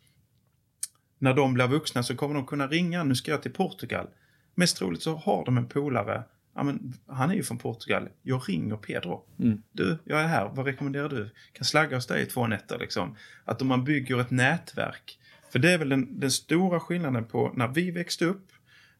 när 1.20 1.34
de 1.34 1.54
blir 1.54 1.68
vuxna 1.68 2.04
så 2.04 2.16
kommer 2.16 2.36
de 2.36 2.46
kunna 2.46 2.68
ringa, 2.68 3.04
nu 3.04 3.16
ska 3.16 3.32
jag 3.32 3.42
till 3.42 3.54
Portugal. 3.54 4.08
Mest 4.56 4.78
troligt 4.78 5.02
så 5.02 5.16
har 5.16 5.46
de 5.46 5.58
en 5.58 5.68
polare, 5.68 6.24
ja, 6.56 6.64
men, 6.64 6.94
han 7.08 7.32
är 7.32 7.36
ju 7.36 7.44
från 7.44 7.58
Portugal, 7.58 8.10
jag 8.22 8.42
ringer 8.50 8.76
Pedro. 8.76 9.26
Mm. 9.40 9.62
Du, 9.72 9.98
jag 10.04 10.22
är 10.22 10.28
här, 10.28 10.52
vad 10.54 10.66
rekommenderar 10.66 11.10
du? 11.10 11.30
Kan 11.54 11.66
slagga 11.66 11.98
hos 11.98 12.08
dig 12.08 12.24
i 12.24 12.26
två 12.26 12.48
nätter 12.48 12.80
liksom. 12.80 13.16
Att 13.46 13.62
om 13.62 13.68
man 13.68 13.84
bygger 13.84 14.22
ett 14.22 14.32
nätverk. 14.32 15.20
För 15.52 15.60
det 15.60 15.72
är 15.72 15.78
väl 15.78 15.90
den, 15.90 16.20
den 16.20 16.32
stora 16.32 16.80
skillnaden 16.80 17.26
på 17.26 17.52
när 17.56 17.68
vi 17.68 17.92
växte 17.92 18.26
upp 18.26 18.51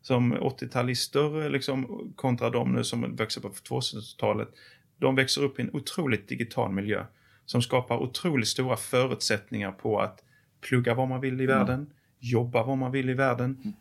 som 0.02 0.34
80-talister 0.34 1.50
liksom, 1.50 2.12
kontra 2.16 2.50
de 2.50 2.72
nu 2.72 2.84
som 2.84 3.16
växer 3.16 3.46
upp 3.46 3.64
på 3.68 3.80
2000-talet. 3.80 4.48
De 4.98 5.16
växer 5.16 5.44
upp 5.44 5.60
i 5.60 5.62
en 5.62 5.70
otroligt 5.74 6.28
digital 6.28 6.72
miljö 6.72 7.06
som 7.46 7.62
skapar 7.62 7.98
otroligt 7.98 8.48
stora 8.48 8.78
förutsättningar 8.78 9.72
på 9.72 10.00
att 10.00 10.24
plugga 10.62 10.94
vad 10.94 11.08
man 11.08 11.22
vill 11.22 11.42
i 11.42 11.46
världen, 11.46 11.94
jobba 12.20 12.64
vad 12.64 12.78
man 12.78 12.92
vill 12.92 13.10
i 13.10 13.14
världen. 13.14 13.74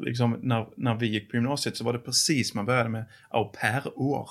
Liksom, 0.00 0.36
när, 0.42 0.66
när 0.76 0.94
vi 0.94 1.06
gick 1.06 1.30
på 1.30 1.36
gymnasiet 1.36 1.76
så 1.76 1.84
var 1.84 1.92
det 1.92 1.98
precis 1.98 2.54
man 2.54 2.66
började 2.66 2.88
med 2.88 3.04
au 3.28 3.44
pair-år. 3.44 4.30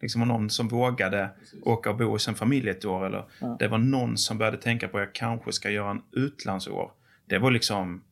Liksom 0.00 0.20
var 0.20 0.26
någon 0.26 0.50
som 0.50 0.68
vågade 0.68 1.30
åka 1.62 1.90
och 1.90 1.96
bo 1.96 2.04
hos 2.04 2.28
en 2.28 2.34
familj 2.34 2.68
ett 2.68 2.84
år 2.84 3.06
eller 3.06 3.24
det 3.58 3.68
var 3.68 3.78
någon 3.78 4.16
som 4.16 4.38
började 4.38 4.56
tänka 4.56 4.88
på 4.88 4.98
att 4.98 5.04
jag 5.04 5.14
kanske 5.14 5.52
ska 5.52 5.70
göra 5.70 5.90
en 5.90 6.02
utlandsår. 6.12 6.92
Det 7.26 7.38
var 7.38 7.50
liksom, 7.50 8.02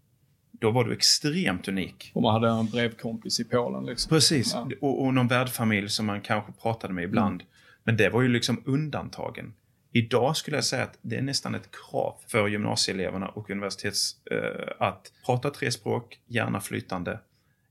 då 0.63 0.71
var 0.71 0.85
du 0.85 0.93
extremt 0.93 1.69
unik. 1.69 2.11
Om 2.15 2.23
man 2.23 2.33
hade 2.35 2.49
en 2.49 2.67
brevkompis 2.67 3.41
i 3.41 3.45
Polen 3.45 3.87
liksom. 3.87 4.09
Precis, 4.11 4.53
Ja. 4.55 4.69
och, 4.81 5.03
och 5.05 5.15
någon 5.15 5.29
värdfamilj 5.29 5.89
som 5.89 6.07
man 6.07 6.21
kanske 6.21 6.53
pratade 6.53 6.95
med 6.95 7.05
ibland. 7.05 7.43
Men 7.85 7.97
det 7.97 8.09
var 8.09 8.23
ju 8.23 8.29
liksom 8.29 8.63
undantagen. 8.67 9.53
Idag 9.93 10.37
skulle 10.37 10.57
jag 10.57 10.65
säga 10.65 10.83
att 10.83 10.99
det 11.03 11.17
är 11.17 11.23
nästan 11.23 11.55
ett 11.55 11.69
krav 11.91 12.15
för 12.27 12.49
gymnasieeleverna 12.49 13.29
och 13.29 13.51
universitets 13.51 14.17
eh, 14.31 14.73
att 14.79 15.13
prata 15.27 15.51
tre 15.51 15.71
språk, 15.73 16.19
gärna 16.27 16.61
flytande. 16.61 17.19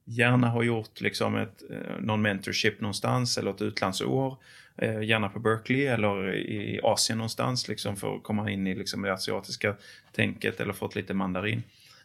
Gärna 0.05 0.49
ha 0.49 0.63
gjort 0.63 1.01
liksom 1.01 1.35
ett, 1.37 1.63
eh, 1.69 2.01
någon 2.01 2.21
mentorship 2.21 2.81
någonstans 2.81 3.37
eller 3.37 3.51
ett 3.51 3.61
utlandsår. 3.61 4.37
Eh, 4.77 5.01
gärna 5.03 5.29
på 5.29 5.39
Berkeley 5.39 5.85
eller 5.85 6.35
i 6.35 6.79
Asien 6.83 7.17
någonstans 7.17 7.67
liksom 7.67 7.95
för 7.95 8.15
att 8.15 8.23
komma 8.23 8.51
in 8.51 8.67
i 8.67 8.75
liksom 8.75 9.01
det 9.01 9.13
asiatiska 9.13 9.75
tänket 10.11 10.59
eller 10.59 10.73
fått 10.73 10.95
lite 10.95 11.13
mandarin. 11.13 11.63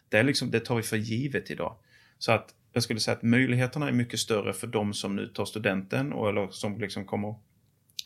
Det, 0.09 0.17
är 0.17 0.23
liksom, 0.23 0.51
det 0.51 0.59
tar 0.59 0.75
vi 0.75 0.83
för 0.83 0.97
givet 0.97 1.51
idag. 1.51 1.75
Så 2.17 2.31
att 2.31 2.53
jag 2.73 2.83
skulle 2.83 2.99
säga 2.99 3.17
att 3.17 3.23
möjligheterna 3.23 3.87
är 3.87 3.91
mycket 3.91 4.19
större 4.19 4.53
för 4.53 4.67
de 4.67 4.93
som 4.93 5.15
nu 5.15 5.27
tar 5.27 5.45
studenten 5.45 6.13
och, 6.13 6.29
eller 6.29 6.47
som 6.47 6.79
liksom 6.79 7.05
kommer 7.05 7.35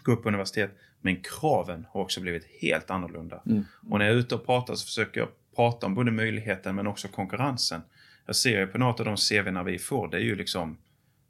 gå 0.04 0.12
upp 0.12 0.24
på 0.24 0.30
universitet. 0.30 0.72
Men 1.02 1.22
kraven 1.22 1.86
har 1.90 2.02
också 2.02 2.22
blivit 2.22 2.46
helt 2.62 2.92
annorlunda. 2.92 3.42
Och 3.90 4.00
när 4.00 4.06
jag 4.06 4.16
är 4.16 4.20
ute 4.20 4.36
och 4.36 4.46
pratar 4.46 4.76
så 4.76 4.86
försöker 4.86 5.20
jag 5.20 5.30
prata 5.56 5.86
om 5.86 5.96
både 5.96 6.12
möjligheten 6.12 6.76
men 6.76 6.88
också 6.88 7.08
konkurrensen. 7.08 7.82
Jag 8.26 8.36
ser 8.36 8.60
ju 8.60 8.68
på 8.68 8.78
något 8.78 9.00
av 9.00 9.06
de 9.06 9.18
CVn 9.18 9.66
vi 9.66 9.80
får, 9.80 10.08
det 10.08 10.18
är 10.18 10.22
ju 10.22 10.36
liksom 10.36 10.78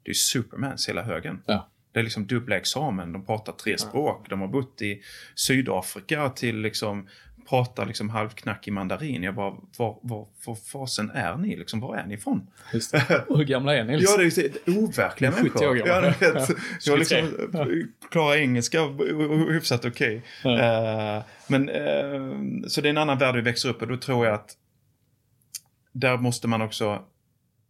det 0.02 0.10
är 0.10 0.14
Supermans 0.14 0.88
hela 0.88 1.02
högen. 1.02 1.42
Ja. 1.46 1.68
Det 1.92 1.98
är 1.98 2.02
liksom 2.04 2.26
dubbla 2.26 2.56
examen, 2.56 3.12
de 3.12 3.26
pratar 3.26 3.52
tre 3.52 3.78
språk, 3.78 4.26
de 4.30 4.40
har 4.40 4.48
bott 4.48 4.82
i 4.82 5.02
Sydafrika 5.34 6.28
till 6.28 6.60
liksom 6.60 7.08
pratar 7.48 7.86
liksom 7.86 8.10
halvknackig 8.10 8.72
mandarin. 8.72 9.22
Jag 9.22 9.34
bara, 9.34 9.50
var, 9.76 9.98
var, 10.02 10.26
var 10.46 10.54
fasen 10.54 11.10
är 11.10 11.36
ni? 11.36 11.56
Liksom, 11.56 11.80
var 11.80 11.96
är 11.96 12.06
ni 12.06 12.14
ifrån? 12.14 12.46
Just 12.72 12.92
det. 12.92 13.24
Hur 13.28 13.44
gamla 13.44 13.76
är 13.76 13.84
ni? 13.84 13.92
Ja, 13.92 14.16
Liksom? 14.16 14.44
det 14.44 14.68
är 14.72 14.78
overkliga 14.78 15.32
70 15.32 15.42
människor. 15.42 15.68
år 15.68 15.74
gammal. 15.74 16.04
Ja, 16.04 16.14
jag 16.20 16.32
vet. 16.34 16.48
Ja. 16.48 16.54
Jag 16.84 16.92
har 16.92 17.04
23. 17.04 17.22
liksom 17.22 17.88
klarar 18.10 18.36
engelska 18.36 18.78
hyfsat 19.48 19.84
okej. 19.84 20.22
Eh, 20.44 21.22
men 21.46 21.68
eh, 21.68 22.66
så 22.68 22.80
det 22.80 22.88
är 22.88 22.90
en 22.90 22.98
annan 22.98 23.18
värld 23.18 23.34
vi 23.34 23.40
växer 23.40 23.68
upp 23.68 23.82
och 23.82 23.88
då 23.88 23.96
tror 23.96 24.26
jag 24.26 24.34
att 24.34 24.56
där 25.92 26.16
måste 26.16 26.48
man 26.48 26.62
också 26.62 27.02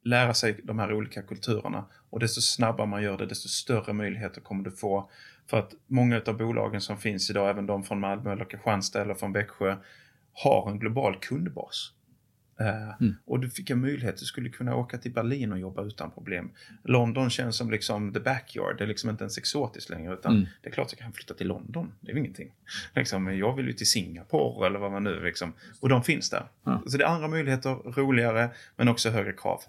lära 0.04 0.35
sig 0.35 0.61
de 0.64 0.78
här 0.78 0.92
olika 0.92 1.22
kulturerna. 1.22 1.85
Och 2.11 2.20
desto 2.20 2.40
snabbare 2.40 2.87
man 2.87 3.02
gör 3.02 3.18
det, 3.18 3.26
desto 3.26 3.48
större 3.48 3.92
möjligheter 3.92 4.40
kommer 4.40 4.64
du 4.64 4.70
få. 4.70 5.11
För 5.46 5.59
att 5.59 5.74
många 5.87 6.20
av 6.26 6.37
bolagen 6.37 6.81
som 6.81 6.98
finns 6.98 7.31
idag, 7.31 7.50
även 7.50 7.66
de 7.66 7.85
från 7.85 8.00
Malmö 8.00 8.33
eller 8.33 8.44
Kristianstad 8.44 9.00
eller 9.02 9.14
från 9.14 9.33
Växjö, 9.33 9.76
har 10.33 10.70
en 10.70 10.78
global 10.78 11.16
kundbas. 11.20 11.92
Eh, 12.61 13.07
Och 13.24 13.40
du 13.40 13.50
fick 13.50 13.70
en 13.70 13.81
möjlighet, 13.81 14.16
du 14.16 14.24
skulle 14.24 14.48
kunna 14.48 14.76
åka 14.76 14.98
till 14.98 15.12
Berlin 15.12 15.52
och 15.52 15.58
jobba 15.58 15.83
utan 15.85 16.10
problem. 16.10 16.50
London 16.85 17.31
känns 17.31 17.56
som 17.56 17.71
liksom 17.71 18.12
the 18.12 18.21
backyard, 18.21 18.79
det 18.79 18.85
är 18.85 18.88
liksom 18.88 19.10
inte 19.10 19.25
ens 19.25 19.38
exotiskt 19.38 19.90
längre. 19.90 20.14
Utan 20.14 20.35
det 20.62 20.69
är 20.69 20.73
klart 20.73 20.87
att 20.87 20.92
jag 20.92 20.98
kan 20.98 21.12
flytta 21.12 21.35
till 21.35 21.48
London, 21.48 21.92
det 22.00 22.10
är 22.10 22.14
ju 22.14 22.21
ingenting. 22.21 22.52
Liksom, 22.94 23.25
men 23.25 23.38
jag 23.38 23.56
vill 23.56 23.67
ju 23.67 23.73
till 23.73 23.87
Singapore 23.90 24.67
eller 24.67 24.79
vad 24.79 24.92
man 24.92 25.04
nu 25.04 25.21
liksom. 25.25 25.52
Och 25.81 25.88
de 25.88 26.02
finns 26.02 26.31
där. 26.31 26.44
Så 26.87 26.96
det 26.98 27.04
är 27.04 27.08
andra 27.08 27.29
möjligheter, 27.29 27.71
roligare, 27.92 28.50
men 28.77 28.88
också 28.88 29.10
högre 29.10 29.33
krav. 29.33 29.60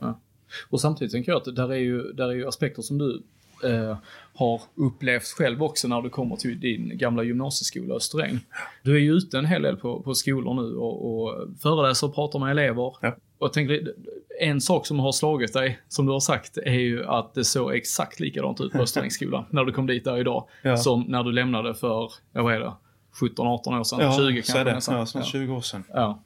Och 0.70 0.82
samtidigt 0.82 1.12
tänker 1.12 1.32
jag 1.32 1.38
att 1.48 1.56
där 1.56 1.72
är 1.72 1.78
ju, 1.78 2.02
där 2.14 2.30
är 2.30 2.34
ju 2.34 2.48
aspekter 2.48 2.82
som 2.82 2.98
du 2.98 3.24
eh, 3.64 3.98
har 4.36 4.62
upplevt 4.76 5.24
själv 5.28 5.64
också 5.64 5.88
när 5.88 6.02
du 6.02 6.10
kommer 6.10 6.36
till 6.36 6.60
din 6.60 6.98
gamla 6.98 7.24
gymnasieskola 7.24 7.96
Österäng. 7.96 8.40
Du 8.84 8.96
är 8.96 9.00
ju 9.00 9.12
ute 9.14 9.38
en 9.38 9.46
hel 9.46 9.62
del 9.62 9.78
på, 9.78 10.02
på 10.02 10.14
skolor 10.14 10.54
nu 10.54 10.76
och, 10.76 11.24
och 11.24 11.48
föreläser 11.62 12.08
och 12.08 12.16
pratar 12.16 12.40
med 12.40 12.52
elever. 12.52 12.96
Ja. 13.02 13.16
Och 13.38 13.46
jag 13.46 13.54
tänker, 13.54 13.94
En 14.42 14.62
sak 14.62 14.88
som 14.88 15.00
har 15.00 15.12
slagit 15.12 15.54
dig, 15.54 15.80
som 15.88 16.06
du 16.06 16.12
har 16.12 16.20
sagt, 16.20 16.58
är 16.58 16.72
ju 16.80 17.06
att 17.06 17.34
det 17.34 17.44
såg 17.44 17.76
exakt 17.76 18.20
likadant 18.20 18.62
ut 18.62 18.72
på 18.72 18.80
Österängsskolan 18.80 19.46
när 19.50 19.66
du 19.66 19.72
kom 19.72 19.88
dit 19.88 20.04
där 20.04 20.18
idag. 20.18 20.48
Ja. 20.62 20.78
Som 20.78 21.02
när 21.02 21.24
du 21.24 21.32
lämnade 21.32 21.74
för, 21.74 22.12
ja, 22.34 22.44
vad 22.44 22.54
är 22.54 22.60
det, 22.60 22.74
17-18 23.22 23.80
år 23.80 23.84
sedan? 23.84 24.00
Ja, 24.02 24.18
20 24.18 24.42
så 24.44 24.52
kanske 24.52 24.60
är 24.60 24.66
det. 24.66 24.74
nästan. 24.74 24.98
Ja, 24.98 25.06
som 25.06 25.22
Ja. 25.22 25.28
20 25.28 25.54
år 25.54 25.62
sedan. 25.62 25.84
Ja. 25.94 26.24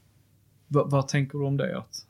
Va, 0.68 0.84
vad 0.88 1.08
tänker 1.08 1.38
du 1.38 1.46
om 1.46 1.58
det? 1.58 1.78
Att 1.78 2.07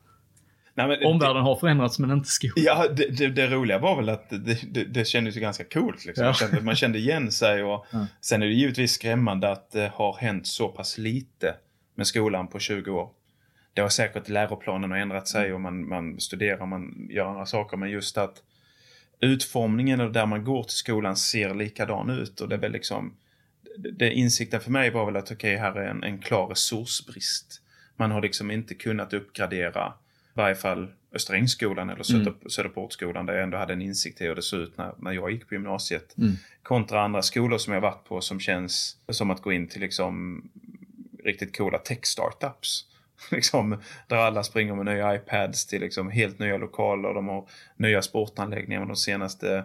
Nej, 0.77 0.87
men, 0.87 1.05
omvärlden 1.05 1.43
har 1.43 1.55
förändrats 1.55 1.99
men 1.99 2.11
inte 2.11 2.29
skolan? 2.29 2.53
Ja, 2.57 2.87
det, 2.87 3.17
det, 3.17 3.27
det 3.27 3.47
roliga 3.47 3.79
var 3.79 3.95
väl 3.95 4.09
att 4.09 4.29
det, 4.29 4.73
det, 4.73 4.83
det 4.83 5.05
kändes 5.05 5.35
ju 5.37 5.39
ganska 5.39 5.63
coolt. 5.63 6.05
Liksom. 6.05 6.23
Ja. 6.23 6.27
Man, 6.29 6.33
kände, 6.33 6.61
man 6.61 6.75
kände 6.75 6.99
igen 6.99 7.31
sig 7.31 7.63
och 7.63 7.85
Ja. 7.91 8.07
sen 8.21 8.41
är 8.41 8.47
det 8.47 8.53
givetvis 8.53 8.91
skrämmande 8.91 9.51
att 9.51 9.71
det 9.71 9.91
har 9.93 10.17
hänt 10.17 10.47
så 10.47 10.67
pass 10.67 10.97
lite 10.97 11.55
med 11.95 12.07
skolan 12.07 12.47
på 12.47 12.59
20 12.59 12.91
år. 12.91 13.09
Det 13.73 13.81
har 13.81 13.89
säkert 13.89 14.29
läroplanen 14.29 14.91
har 14.91 14.97
ändrat 14.97 15.27
sig 15.27 15.53
och 15.53 15.61
man, 15.61 15.87
man 15.87 16.19
studerar, 16.19 16.65
man 16.65 17.07
gör 17.09 17.25
andra 17.25 17.45
saker. 17.45 17.77
Men 17.77 17.89
just 17.89 18.17
att 18.17 18.43
utformningen 19.19 20.01
och 20.01 20.11
där 20.11 20.25
man 20.25 20.43
går 20.43 20.63
till 20.63 20.77
skolan 20.77 21.15
ser 21.15 21.53
likadan 21.53 22.09
ut. 22.09 22.41
Och 22.41 22.49
det 22.49 22.55
är 22.55 22.59
väl 22.59 22.71
liksom, 22.71 23.13
det, 23.77 24.11
insikten 24.13 24.61
för 24.61 24.71
mig 24.71 24.89
var 24.89 25.05
väl 25.05 25.15
att 25.15 25.31
okej, 25.31 25.55
här 25.55 25.75
är 25.75 25.87
en, 25.89 26.03
en 26.03 26.19
klar 26.19 26.47
resursbrist. 26.47 27.61
Man 27.95 28.11
har 28.11 28.21
liksom 28.21 28.51
inte 28.51 28.73
kunnat 28.75 29.13
uppgradera, 29.13 29.93
varje 30.37 30.55
fall 30.55 30.87
Österängsskolan 31.11 31.89
eller 31.89 32.03
Söder, 32.03 32.33
Söderportskolan 32.49 33.25
där 33.25 33.33
jag 33.33 33.43
ändå 33.43 33.57
hade 33.57 33.73
en 33.73 33.81
insikt 33.81 34.21
i 34.21 34.27
hur 34.27 34.35
det 34.35 34.41
såg 34.41 34.59
ut 34.59 34.77
när, 34.77 34.93
när 34.97 35.11
jag 35.11 35.31
gick 35.31 35.47
på 35.47 35.53
gymnasiet. 35.53 36.15
Kontra 36.63 37.01
andra 37.01 37.21
skolor 37.21 37.57
som 37.57 37.73
jag 37.73 37.81
varit 37.81 38.03
på 38.03 38.21
som 38.21 38.39
känns 38.39 38.97
som 39.09 39.31
att 39.31 39.41
gå 39.41 39.51
in 39.51 39.67
till 39.67 39.81
liksom 39.81 40.43
riktigt 41.23 41.57
coola 41.57 41.77
tech-startups. 41.77 42.85
liksom, 43.31 43.81
där 44.07 44.17
alla 44.17 44.43
springer 44.43 44.75
med 44.75 44.85
nya 44.85 45.15
iPads 45.15 45.65
till 45.65 45.81
liksom 45.81 46.11
helt 46.11 46.39
nya 46.39 46.57
lokaler. 46.57 47.13
De 47.13 47.27
har 47.27 47.47
nya 47.75 48.01
sportanläggningar 48.01 48.79
med 48.79 48.89
de 48.89 48.95
senaste 48.95 49.63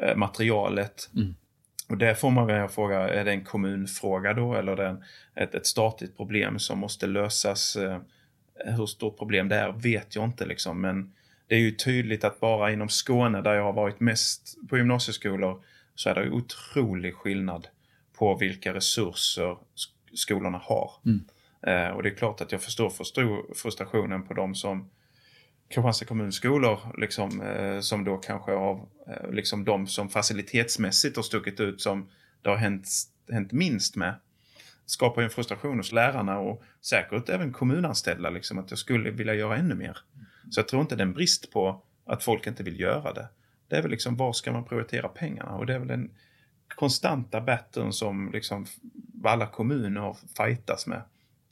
eh, 0.00 0.16
materialet. 0.16 1.10
Och 1.88 1.98
där 1.98 2.14
får 2.14 2.30
man 2.30 2.46
väl 2.46 2.68
fråga, 2.68 3.08
är 3.08 3.24
det 3.24 3.30
en 3.30 3.44
kommunfråga 3.44 4.32
då 4.32 4.54
eller 4.54 4.72
är 4.72 4.76
det 4.76 4.86
en, 4.86 5.04
ett, 5.34 5.54
ett 5.54 5.66
statligt 5.66 6.16
problem 6.16 6.58
som 6.58 6.78
måste 6.78 7.06
lösas? 7.06 7.76
Eh, 7.76 7.98
hur 8.64 8.86
stort 8.86 9.18
problem 9.18 9.48
det 9.48 9.56
är 9.56 9.72
vet 9.72 10.14
jag 10.16 10.24
inte 10.24 10.46
liksom. 10.46 10.80
Men 10.80 11.12
det 11.46 11.54
är 11.54 11.58
ju 11.58 11.70
tydligt 11.70 12.24
att 12.24 12.40
bara 12.40 12.72
inom 12.72 12.88
Skåne 12.88 13.40
där 13.42 13.54
jag 13.54 13.62
har 13.62 13.72
varit 13.72 14.00
mest 14.00 14.56
på 14.68 14.76
gymnasieskolor 14.78 15.62
så 15.94 16.10
är 16.10 16.14
det 16.14 16.30
otrolig 16.30 17.14
skillnad 17.14 17.68
på 18.18 18.34
vilka 18.36 18.74
resurser 18.74 19.50
sk- 19.52 20.14
skolorna 20.14 20.58
har. 20.58 20.90
Eh, 21.66 21.88
och 21.88 22.02
det 22.02 22.08
är 22.08 22.14
klart 22.14 22.40
att 22.40 22.52
jag 22.52 22.62
förstår 22.62 22.90
frustrationen 23.54 24.22
på 24.22 24.34
de 24.34 24.54
som 24.54 24.90
Kristianstad 25.68 26.04
kommunskolor 26.06 26.78
liksom, 26.98 27.40
eh, 27.40 27.80
som 27.80 28.04
då 28.04 28.16
kanske 28.16 28.52
av 28.52 28.88
eh, 29.08 29.30
liksom 29.30 29.64
de 29.64 29.86
som 29.86 30.08
facilitetsmässigt 30.08 31.16
har 31.16 31.22
stuckit 31.22 31.60
ut 31.60 31.80
som 31.80 32.08
det 32.42 32.48
har 32.48 32.56
hänt, 32.56 32.88
hänt 33.32 33.52
minst 33.52 33.96
med. 33.96 34.14
Skapar 34.86 35.22
ju 35.22 35.24
en 35.24 35.30
frustration 35.30 35.76
hos 35.76 35.92
lärarna 35.92 36.38
och 36.38 36.62
säkert 36.80 37.28
även 37.28 37.52
kommunanställda 37.52 38.30
liksom 38.30 38.58
att 38.58 38.70
jag 38.70 38.78
skulle 38.78 39.10
vilja 39.10 39.34
göra 39.34 39.56
ännu 39.56 39.74
mer. 39.74 39.98
Så 40.50 40.60
jag 40.60 40.68
tror 40.68 40.82
inte 40.82 40.96
det 40.96 41.02
är 41.02 41.06
en 41.06 41.12
brist 41.12 41.50
på 41.52 41.82
att 42.06 42.22
folk 42.24 42.46
inte 42.46 42.62
vill 42.62 42.80
göra 42.80 43.12
det. 43.12 43.28
Det 43.68 43.76
är 43.76 43.82
väl 43.82 43.90
liksom 43.90 44.16
var 44.16 44.32
ska 44.32 44.52
man 44.52 44.64
prioritera 44.64 45.08
pengarna 45.08 45.50
och 45.56 45.66
det 45.66 45.74
är 45.74 45.78
väl 45.78 45.88
den 45.88 46.10
konstanta 46.68 47.40
battlen 47.40 47.92
som 47.92 48.30
liksom 48.32 48.66
alla 49.24 49.46
kommuner 49.46 50.16
fightas 50.36 50.86
med. 50.86 51.02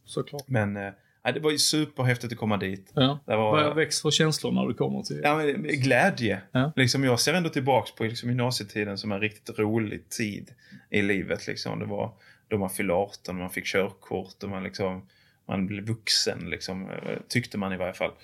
Såklart. 0.05 0.49
Men 0.49 0.77
eh, 0.77 0.93
det 1.35 1.41
var 1.41 1.51
ju 1.51 1.59
superhäftigt 1.59 2.33
att 2.33 2.39
komma 2.39 2.57
dit. 2.57 2.93
Ja. 2.95 3.19
Det 3.27 3.37
var- 3.37 3.65
Vad 3.65 3.77
väcks 3.77 4.03
för 4.03 4.11
känslor 4.11 4.53
när 4.53 4.67
du 4.67 4.75
kommer 4.75 5.03
till... 5.03 5.21
Ja, 5.25 5.37
men 5.37 5.63
glädje. 5.63 6.41
Ja. 6.53 6.73
Liksom, 6.77 7.05
jag 7.05 7.21
ser 7.21 7.35
ändå 7.35 7.49
tillbaks 7.49 7.95
på 7.95 8.05
liksom, 8.05 8.29
gymnasietiden 8.29 8.99
som 8.99 9.13
en 9.13 9.21
riktigt 9.21 9.59
rolig 9.59 10.09
tid 10.09 10.51
i 10.91 11.03
livet. 11.03 11.47
Liksom. 11.47 11.79
Det 11.79 11.87
var 11.87 12.13
då 12.55 12.61
man 12.61 12.71
fyllde 12.71 12.95
18, 12.95 13.39
man 13.39 13.51
fick 13.51 13.67
körkort 13.67 14.43
och 14.43 14.49
man, 14.49 14.63
liksom, 14.63 15.07
man 15.49 15.67
blev 15.67 15.87
vuxen, 15.87 16.51
liksom, 16.51 16.91
eh, 16.91 17.19
tyckte 17.29 17.59
man 17.59 17.73
i 17.73 17.77
varje 17.77 17.93
fall. 17.93 18.13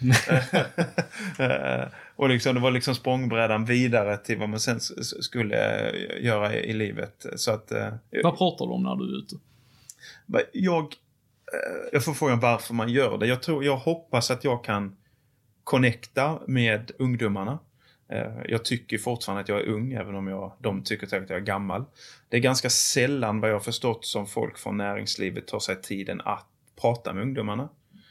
Eh, 1.38 1.86
och 2.16 2.28
liksom, 2.28 2.54
det 2.54 2.60
var 2.60 2.70
liksom 2.70 2.94
språngbrädan 2.94 3.64
vidare 3.64 4.16
till 4.16 4.38
vad 4.38 4.48
man 4.48 4.60
sen 4.60 4.80
skulle 4.80 5.90
eh, 5.90 6.24
göra 6.24 6.54
i, 6.54 6.70
i 6.70 6.72
livet. 6.72 7.26
Så 7.36 7.50
att, 7.50 7.72
Vad 8.22 8.38
pratar 8.38 8.66
du 8.66 8.72
om 8.72 8.82
när 8.82 8.96
du 8.96 9.04
är 9.04 9.18
ute? 9.18 9.36
jag, 10.52 10.94
jag 11.92 12.04
får 12.04 12.14
frågan 12.14 12.40
varför 12.40 12.74
man 12.74 12.88
gör 12.88 13.18
det. 13.18 13.26
Jag, 13.26 13.42
tror, 13.42 13.64
jag 13.64 13.76
hoppas 13.76 14.30
att 14.30 14.44
jag 14.44 14.64
kan 14.64 14.96
connecta 15.64 16.38
med 16.46 16.90
ungdomarna. 16.98 17.58
Eh, 18.12 18.32
Jag 18.48 18.64
tycker 18.64 18.98
fortfarande 18.98 19.40
att 19.42 19.48
jag 19.48 19.60
är 19.60 19.68
ung, 19.68 19.92
även 19.92 20.14
om 20.14 20.28
jag, 20.28 20.52
de 20.58 20.82
tycker 20.82 21.06
säkert 21.06 21.24
att 21.24 21.30
jag 21.30 21.38
är 21.38 21.44
gammal. 21.44 21.84
Det 22.28 22.36
är 22.36 22.40
ganska 22.40 22.70
sällan, 22.70 23.40
vad 23.40 23.50
jag 23.50 23.54
har 23.54 23.60
förstått, 23.60 24.04
som 24.04 24.26
folk 24.26 24.58
från 24.58 24.76
näringslivet 24.76 25.46
tar 25.46 25.58
sig 25.58 25.82
tiden 25.82 26.20
att 26.24 26.46
prata 26.80 27.12
med 27.12 27.22
ungdomarna. 27.22 27.68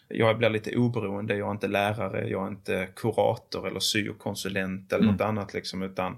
Jag 0.08 0.38
blir 0.38 0.50
lite 0.50 0.76
oberoende, 0.78 1.36
jag 1.36 1.48
är 1.48 1.52
inte 1.52 1.68
lärare, 1.68 2.30
jag 2.30 2.44
är 2.44 2.48
inte 2.48 2.88
kurator 2.96 3.68
eller 3.68 3.80
syokonsulent 3.80 4.94
eller 4.94 5.12
något 5.12 5.22
annat 5.22 5.54
liksom, 5.54 5.82
utan 5.82 6.18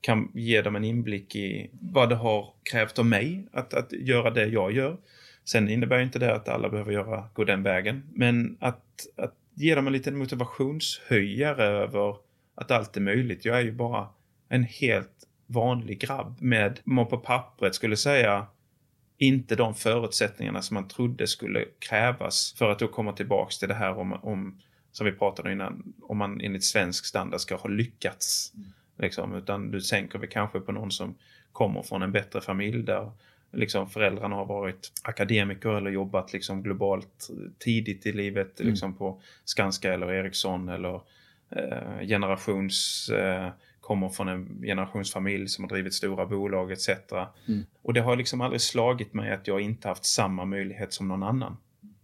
kan 0.00 0.30
ge 0.34 0.62
dem 0.62 0.76
en 0.76 0.84
inblick 0.84 1.36
i 1.36 1.70
vad 1.80 2.08
det 2.08 2.14
har 2.14 2.52
krävt 2.62 2.98
av 2.98 3.06
mig 3.06 3.46
att, 3.52 3.74
att 3.74 3.92
göra 3.92 4.30
det 4.30 4.46
jag 4.46 4.72
gör. 4.72 4.96
Sen 5.44 5.68
innebär 5.68 5.98
inte 5.98 6.18
det 6.18 6.34
att 6.34 6.48
alla 6.48 6.68
behöver 6.68 6.92
göra, 6.92 7.24
gå 7.34 7.44
den 7.44 7.62
vägen. 7.62 8.02
Men 8.14 8.56
att, 8.60 9.06
att 9.16 9.34
ge 9.54 9.74
dem 9.74 9.86
en 9.86 9.92
liten 9.92 10.16
motivationshöjare 10.16 11.64
över 11.64 12.16
att 12.56 12.70
allt 12.70 12.96
är 12.96 13.00
möjligt. 13.00 13.44
Jag 13.44 13.58
är 13.58 13.62
ju 13.62 13.72
bara 13.72 14.08
en 14.48 14.64
helt 14.64 15.26
vanlig 15.46 16.00
grabb 16.00 16.36
med, 16.40 16.80
man 16.84 17.06
på 17.06 17.18
pappret 17.18 17.74
skulle 17.74 17.96
säga, 17.96 18.46
inte 19.18 19.56
de 19.56 19.74
förutsättningarna 19.74 20.62
som 20.62 20.74
man 20.74 20.88
trodde 20.88 21.26
skulle 21.26 21.64
krävas 21.78 22.54
för 22.58 22.70
att 22.70 22.78
då 22.78 22.88
komma 22.88 23.12
tillbaks 23.12 23.58
till 23.58 23.68
det 23.68 23.74
här 23.74 23.98
om, 23.98 24.12
om 24.12 24.58
som 24.92 25.06
vi 25.06 25.12
pratade 25.12 25.48
om 25.48 25.52
innan, 25.52 25.94
om 26.02 26.18
man 26.18 26.40
enligt 26.40 26.64
svensk 26.64 27.06
standard 27.06 27.40
ska 27.40 27.56
ha 27.56 27.68
lyckats. 27.68 28.52
Liksom, 28.98 29.34
utan 29.34 29.70
du 29.70 29.80
tänker 29.80 30.18
vi 30.18 30.26
kanske 30.26 30.60
på 30.60 30.72
någon 30.72 30.90
som 30.90 31.14
kommer 31.52 31.82
från 31.82 32.02
en 32.02 32.12
bättre 32.12 32.40
familj 32.40 32.82
där 32.82 33.10
liksom 33.52 33.90
föräldrarna 33.90 34.36
har 34.36 34.44
varit 34.44 34.92
akademiker 35.02 35.68
eller 35.68 35.90
jobbat 35.90 36.32
liksom 36.32 36.62
globalt 36.62 37.28
tidigt 37.58 38.06
i 38.06 38.12
livet 38.12 38.60
liksom 38.60 38.94
på 38.94 39.20
Skanska 39.44 39.94
eller 39.94 40.12
Ericsson 40.12 40.68
eller 40.68 41.00
generations 42.06 43.08
eh, 43.08 43.50
kommer 43.80 44.08
från 44.08 44.28
en 44.28 44.62
generationsfamilj 44.62 45.48
som 45.48 45.64
har 45.64 45.68
drivit 45.68 45.94
stora 45.94 46.26
bolag 46.26 46.72
etc. 46.72 46.88
Och 47.82 47.94
det 47.94 48.00
har 48.00 48.16
liksom 48.16 48.40
aldrig 48.40 48.60
slagit 48.60 49.14
mig 49.14 49.32
att 49.32 49.46
jag 49.46 49.60
inte 49.60 49.88
haft 49.88 50.04
samma 50.04 50.44
möjlighet 50.44 50.92
som 50.92 51.08
någon 51.08 51.22
annan. 51.22 51.56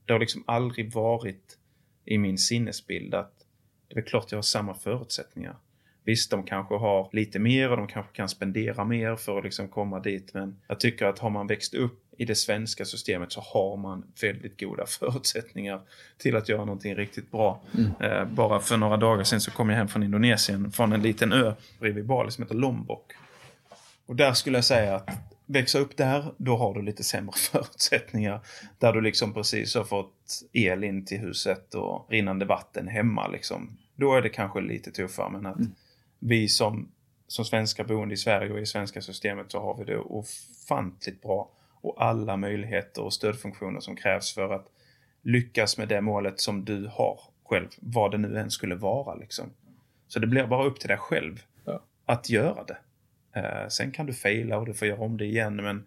Det 0.06 0.12
har 0.12 0.20
liksom 0.20 0.44
aldrig 0.46 0.92
varit 0.92 1.58
i 2.04 2.18
min 2.18 2.38
sinnesbild 2.38 3.14
att 3.14 3.32
det 3.88 3.98
är 3.98 4.02
klart 4.02 4.32
jag 4.32 4.38
har 4.38 4.42
samma 4.42 4.74
förutsättningar. 4.74 5.56
Visst, 6.04 6.30
de 6.30 6.42
kanske 6.42 6.74
har 6.74 7.08
lite 7.12 7.38
mer 7.38 7.70
och 7.70 7.76
de 7.76 7.86
kanske 7.86 8.12
kan 8.12 8.28
spendera 8.28 8.84
mer 8.84 9.16
för 9.16 9.38
att 9.38 9.44
liksom 9.44 9.68
komma 9.68 10.00
dit. 10.00 10.34
Men 10.34 10.60
jag 10.66 10.80
tycker 10.80 11.06
att 11.06 11.18
har 11.18 11.30
man 11.30 11.46
växt 11.46 11.74
upp 11.74 11.98
i 12.18 12.24
det 12.24 12.34
svenska 12.34 12.84
systemet 12.84 13.32
så 13.32 13.40
har 13.40 13.76
man 13.76 14.04
väldigt 14.22 14.60
goda 14.60 14.86
förutsättningar 15.00 15.80
till 16.18 16.36
att 16.36 16.48
göra 16.48 16.64
någonting 16.64 16.94
riktigt 16.94 17.30
bra. 17.30 17.62
Eh, 18.00 18.24
bara 18.24 18.60
för 18.60 18.76
några 18.76 18.96
dagar 18.96 19.24
sedan 19.24 19.40
så 19.40 19.50
kom 19.50 19.70
jag 19.70 19.76
hem 19.76 19.88
från 19.88 20.02
Indonesien, 20.02 20.72
från 20.72 20.92
en 20.92 21.02
liten 21.02 21.32
ö 21.32 21.54
bredvid 21.80 22.06
Bali 22.06 22.30
som 22.30 22.44
heter 22.44 22.54
Lombok. 22.54 23.12
Och 24.06 24.16
där 24.16 24.32
skulle 24.32 24.58
jag 24.58 24.64
säga 24.64 24.96
att 24.96 25.10
växa 25.46 25.78
upp 25.78 25.96
där, 25.96 26.34
då 26.36 26.56
har 26.56 26.74
du 26.74 26.82
lite 26.82 27.04
sämre 27.04 27.32
förutsättningar. 27.52 28.40
Där 28.78 28.92
du 28.92 29.00
liksom 29.00 29.34
precis 29.34 29.74
har 29.74 29.84
fått 29.84 30.42
el 30.52 30.84
in 30.84 31.04
till 31.04 31.18
huset 31.18 31.74
och 31.74 32.06
rinnande 32.10 32.44
vatten 32.44 32.88
hemma 32.88 33.28
liksom. 33.28 33.78
Då 33.96 34.14
är 34.14 34.22
det 34.22 34.28
kanske 34.28 34.60
lite 34.60 34.90
tuffare 34.90 35.30
men 35.30 35.46
att 35.46 35.58
vi 36.22 36.48
som, 36.48 36.88
som 37.26 37.44
svenska 37.44 37.84
boende 37.84 38.14
i 38.14 38.16
Sverige 38.16 38.52
och 38.52 38.60
i 38.60 38.66
svenska 38.66 39.00
systemet 39.00 39.50
så 39.52 39.60
har 39.60 39.76
vi 39.76 39.84
det 39.84 39.98
ofantligt 39.98 41.22
bra. 41.22 41.50
Och 41.80 42.04
alla 42.04 42.36
möjligheter 42.36 43.02
och 43.02 43.12
stödfunktioner 43.12 43.80
som 43.80 43.96
krävs 43.96 44.34
för 44.34 44.54
att 44.54 44.66
lyckas 45.22 45.78
med 45.78 45.88
det 45.88 46.00
målet 46.00 46.40
som 46.40 46.64
du 46.64 46.86
har 46.86 47.20
själv. 47.44 47.68
Vad 47.80 48.10
det 48.10 48.18
nu 48.18 48.38
än 48.38 48.50
skulle 48.50 48.74
vara 48.74 49.14
liksom. 49.14 49.50
Så 50.08 50.18
det 50.18 50.26
blir 50.26 50.46
bara 50.46 50.64
upp 50.64 50.80
till 50.80 50.88
dig 50.88 50.98
själv 50.98 51.42
Ja. 51.64 51.82
att 52.06 52.30
göra 52.30 52.64
det. 52.64 52.76
Eh, 53.40 53.68
sen 53.68 53.90
kan 53.90 54.06
du 54.06 54.12
fejla 54.14 54.58
och 54.58 54.66
du 54.66 54.74
får 54.74 54.88
göra 54.88 55.00
om 55.00 55.16
det 55.16 55.24
igen 55.24 55.56
men 55.56 55.86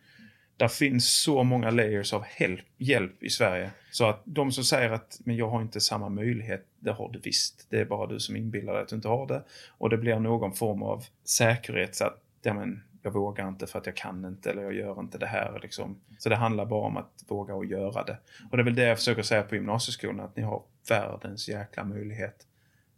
där 0.57 0.67
finns 0.67 1.21
så 1.21 1.43
många 1.43 1.71
layers 1.71 2.13
av 2.13 2.23
help, 2.23 2.65
hjälp 2.77 3.23
i 3.23 3.29
Sverige. 3.29 3.71
Så 3.91 4.09
att 4.09 4.21
de 4.25 4.51
som 4.51 4.63
säger 4.63 4.89
att 4.89 5.19
men 5.23 5.35
jag 5.35 5.49
har 5.49 5.61
inte 5.61 5.81
samma 5.81 6.09
möjlighet, 6.09 6.65
det 6.79 6.91
har 6.91 7.09
du 7.11 7.19
visst. 7.19 7.67
Det 7.69 7.79
är 7.79 7.85
bara 7.85 8.07
du 8.07 8.19
som 8.19 8.35
inbillar 8.35 8.73
dig 8.73 8.81
att 8.81 8.89
du 8.89 8.95
inte 8.95 9.07
har 9.07 9.27
det. 9.27 9.43
Och 9.77 9.89
det 9.89 9.97
blir 9.97 10.19
någon 10.19 10.53
form 10.53 10.83
av 10.83 11.05
säkerhet 11.23 11.95
så 11.95 12.05
att 12.05 12.21
ja, 12.41 12.53
men, 12.53 12.83
jag 13.05 13.11
vågar 13.11 13.47
inte 13.47 13.67
för 13.67 13.79
att 13.79 13.85
jag 13.85 13.95
kan 13.95 14.25
inte 14.25 14.51
eller 14.51 14.63
jag 14.63 14.73
gör 14.73 14.99
inte 14.99 15.17
det 15.17 15.25
här. 15.25 15.59
Liksom. 15.61 16.01
Så 16.17 16.29
det 16.29 16.35
handlar 16.35 16.65
bara 16.65 16.85
om 16.87 16.97
att 16.97 17.23
våga 17.27 17.55
och 17.55 17.65
göra 17.65 18.03
det. 18.03 18.17
Och 18.51 18.57
det 18.57 18.61
är 18.61 18.65
väl 18.65 18.75
det 18.75 18.87
jag 18.87 18.97
försöker 18.97 19.21
säga 19.21 19.43
på 19.43 19.55
gymnasieskolan, 19.55 20.19
att 20.19 20.35
ni 20.35 20.43
har 20.43 20.63
världens 20.89 21.49
jäkla 21.49 21.83
möjlighet. 21.83 22.47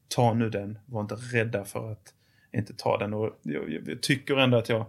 ta 0.07 0.33
nu 0.33 0.49
den. 0.49 0.79
Var 0.85 1.01
inte 1.01 1.15
rädda 1.15 1.65
för 1.65 1.91
att 1.91 2.13
inte 2.51 2.73
ta 2.73 2.97
den. 2.97 3.13
Och 3.13 3.39
jag, 3.41 3.81
jag 3.85 4.01
tycker 4.01 4.37
ändå 4.37 4.57
att 4.57 4.69
jag 4.69 4.85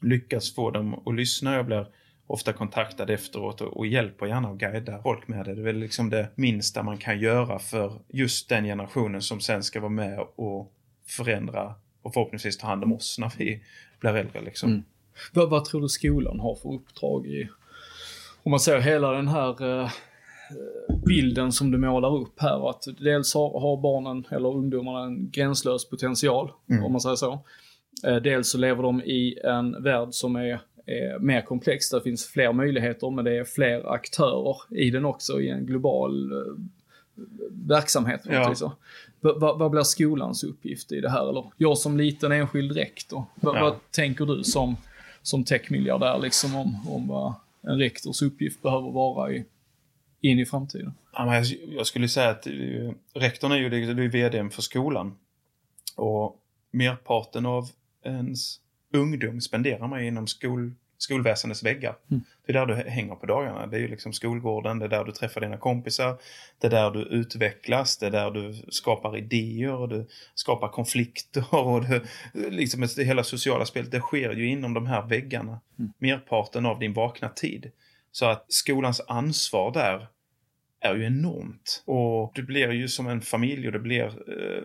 lyckas 0.00 0.54
få 0.54 0.70
dem 0.70 0.94
att 1.06 1.14
lyssna. 1.14 1.54
Jag 1.54 1.66
blir 1.66 1.86
ofta 2.26 2.52
kontaktad 2.52 3.10
efteråt 3.10 3.60
och, 3.60 3.76
och 3.76 3.86
hjälper 3.86 4.26
gärna 4.26 4.50
och 4.50 4.58
guidar 4.58 5.02
folk 5.02 5.28
med 5.28 5.44
det. 5.44 5.54
Det 5.54 5.60
är 5.60 5.64
väl 5.64 5.78
liksom 5.78 6.10
det 6.10 6.28
minsta 6.34 6.82
man 6.82 6.98
kan 6.98 7.20
göra 7.20 7.58
för 7.58 7.92
just 8.08 8.48
den 8.48 8.64
generationen 8.64 9.22
som 9.22 9.40
sen 9.40 9.62
ska 9.62 9.80
vara 9.80 9.90
med 9.90 10.18
och 10.36 10.72
förändra 11.06 11.74
och 12.02 12.14
förhoppningsvis 12.14 12.58
ta 12.58 12.66
hand 12.66 12.84
om 12.84 12.92
oss 12.92 13.18
när 13.18 13.32
vi 13.38 13.62
blir 14.00 14.16
äldre. 14.16 14.40
Liksom. 14.40 14.70
Mm. 14.70 14.82
Vad, 15.32 15.50
vad, 15.50 15.64
tror 15.64 15.80
du 15.80 15.88
skolan 15.88 16.40
har 16.40 16.54
för 16.54 16.74
uppdrag 16.74 17.26
i, 17.26 17.48
om 18.42 18.50
man 18.50 18.60
ser 18.60 18.80
hela 18.80 19.12
den 19.12 19.28
här 19.28 19.82
eh, 19.82 19.90
bilden 21.06 21.52
som 21.52 21.70
du 21.70 21.78
målar 21.78 22.16
upp 22.16 22.40
här, 22.40 22.70
att 22.70 22.84
dels 22.98 23.34
har, 23.34 23.60
har 23.60 23.82
barnen 23.82 24.24
eller 24.30 24.48
ungdomarna 24.48 25.04
en 25.04 25.30
gränslös 25.30 25.88
potential, 25.88 26.52
mm. 26.70 26.84
om 26.84 26.92
man 26.92 27.00
säger 27.00 27.16
så. 27.16 27.44
Eh, 28.04 28.16
dels 28.16 28.50
så 28.50 28.58
lever 28.58 28.82
de 28.82 29.02
i 29.02 29.38
en 29.44 29.82
värld 29.82 30.08
som 30.10 30.36
är, 30.36 30.60
är 30.86 31.18
mer 31.18 31.42
komplex, 31.42 31.90
där 31.90 32.00
finns 32.00 32.26
fler 32.26 32.52
möjligheter, 32.52 33.10
men 33.10 33.24
det 33.24 33.38
är 33.38 33.44
fler 33.44 33.92
aktörer 33.92 34.56
i 34.70 34.90
den 34.90 35.04
också, 35.04 35.40
i 35.40 35.48
en 35.48 35.66
global 35.66 36.32
eh, 36.32 36.38
verksamhet. 37.50 38.20
Ja. 38.30 38.54
Så. 38.54 38.72
Vad, 39.20 39.70
blir 39.70 39.82
skolans 39.82 40.44
uppgift 40.44 40.92
i 40.92 41.00
det 41.00 41.10
här? 41.10 41.28
Eller 41.28 41.44
jag 41.56 41.78
som 41.78 41.96
liten 41.96 42.32
enskild 42.32 42.72
rektor, 42.72 43.24
vad, 43.34 43.56
ja. 43.56 43.60
vad 43.60 43.90
tänker 43.90 44.26
du 44.26 44.44
som, 44.44 44.76
som 45.22 45.44
techmiljardär 45.44 46.18
liksom 46.18 46.56
om, 46.56 46.88
om 46.88 47.08
vad 47.08 47.34
en 47.62 47.78
rektors 47.78 48.22
uppgift 48.22 48.62
behöver 48.62 48.90
vara 48.90 49.32
i, 49.32 49.44
in 50.20 50.38
i 50.38 50.46
framtiden? 50.46 50.94
Ja, 51.12 51.42
jag 51.76 51.86
skulle 51.86 52.08
säga 52.08 52.30
att 52.30 52.46
rektorn 53.14 53.52
är 53.52 53.56
ju, 53.56 53.68
det 53.68 54.04
är 54.04 54.08
vd 54.08 54.50
för 54.50 54.62
skolan. 54.62 55.14
Och 55.96 56.40
merparten 56.70 57.46
av 57.46 57.70
ens 58.04 58.60
ungdom 58.94 59.40
spenderar 59.40 59.88
man 59.88 60.02
inom 60.02 60.26
skol, 60.26 60.74
skolväsendets 60.98 61.62
väggar. 61.62 61.96
Mm. 62.10 62.22
Det 62.46 62.52
är 62.52 62.66
där 62.66 62.66
du 62.66 62.90
hänger 62.90 63.14
på 63.14 63.26
dagarna. 63.26 63.66
Det 63.66 63.76
är 63.76 63.80
ju 63.80 63.88
liksom 63.88 64.12
skolgården, 64.12 64.78
det 64.78 64.84
är 64.84 64.88
där 64.88 65.04
du 65.04 65.12
träffar 65.12 65.40
dina 65.40 65.56
kompisar, 65.56 66.18
det 66.58 66.66
är 66.66 66.70
där 66.70 66.90
du 66.90 67.02
utvecklas, 67.02 67.98
det 67.98 68.06
är 68.06 68.10
där 68.10 68.30
du 68.30 68.54
skapar 68.68 69.16
idéer 69.16 69.74
och 69.74 69.88
du 69.88 70.06
skapar 70.34 70.68
konflikter 70.68 71.54
och 71.54 71.84
det, 71.84 72.02
liksom 72.32 72.88
det 72.96 73.04
hela 73.04 73.24
sociala 73.24 73.66
spelet, 73.66 73.90
det 73.90 74.00
sker 74.00 74.32
ju 74.32 74.48
inom 74.48 74.74
de 74.74 74.86
här 74.86 75.06
väggarna. 75.06 75.60
Mm. 75.78 75.92
Merparten 75.98 76.66
av 76.66 76.78
din 76.78 76.92
vakna 76.92 77.28
tid. 77.28 77.70
Så 78.12 78.26
att 78.26 78.52
skolans 78.52 79.00
ansvar 79.08 79.72
där 79.72 80.08
är 80.80 80.94
ju 80.94 81.04
enormt. 81.04 81.82
Och 81.84 82.32
det 82.34 82.42
blir 82.42 82.72
ju 82.72 82.88
som 82.88 83.06
en 83.06 83.20
familj 83.20 83.66
och 83.66 83.72
det 83.72 83.78
blir 83.78 84.04
eh, 84.06 84.62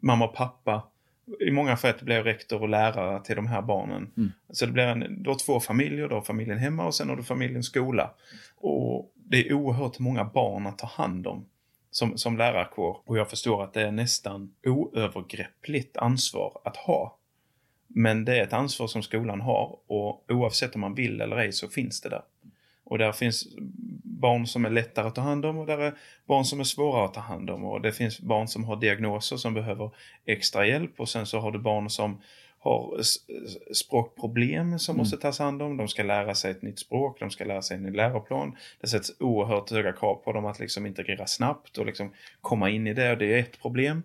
mamma 0.00 0.24
och 0.24 0.34
pappa 0.34 0.91
i 1.40 1.50
många 1.50 1.76
fall 1.76 1.94
jag 2.00 2.26
rektor 2.26 2.62
och 2.62 2.68
lärare 2.68 3.24
till 3.24 3.36
de 3.36 3.46
här 3.46 3.62
barnen. 3.62 4.12
Mm. 4.16 4.32
Så 4.50 4.66
det 4.66 4.72
blir 4.72 4.84
en, 4.84 5.22
du 5.22 5.30
har 5.30 5.38
två 5.46 5.60
familjer, 5.60 6.08
du 6.08 6.14
har 6.14 6.22
familjen 6.22 6.58
hemma 6.58 6.86
och 6.86 6.94
sen 6.94 7.08
har 7.08 7.16
du 7.16 7.22
familjen 7.22 7.62
skola. 7.62 8.10
Och 8.56 9.12
det 9.14 9.48
är 9.48 9.52
oerhört 9.52 9.98
många 9.98 10.24
barn 10.24 10.66
att 10.66 10.78
ta 10.78 10.86
hand 10.86 11.26
om 11.26 11.46
som, 11.90 12.18
som 12.18 12.38
lärarkår. 12.38 13.00
Och 13.04 13.18
jag 13.18 13.30
förstår 13.30 13.64
att 13.64 13.72
det 13.72 13.82
är 13.82 13.92
nästan 13.92 14.54
oövergreppligt 14.66 15.96
ansvar 15.96 16.60
att 16.64 16.76
ha. 16.76 17.18
Men 17.86 18.24
det 18.24 18.38
är 18.38 18.42
ett 18.42 18.52
ansvar 18.52 18.86
som 18.86 19.02
skolan 19.02 19.40
har 19.40 19.78
och 19.86 20.24
oavsett 20.28 20.74
om 20.74 20.80
man 20.80 20.94
vill 20.94 21.20
eller 21.20 21.36
ej 21.36 21.52
så 21.52 21.68
finns 21.68 22.00
det 22.00 22.08
där. 22.08 22.22
Och 22.84 22.98
där 22.98 23.12
finns 23.12 23.46
barn 24.22 24.46
som 24.46 24.64
är 24.64 24.70
lättare 24.70 25.06
att 25.06 25.14
ta 25.14 25.20
hand 25.20 25.44
om 25.44 25.58
och 25.58 25.66
där 25.66 25.78
är 25.78 25.94
barn 26.26 26.44
som 26.44 26.60
är 26.60 26.64
svårare 26.64 27.04
att 27.04 27.14
ta 27.14 27.20
hand 27.20 27.50
om. 27.50 27.64
Och 27.64 27.80
det 27.80 27.92
finns 27.92 28.20
barn 28.20 28.48
som 28.48 28.64
har 28.64 28.76
diagnoser 28.76 29.36
som 29.36 29.54
behöver 29.54 29.90
extra 30.26 30.66
hjälp 30.66 31.00
och 31.00 31.08
sen 31.08 31.26
så 31.26 31.38
har 31.38 31.50
du 31.50 31.58
barn 31.58 31.90
som 31.90 32.20
har 32.58 33.00
språkproblem 33.74 34.78
som 34.78 34.94
mm. 34.94 34.98
måste 34.98 35.16
tas 35.16 35.38
hand 35.38 35.62
om. 35.62 35.76
De 35.76 35.88
ska 35.88 36.02
lära 36.02 36.34
sig 36.34 36.50
ett 36.50 36.62
nytt 36.62 36.78
språk, 36.78 37.20
de 37.20 37.30
ska 37.30 37.44
lära 37.44 37.62
sig 37.62 37.76
en 37.76 37.82
ny 37.82 37.90
läroplan. 37.90 38.56
Det 38.80 38.86
sätts 38.86 39.12
oerhört 39.20 39.70
höga 39.70 39.92
krav 39.92 40.14
på 40.14 40.32
dem 40.32 40.46
att 40.46 40.58
liksom 40.58 40.86
integrera 40.86 41.26
snabbt 41.26 41.78
och 41.78 41.86
liksom 41.86 42.12
komma 42.40 42.70
in 42.70 42.86
i 42.86 42.94
det 42.94 43.12
och 43.12 43.18
det 43.18 43.34
är 43.34 43.38
ett 43.38 43.62
problem. 43.62 44.02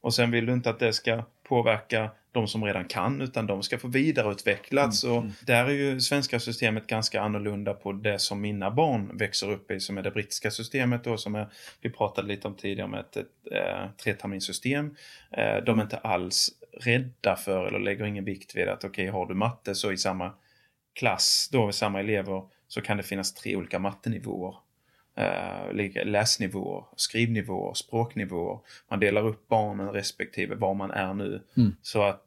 Och 0.00 0.14
sen 0.14 0.30
vill 0.30 0.46
du 0.46 0.52
inte 0.52 0.70
att 0.70 0.78
det 0.78 0.92
ska 0.92 1.24
påverka 1.48 2.10
de 2.32 2.48
som 2.48 2.64
redan 2.64 2.84
kan 2.84 3.20
utan 3.20 3.46
de 3.46 3.62
ska 3.62 3.78
få 3.78 3.88
vidareutvecklas. 3.88 5.04
Mm. 5.04 5.16
Och 5.16 5.22
mm. 5.22 5.32
där 5.46 5.64
är 5.64 5.70
ju 5.70 6.00
svenska 6.00 6.40
systemet 6.40 6.86
ganska 6.86 7.20
annorlunda 7.20 7.74
på 7.74 7.92
det 7.92 8.18
som 8.18 8.40
mina 8.40 8.70
barn 8.70 9.16
växer 9.16 9.50
upp 9.50 9.70
i 9.70 9.80
som 9.80 9.98
är 9.98 10.02
det 10.02 10.10
brittiska 10.10 10.50
systemet 10.50 11.04
då 11.04 11.16
som 11.16 11.34
är, 11.34 11.48
vi 11.80 11.90
pratade 11.90 12.28
lite 12.28 12.48
om 12.48 12.54
tidigare 12.54 13.00
ett, 13.00 13.16
ett, 13.16 13.26
ett 13.26 13.52
eh, 13.52 13.90
treterminssystem. 14.04 14.96
Eh, 15.30 15.64
de 15.64 15.78
är 15.78 15.82
inte 15.82 15.96
alls 15.96 16.50
rädda 16.80 17.36
för 17.36 17.66
eller 17.66 17.78
lägger 17.78 18.04
ingen 18.04 18.24
vikt 18.24 18.56
vid 18.56 18.68
att 18.68 18.84
okej 18.84 19.10
okay, 19.10 19.20
har 19.20 19.26
du 19.26 19.34
matte 19.34 19.74
så 19.74 19.92
i 19.92 19.96
samma 19.96 20.32
klass 20.92 21.48
då 21.52 21.64
med 21.64 21.74
samma 21.74 22.00
elever 22.00 22.42
så 22.68 22.80
kan 22.80 22.96
det 22.96 23.02
finnas 23.02 23.34
tre 23.34 23.56
olika 23.56 23.78
mattenivåer 23.78 24.54
eh, 25.20 26.04
läsnivåer, 26.04 26.84
skrivnivåer, 26.96 27.74
språknivåer. 27.74 28.58
Man 28.88 29.00
delar 29.00 29.26
upp 29.26 29.48
barnen 29.48 29.88
respektive 29.88 30.54
var 30.54 30.74
man 30.74 30.90
är 30.90 31.14
nu. 31.14 31.42
Mm. 31.56 31.76
Så 31.82 32.02
att 32.02 32.24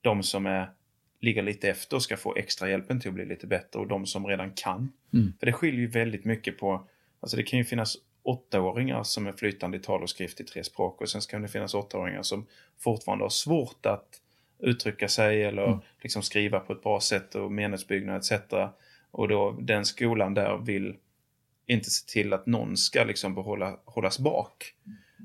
de 0.00 0.22
som 0.22 0.46
är, 0.46 0.70
ligger 1.20 1.42
lite 1.42 1.68
efter 1.68 1.98
ska 1.98 2.16
få 2.16 2.36
extra 2.36 2.70
hjälpen 2.70 3.00
till 3.00 3.08
att 3.08 3.14
bli 3.14 3.24
lite 3.24 3.46
bättre 3.46 3.80
och 3.80 3.86
de 3.86 4.06
som 4.06 4.26
redan 4.26 4.50
kan. 4.50 4.92
Mm. 5.12 5.32
För 5.38 5.46
det 5.46 5.52
skiljer 5.52 5.80
ju 5.80 5.86
väldigt 5.86 6.24
mycket 6.24 6.58
på, 6.58 6.88
alltså 7.20 7.36
det 7.36 7.42
kan 7.42 7.58
ju 7.58 7.64
finnas 7.64 7.96
åttaåringar 8.22 9.02
som 9.02 9.26
är 9.26 9.32
flytande 9.32 9.76
i 9.76 9.80
tal 9.80 10.02
och 10.02 10.10
skrift 10.10 10.40
i 10.40 10.44
tre 10.44 10.64
språk 10.64 11.00
och 11.00 11.08
sen 11.08 11.20
kan 11.20 11.42
det 11.42 11.48
finnas 11.48 11.74
åttaåringar 11.74 12.22
som 12.22 12.46
fortfarande 12.78 13.24
har 13.24 13.30
svårt 13.30 13.86
att 13.86 14.20
uttrycka 14.58 15.08
sig 15.08 15.44
eller 15.44 15.66
mm. 15.66 15.78
liksom 16.02 16.22
skriva 16.22 16.60
på 16.60 16.72
ett 16.72 16.82
bra 16.82 17.00
sätt 17.00 17.34
och 17.34 17.52
meningsbyggnad 17.52 18.16
etc. 18.16 18.32
Och 19.10 19.28
då 19.28 19.56
den 19.60 19.84
skolan 19.84 20.34
där 20.34 20.58
vill 20.58 20.96
inte 21.66 21.90
se 21.90 22.06
till 22.06 22.32
att 22.32 22.46
någon 22.46 22.76
ska 22.76 23.04
liksom 23.04 23.34
behålla, 23.34 23.78
hållas 23.84 24.18
bak. 24.18 24.74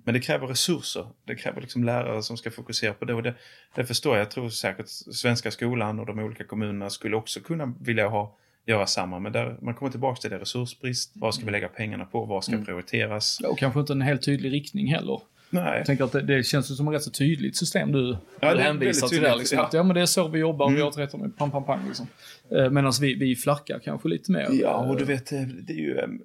Men 0.05 0.13
det 0.13 0.19
kräver 0.19 0.47
resurser. 0.47 1.07
Det 1.25 1.35
kräver 1.35 1.61
liksom 1.61 1.83
lärare 1.83 2.23
som 2.23 2.37
ska 2.37 2.51
fokusera 2.51 2.93
på 2.93 3.05
det. 3.05 3.13
Och 3.13 3.23
det, 3.23 3.35
det 3.75 3.85
förstår 3.85 4.15
jag. 4.15 4.21
Jag 4.21 4.31
tror 4.31 4.49
säkert 4.49 4.87
svenska 4.89 5.51
skolan 5.51 5.99
och 5.99 6.05
de 6.05 6.19
olika 6.19 6.43
kommunerna 6.43 6.89
skulle 6.89 7.15
också 7.15 7.39
kunna 7.39 7.73
vilja 7.79 8.07
ha 8.07 8.37
göra 8.65 8.87
samma. 8.87 9.19
Men 9.19 9.31
där, 9.31 9.57
man 9.61 9.73
kommer 9.73 9.91
tillbaka 9.91 10.21
till 10.21 10.29
det 10.29 10.39
resursbrist. 10.39 11.11
Vad 11.13 11.35
ska 11.35 11.45
vi 11.45 11.51
lägga 11.51 11.67
pengarna 11.67 12.05
på? 12.05 12.25
Vad 12.25 12.43
ska 12.43 12.53
mm. 12.53 12.65
prioriteras? 12.65 13.39
Och 13.39 13.57
kanske 13.57 13.79
inte 13.79 13.93
en 13.93 14.01
helt 14.01 14.21
tydlig 14.21 14.53
riktning 14.53 14.87
heller. 14.87 15.21
Nej. 15.63 15.77
Jag 15.77 15.85
tänker 15.85 16.03
att 16.03 16.11
det, 16.11 16.21
det 16.21 16.43
känns 16.43 16.77
som 16.77 16.87
ett 16.87 16.93
rätt 16.93 17.03
så 17.03 17.11
tydligt 17.11 17.57
system 17.57 17.91
du, 17.91 18.17
ja, 18.39 18.53
du 18.53 18.61
hänvisar 18.61 19.07
till 19.07 19.21
där. 19.21 19.35
Liksom. 19.35 19.57
Ja. 19.57 19.69
ja. 19.73 19.83
men 19.83 19.95
det 19.95 20.01
är 20.01 20.05
så 20.05 20.27
vi 20.27 20.39
jobbar 20.39 20.65
och 20.65 20.71
mm. 20.71 20.91
vi 20.95 21.03
rätt 21.03 21.15
med 21.15 21.37
pam 21.37 21.51
pam 21.51 21.65
pam 21.65 21.87
liksom. 21.87 22.07
Eh, 22.51 22.69
Medan 22.69 22.93
vi, 23.01 23.15
vi 23.15 23.35
flackar 23.35 23.79
kanske 23.79 24.09
lite 24.09 24.31
mer. 24.31 24.49
Ja, 24.51 24.75
och 24.75 24.97
du 24.97 25.05
vet, 25.05 25.29
det 25.29 25.73
är 25.73 25.77
ju 25.77 26.19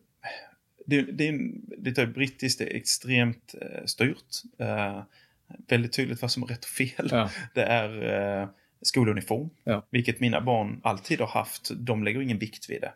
det, 0.86 1.02
det, 1.02 1.28
är, 1.28 1.40
det 1.78 1.98
är 1.98 2.06
brittiskt, 2.06 2.58
det 2.58 2.72
är 2.72 2.76
extremt 2.76 3.54
eh, 3.60 3.84
styrt. 3.84 4.42
Eh, 4.58 5.02
väldigt 5.68 5.92
tydligt 5.92 6.22
vad 6.22 6.30
som 6.30 6.42
är 6.42 6.46
rätt 6.46 6.64
och 6.64 6.70
fel. 6.70 7.08
Ja. 7.10 7.30
Det 7.54 7.62
är 7.62 8.40
eh, 8.42 8.48
skoluniform, 8.82 9.50
ja. 9.64 9.86
vilket 9.90 10.20
mina 10.20 10.40
barn 10.40 10.80
alltid 10.82 11.20
har 11.20 11.26
haft. 11.26 11.70
De 11.74 12.04
lägger 12.04 12.20
ingen 12.20 12.38
vikt 12.38 12.70
vid 12.70 12.80
det. 12.80 12.92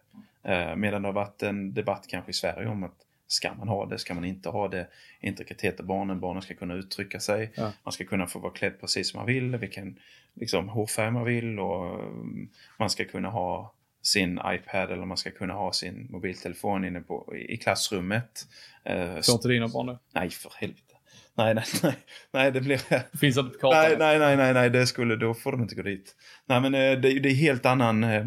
Eh, 0.52 0.76
medan 0.76 1.02
det 1.02 1.08
har 1.08 1.12
varit 1.12 1.42
en 1.42 1.74
debatt 1.74 2.04
kanske 2.08 2.30
i 2.30 2.34
Sverige 2.34 2.68
om 2.68 2.84
att 2.84 2.96
ska 3.26 3.54
man 3.54 3.68
ha 3.68 3.86
det, 3.86 3.98
ska 3.98 4.14
man 4.14 4.24
inte 4.24 4.48
ha 4.48 4.68
det? 4.68 4.86
Integritet 5.20 5.80
av 5.80 5.86
barnen, 5.86 6.20
barnen 6.20 6.42
ska 6.42 6.54
kunna 6.54 6.74
uttrycka 6.74 7.20
sig. 7.20 7.52
Ja. 7.54 7.72
Man 7.84 7.92
ska 7.92 8.04
kunna 8.04 8.26
få 8.26 8.38
vara 8.38 8.52
klädd 8.52 8.80
precis 8.80 9.10
som 9.10 9.18
man 9.18 9.26
vill, 9.26 9.56
vilken 9.56 9.98
liksom, 10.34 10.68
hårfärg 10.68 11.10
man 11.10 11.24
vill 11.24 11.58
och 11.58 12.00
mm, 12.00 12.48
man 12.78 12.90
ska 12.90 13.04
kunna 13.04 13.30
ha 13.30 13.74
sin 14.02 14.40
iPad 14.46 14.90
eller 14.90 15.04
man 15.04 15.16
ska 15.16 15.30
kunna 15.30 15.54
ha 15.54 15.72
sin 15.72 16.06
mobiltelefon 16.10 16.84
inne 16.84 17.00
på, 17.00 17.36
i 17.36 17.56
klassrummet. 17.56 18.46
Eh, 18.84 19.20
Får 19.20 19.34
inte 19.34 19.48
dina 19.48 19.68
barn 19.68 19.86
det? 19.86 19.98
Nej, 20.14 20.30
för 20.30 20.52
helvete. 20.56 20.94
Nej, 21.36 21.54
nej, 21.54 21.64
nej, 21.82 21.94
nej, 22.30 22.52
det 22.52 22.60
blir... 22.60 22.80
Finns 23.16 23.36
inte 23.38 23.58
kartan? 23.58 23.82
Nej, 23.82 23.96
nej, 23.98 24.18
nej, 24.18 24.36
nej, 24.36 24.54
nej, 24.54 24.70
det 24.70 24.86
skulle, 24.86 25.16
då 25.16 25.34
får 25.34 25.52
de 25.52 25.62
inte 25.62 25.74
gå 25.74 25.82
dit. 25.82 26.16
Nej, 26.46 26.60
men 26.60 26.74
eh, 26.74 27.00
det, 27.00 27.20
det 27.20 27.28
är 27.28 27.34
helt 27.34 27.66
annan... 27.66 28.04
Eh, 28.04 28.26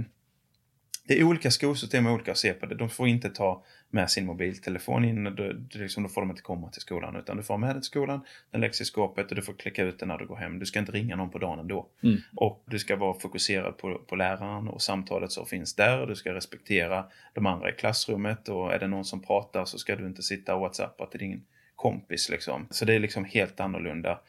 det 1.08 1.20
är 1.20 1.24
olika 1.24 1.52
skolsystem 1.52 2.08
och 2.08 2.14
olika 2.14 2.32
att 2.32 2.38
se 2.38 2.54
på 2.54 2.66
det. 2.66 2.76
De 2.76 2.90
får 2.90 3.08
inte 3.08 3.30
ta 3.30 3.64
med 3.90 4.12
sin 4.12 4.26
mobiltelefon 4.26 5.06
in. 5.06 5.24
Då, 5.24 5.54
liksom, 5.72 6.04
då 6.04 6.10
får 6.10 6.22
de 6.22 6.30
inte 6.30 6.42
komma 6.42 6.70
till 6.70 6.82
skolan. 6.82 7.16
Utan 7.16 7.38
du 7.38 7.44
får 7.44 7.58
med 7.58 7.70
den 7.70 7.82
till 7.82 7.88
skolan, 7.88 8.22
den 8.52 8.62
läggs 8.62 8.82
i 8.82 8.86
skåpet 8.86 9.30
och 9.30 9.36
du 9.36 9.42
får 9.42 9.54
klicka 9.54 9.84
ut 9.84 10.00
den 10.00 10.08
när 10.08 10.18
du 10.18 10.26
går 10.26 10.36
hem. 10.36 10.60
Du 10.60 10.66
ska 10.66 10.80
inte 10.80 10.92
ringa 10.92 11.16
någon 11.16 11.30
på 11.30 11.38
dagen 11.38 11.60
ändå. 11.60 11.88
Mm. 12.04 12.18
Och 12.36 12.64
du 12.66 12.80
ska 12.80 12.96
vara 12.96 13.20
fokuserad 13.20 13.78
på, 13.78 14.02
på 14.08 14.16
läraren 14.16 14.68
och 14.68 14.82
samtalet 14.82 15.32
som 15.32 15.46
finns 15.46 15.76
där. 15.76 16.08
Du 16.08 16.16
ska 16.16 16.34
respektera 16.34 17.06
de 17.34 17.46
andra 17.46 17.70
i 17.70 17.74
klassrummet 17.74 18.50
och 18.50 18.74
är 18.74 18.80
det 18.80 18.88
någon 18.88 19.06
som 19.06 19.22
pratar 19.22 19.66
så 19.66 19.78
ska 19.78 19.96
du 19.96 20.08
inte 20.08 20.24
sitta 20.24 20.56
och 20.56 20.62
whatsappa 20.62 21.06
till 21.06 21.20
din 21.20 21.44
kompis 21.76 22.30
liksom. 22.30 22.68
Så 22.70 22.86
det 22.86 22.94
är 22.94 23.00
liksom 23.00 23.26
helt 23.26 23.60
annorlunda. 23.60 24.20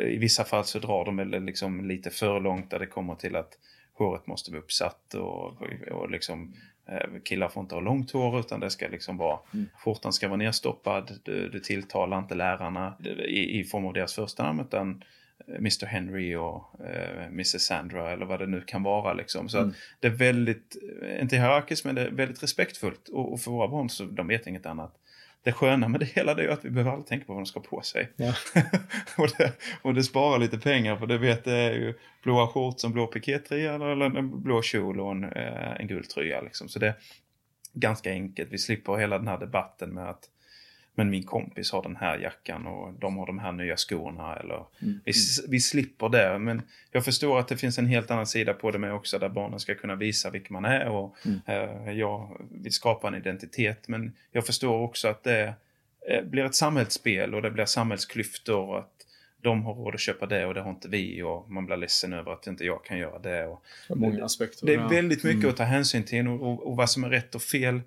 I 0.00 0.16
vissa 0.16 0.44
fall 0.44 0.64
så 0.64 0.78
drar 0.78 1.04
de 1.04 1.44
liksom 1.46 1.88
lite 1.88 2.10
för 2.10 2.40
långt 2.40 2.70
där 2.70 2.78
det 2.78 2.86
kommer 2.86 3.14
till 3.14 3.36
att 3.36 3.58
håret 3.92 4.26
måste 4.26 4.50
vara 4.50 4.60
uppsatt 4.60 5.14
och, 5.14 5.62
och 5.90 6.10
liksom 6.10 6.54
killar 7.24 7.48
får 7.48 7.60
inte 7.60 7.74
ha 7.74 7.80
långt 7.80 8.10
hår 8.10 8.40
utan 8.40 8.60
det 8.60 8.70
ska 8.70 8.88
liksom 8.88 9.16
vara, 9.16 9.38
mm. 9.54 9.68
skjortan 9.74 10.12
ska 10.12 10.28
vara 10.28 10.36
nerstoppad, 10.36 11.20
du, 11.22 11.48
du 11.48 11.60
tilltalar 11.60 12.18
inte 12.18 12.34
lärarna 12.34 12.94
i, 13.26 13.60
i 13.60 13.64
form 13.64 13.86
av 13.86 13.92
deras 13.92 14.14
första 14.14 14.42
namn 14.42 14.60
utan 14.60 15.04
eh, 15.46 15.54
Mr 15.54 15.86
Henry 15.86 16.34
och 16.34 16.64
eh, 16.80 17.26
Mrs 17.26 17.62
Sandra 17.62 18.10
eller 18.10 18.26
vad 18.26 18.38
det 18.38 18.46
nu 18.46 18.60
kan 18.60 18.82
vara. 18.82 19.12
Liksom. 19.12 19.48
Så 19.48 19.58
mm. 19.58 19.74
det 20.00 20.06
är 20.06 20.12
väldigt, 20.12 20.76
eh, 21.02 21.20
inte 21.22 21.36
hierarkiskt 21.36 21.84
men 21.84 21.94
det 21.94 22.02
är 22.02 22.10
väldigt 22.10 22.42
respektfullt 22.42 23.08
och, 23.08 23.32
och 23.32 23.40
för 23.40 23.50
våra 23.50 23.68
barn 23.68 23.88
så 23.88 24.04
de 24.04 24.26
vet 24.26 24.46
inget 24.46 24.66
annat 24.66 24.94
det 25.44 25.52
sköna 25.52 25.88
med 25.88 26.00
det 26.00 26.06
hela 26.06 26.34
det 26.34 26.44
är 26.44 26.48
att 26.48 26.64
vi 26.64 26.70
behöver 26.70 26.90
aldrig 26.90 27.06
tänka 27.06 27.26
på 27.26 27.32
vad 27.32 27.42
de 27.42 27.46
ska 27.46 27.60
på 27.60 27.80
sig. 27.80 28.12
Ja. 28.16 28.34
och, 29.18 29.28
det, 29.38 29.52
och 29.82 29.94
det 29.94 30.02
sparar 30.02 30.38
lite 30.38 30.58
pengar 30.58 30.96
för 30.96 31.06
det 31.06 31.18
vet 31.18 31.44
det 31.44 31.52
är 31.52 31.72
ju 31.72 31.94
blåa 32.22 32.46
shorts, 32.46 32.84
en 32.84 32.92
blå 32.92 33.06
pikétröja 33.06 33.74
eller 33.74 34.16
en 34.18 34.42
blå 34.42 34.62
kjol 34.62 35.00
och 35.00 35.10
en, 35.10 35.24
eh, 35.24 35.80
en 35.80 35.86
gul 35.86 36.04
tröja. 36.04 36.40
Liksom. 36.40 36.68
Så 36.68 36.78
det 36.78 36.86
är 36.86 36.94
ganska 37.72 38.10
enkelt. 38.10 38.52
Vi 38.52 38.58
slipper 38.58 38.96
hela 38.96 39.18
den 39.18 39.28
här 39.28 39.38
debatten 39.38 39.94
med 39.94 40.08
att 40.08 40.24
men 40.98 41.10
min 41.10 41.22
kompis 41.22 41.72
har 41.72 41.82
den 41.82 41.96
här 41.96 42.18
jackan 42.18 42.66
och 42.66 42.92
de 42.92 43.16
har 43.16 43.26
de 43.26 43.38
här 43.38 43.52
nya 43.52 43.76
skorna. 43.76 44.36
Eller, 44.36 44.64
mm. 44.82 45.00
vi, 45.04 45.12
vi 45.48 45.60
slipper 45.60 46.08
det. 46.08 46.38
Men 46.38 46.62
jag 46.92 47.04
förstår 47.04 47.38
att 47.38 47.48
det 47.48 47.56
finns 47.56 47.78
en 47.78 47.86
helt 47.86 48.10
annan 48.10 48.26
sida 48.26 48.54
på 48.54 48.70
det 48.70 48.78
med 48.78 48.92
också 48.92 49.18
där 49.18 49.28
barnen 49.28 49.60
ska 49.60 49.74
kunna 49.74 49.94
visa 49.94 50.30
vilka 50.30 50.52
man 50.52 50.64
är. 50.64 50.88
Och, 50.88 51.16
mm. 51.24 51.38
eh, 51.46 51.92
jag 51.92 52.46
vill 52.50 52.72
skapa 52.72 53.08
en 53.08 53.14
identitet. 53.14 53.88
Men 53.88 54.12
jag 54.32 54.46
förstår 54.46 54.80
också 54.80 55.08
att 55.08 55.24
det 55.24 55.54
eh, 56.10 56.24
blir 56.24 56.44
ett 56.44 56.54
samhällsspel 56.54 57.34
och 57.34 57.42
det 57.42 57.50
blir 57.50 57.64
samhällsklyftor. 57.64 58.78
Att 58.78 58.92
de 59.42 59.62
har 59.62 59.74
råd 59.74 59.94
att 59.94 60.00
köpa 60.00 60.26
det 60.26 60.46
och 60.46 60.54
det 60.54 60.60
har 60.60 60.70
inte 60.70 60.88
vi 60.88 61.22
och 61.22 61.50
man 61.50 61.66
blir 61.66 61.76
ledsen 61.76 62.12
över 62.12 62.32
att 62.32 62.46
inte 62.46 62.64
jag 62.64 62.84
kan 62.84 62.98
göra 62.98 63.18
det. 63.18 63.46
Och, 63.46 63.62
många 63.88 64.24
aspekter. 64.24 64.66
Det 64.66 64.74
är 64.74 64.88
väldigt 64.88 65.24
mycket 65.24 65.38
mm. 65.38 65.50
att 65.50 65.56
ta 65.56 65.64
hänsyn 65.64 66.04
till 66.04 66.28
och, 66.28 66.42
och, 66.42 66.66
och 66.66 66.76
vad 66.76 66.90
som 66.90 67.04
är 67.04 67.08
rätt 67.08 67.34
och 67.34 67.42
fel 67.42 67.80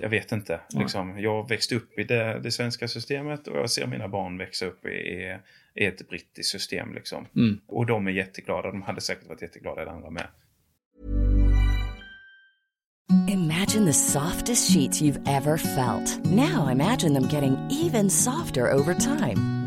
jag 0.00 0.08
vet 0.08 0.32
inte. 0.32 0.60
Liksom, 0.68 1.18
jag 1.18 1.48
växte 1.48 1.74
upp 1.74 1.98
i 1.98 2.04
det, 2.04 2.40
det, 2.42 2.50
svenska 2.50 2.88
systemet 2.88 3.46
och 3.46 3.58
jag 3.58 3.70
ser 3.70 3.86
mina 3.86 4.08
barn 4.08 4.38
växa 4.38 4.66
upp 4.66 4.86
i, 4.86 5.36
i 5.74 5.84
ett 5.84 6.08
brittiskt 6.08 6.52
system. 6.52 6.94
Liksom. 6.94 7.26
Mm. 7.36 7.60
Och 7.66 7.86
de 7.86 8.06
är 8.06 8.10
jätteglada. 8.10 8.70
De 8.70 8.82
hade 8.82 9.00
säkert 9.00 9.28
varit 9.28 9.42
jätteglada 9.42 9.82
i 9.82 9.84
det 9.84 9.90
andra 9.90 10.10
med. 10.10 10.26
Imagine 13.28 13.86
the 13.86 13.92
softest 13.92 14.72
sheets 14.72 15.02
you've 15.02 15.20
ever 15.26 15.56
felt. 15.56 16.24
Now 16.24 16.68
imagine 16.68 17.14
them 17.14 17.28
getting 17.28 17.56
even 17.70 18.10
softer 18.10 18.72
over 18.72 18.94
time. 18.94 19.59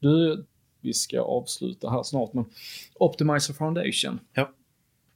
Du, 0.00 0.44
vi 0.80 0.92
ska 0.92 1.20
avsluta 1.20 1.90
här 1.90 2.02
snart, 2.02 2.32
men 2.32 2.44
Optimizer 2.94 3.54
Foundation. 3.54 4.20
Ja. 4.34 4.50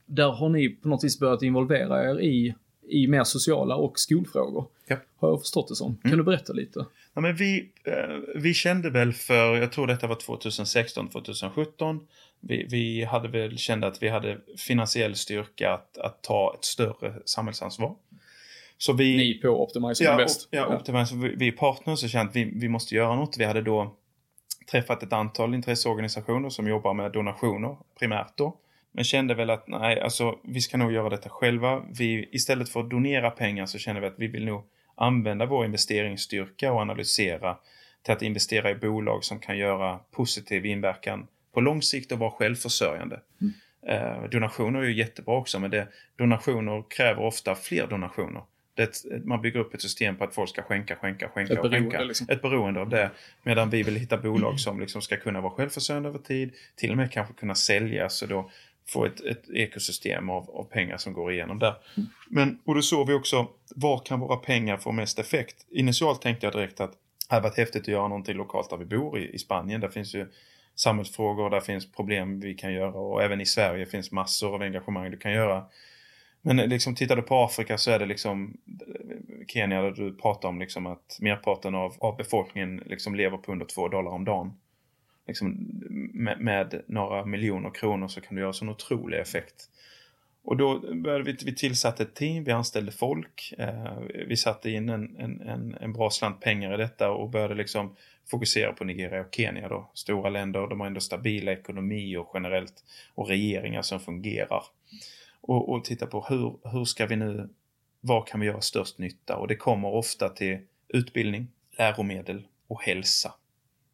Där 0.05 0.29
har 0.29 0.49
ni 0.49 0.69
på 0.69 0.87
något 0.87 1.03
vis 1.03 1.19
börjat 1.19 1.41
involvera 1.41 2.11
er 2.11 2.21
i, 2.21 2.55
i 2.89 3.07
mer 3.07 3.23
sociala 3.23 3.75
och 3.75 3.99
skolfrågor. 3.99 4.67
Ja. 4.87 4.97
Har 5.17 5.29
jag 5.29 5.39
förstått 5.39 5.67
det 5.67 5.75
som. 5.75 5.87
Mm. 5.87 6.01
Kan 6.01 6.17
du 6.17 6.23
berätta 6.23 6.53
lite? 6.53 6.85
Ja, 7.13 7.21
men 7.21 7.35
vi, 7.35 7.71
eh, 7.83 8.41
vi 8.41 8.53
kände 8.53 8.89
väl 8.89 9.13
för, 9.13 9.55
jag 9.57 9.71
tror 9.71 9.87
detta 9.87 10.07
var 10.07 10.15
2016, 10.15 11.09
2017. 11.09 11.99
Vi, 12.39 12.67
vi 12.69 13.03
hade 13.03 13.27
väl 13.27 13.57
kände 13.57 13.87
att 13.87 14.03
vi 14.03 14.09
hade 14.09 14.37
finansiell 14.57 15.15
styrka 15.15 15.73
att, 15.73 15.97
att 15.97 16.21
ta 16.21 16.55
ett 16.59 16.65
större 16.65 17.21
samhällsansvar. 17.25 17.95
Så 18.77 18.93
vi, 18.93 19.17
Ni 19.17 19.33
på 19.33 19.63
Optimizer 19.63 20.05
ja, 20.05 20.11
Invest? 20.11 20.47
Ja. 20.51 20.75
Optimizer, 20.75 21.15
vi, 21.15 21.35
vi 21.35 21.47
är 21.47 21.51
partners 21.51 22.03
och 22.03 22.09
kände 22.09 22.29
att 22.29 22.35
vi, 22.35 22.51
vi 22.55 22.69
måste 22.69 22.95
göra 22.95 23.15
något. 23.15 23.37
Vi 23.37 23.45
hade 23.45 23.61
då 23.61 23.95
träffat 24.71 25.03
ett 25.03 25.13
antal 25.13 25.53
intresseorganisationer 25.53 26.49
som 26.49 26.67
jobbar 26.67 26.93
med 26.93 27.11
donationer 27.11 27.77
primärt 27.99 28.37
då. 28.37 28.57
Men 28.91 29.03
kände 29.03 29.33
väl 29.33 29.49
att 29.49 29.67
nej, 29.67 30.01
alltså 30.01 30.39
vi 30.43 30.61
ska 30.61 30.77
nog 30.77 30.91
göra 30.91 31.09
detta 31.09 31.29
själva. 31.29 31.83
Vi, 31.97 32.29
istället 32.31 32.69
för 32.69 32.79
att 32.79 32.89
donera 32.89 33.31
pengar 33.31 33.65
så 33.65 33.77
kände 33.77 34.01
vi 34.01 34.07
att 34.07 34.19
vi 34.19 34.27
vill 34.27 34.45
nog 34.45 34.63
använda 34.95 35.45
vår 35.45 35.65
investeringsstyrka 35.65 36.73
och 36.73 36.79
analysera 36.79 37.57
till 38.01 38.13
att 38.13 38.21
investera 38.21 38.71
i 38.71 38.75
bolag 38.75 39.23
som 39.23 39.39
kan 39.39 39.57
göra 39.57 39.99
positiv 40.11 40.65
inverkan 40.65 41.27
på 41.53 41.61
lång 41.61 41.81
sikt 41.81 42.11
och 42.11 42.19
vara 42.19 42.31
självförsörjande. 42.31 43.19
Mm. 43.41 43.53
Eh, 43.87 44.29
donationer 44.29 44.79
är 44.79 44.83
ju 44.83 44.97
jättebra 44.97 45.35
också 45.35 45.59
men 45.59 45.71
det, 45.71 45.87
donationer 46.15 46.83
kräver 46.89 47.21
ofta 47.23 47.55
fler 47.55 47.87
donationer. 47.87 48.41
Det, 48.77 49.03
man 49.25 49.41
bygger 49.41 49.59
upp 49.59 49.73
ett 49.73 49.81
system 49.81 50.15
på 50.15 50.23
att 50.23 50.33
folk 50.33 50.49
ska 50.49 50.61
skänka, 50.61 50.95
skänka, 50.95 51.29
skänka 51.29 51.53
ett 51.53 51.59
och 51.59 51.69
beroende, 51.69 51.91
skänka. 51.91 52.05
Liksom. 52.05 52.27
Ett 52.29 52.41
beroende 52.41 52.79
av 52.79 52.89
det. 52.89 53.11
Medan 53.43 53.69
vi 53.69 53.83
vill 53.83 53.95
hitta 53.95 54.17
bolag 54.17 54.59
som 54.59 54.79
liksom 54.79 55.01
ska 55.01 55.17
kunna 55.17 55.41
vara 55.41 55.53
självförsörjande 55.53 56.09
över 56.09 56.19
tid. 56.19 56.53
Till 56.75 56.91
och 56.91 56.97
med 56.97 57.11
kanske 57.11 57.33
kunna 57.33 57.55
säljas 57.55 58.21
och 58.21 58.27
då 58.27 58.51
få 58.89 59.05
ett, 59.05 59.21
ett 59.21 59.49
ekosystem 59.49 60.29
av, 60.29 60.49
av 60.49 60.63
pengar 60.63 60.97
som 60.97 61.13
går 61.13 61.31
igenom 61.31 61.59
där. 61.59 61.75
Mm. 61.97 62.09
Men, 62.29 62.59
och 62.65 62.75
då 62.75 62.81
såg 62.81 63.07
vi 63.07 63.13
också, 63.13 63.47
var 63.75 63.99
kan 63.99 64.19
våra 64.19 64.37
pengar 64.37 64.77
få 64.77 64.91
mest 64.91 65.19
effekt? 65.19 65.65
Initialt 65.71 66.21
tänkte 66.21 66.45
jag 66.45 66.53
direkt 66.53 66.79
att 66.79 66.91
det 67.29 67.35
hade 67.35 67.43
varit 67.43 67.57
häftigt 67.57 67.81
att 67.81 67.87
göra 67.87 68.07
någonting 68.07 68.37
lokalt 68.37 68.69
där 68.69 68.77
vi 68.77 68.85
bor 68.85 69.19
i, 69.19 69.29
i 69.33 69.37
Spanien. 69.37 69.81
Där 69.81 69.89
finns 69.89 70.15
ju 70.15 70.27
samhällsfrågor, 70.75 71.49
där 71.49 71.59
finns 71.59 71.91
problem 71.91 72.39
vi 72.39 72.53
kan 72.53 72.73
göra 72.73 72.93
och 72.93 73.23
även 73.23 73.41
i 73.41 73.45
Sverige 73.45 73.85
finns 73.85 74.11
massor 74.11 74.55
av 74.55 74.61
engagemang 74.61 75.11
du 75.11 75.17
kan 75.17 75.31
göra. 75.31 75.63
Men 76.47 76.57
liksom 76.57 76.95
tittar 76.95 77.15
du 77.15 77.21
på 77.21 77.43
Afrika 77.43 77.77
så 77.77 77.91
är 77.91 77.99
det 77.99 78.05
liksom 78.05 78.57
Kenya 79.47 79.81
där 79.81 79.91
du 79.91 80.13
pratar 80.13 80.49
om 80.49 80.59
liksom 80.59 80.87
att 80.87 81.17
merparten 81.21 81.75
av, 81.75 81.95
av 81.99 82.17
befolkningen 82.17 82.83
liksom 82.85 83.15
lever 83.15 83.37
på 83.37 83.51
under 83.51 83.65
två 83.65 83.87
dollar 83.87 84.11
om 84.11 84.25
dagen. 84.25 84.53
Liksom 85.27 85.57
med, 86.13 86.39
med, 86.39 86.81
några 86.87 87.25
miljoner 87.25 87.69
kronor 87.69 88.07
så 88.07 88.21
kan 88.21 88.35
du 88.35 88.41
göra 88.41 88.53
sån 88.53 88.69
otrolig 88.69 89.19
effekt. 89.19 89.69
Och 90.43 90.57
då 90.57 90.95
började 90.95 91.23
vi, 91.23 91.37
vi 91.45 91.55
tillsatte 91.55 92.03
ett 92.03 92.15
team, 92.15 92.43
vi 92.43 92.51
anställde 92.51 92.91
folk, 92.91 93.53
eh, 93.57 93.99
vi 94.27 94.37
satte 94.37 94.69
in 94.69 94.89
en, 94.89 95.15
en, 95.17 95.41
en, 95.41 95.77
en, 95.81 95.93
bra 95.93 96.09
slant 96.09 96.41
pengar 96.41 96.73
i 96.73 96.77
detta 96.77 97.11
och 97.11 97.29
började 97.29 97.55
liksom 97.55 97.95
fokusera 98.31 98.73
på 98.73 98.83
Nigeria 98.83 99.21
och 99.21 99.35
Kenya 99.35 99.67
då. 99.67 99.91
Stora 99.93 100.29
länder, 100.29 100.67
de 100.67 100.79
har 100.79 100.87
ändå 100.87 100.99
stabila 100.99 101.51
ekonomier 101.51 102.25
generellt 102.33 102.83
och 103.15 103.27
regeringar 103.27 103.81
som 103.81 103.99
fungerar 103.99 104.63
och, 105.41 105.69
och 105.69 105.85
titta 105.85 106.05
på 106.05 106.25
hur, 106.29 106.69
hur 106.71 106.85
ska 106.85 107.05
vi 107.05 107.15
nu, 107.15 107.49
vad 108.01 108.27
kan 108.27 108.39
vi 108.39 108.45
göra 108.45 108.61
störst 108.61 108.97
nytta? 108.97 109.37
Och 109.37 109.47
det 109.47 109.55
kommer 109.55 109.87
ofta 109.87 110.29
till 110.29 110.59
utbildning, 110.87 111.47
läromedel 111.77 112.47
och 112.67 112.81
hälsa. 112.81 113.33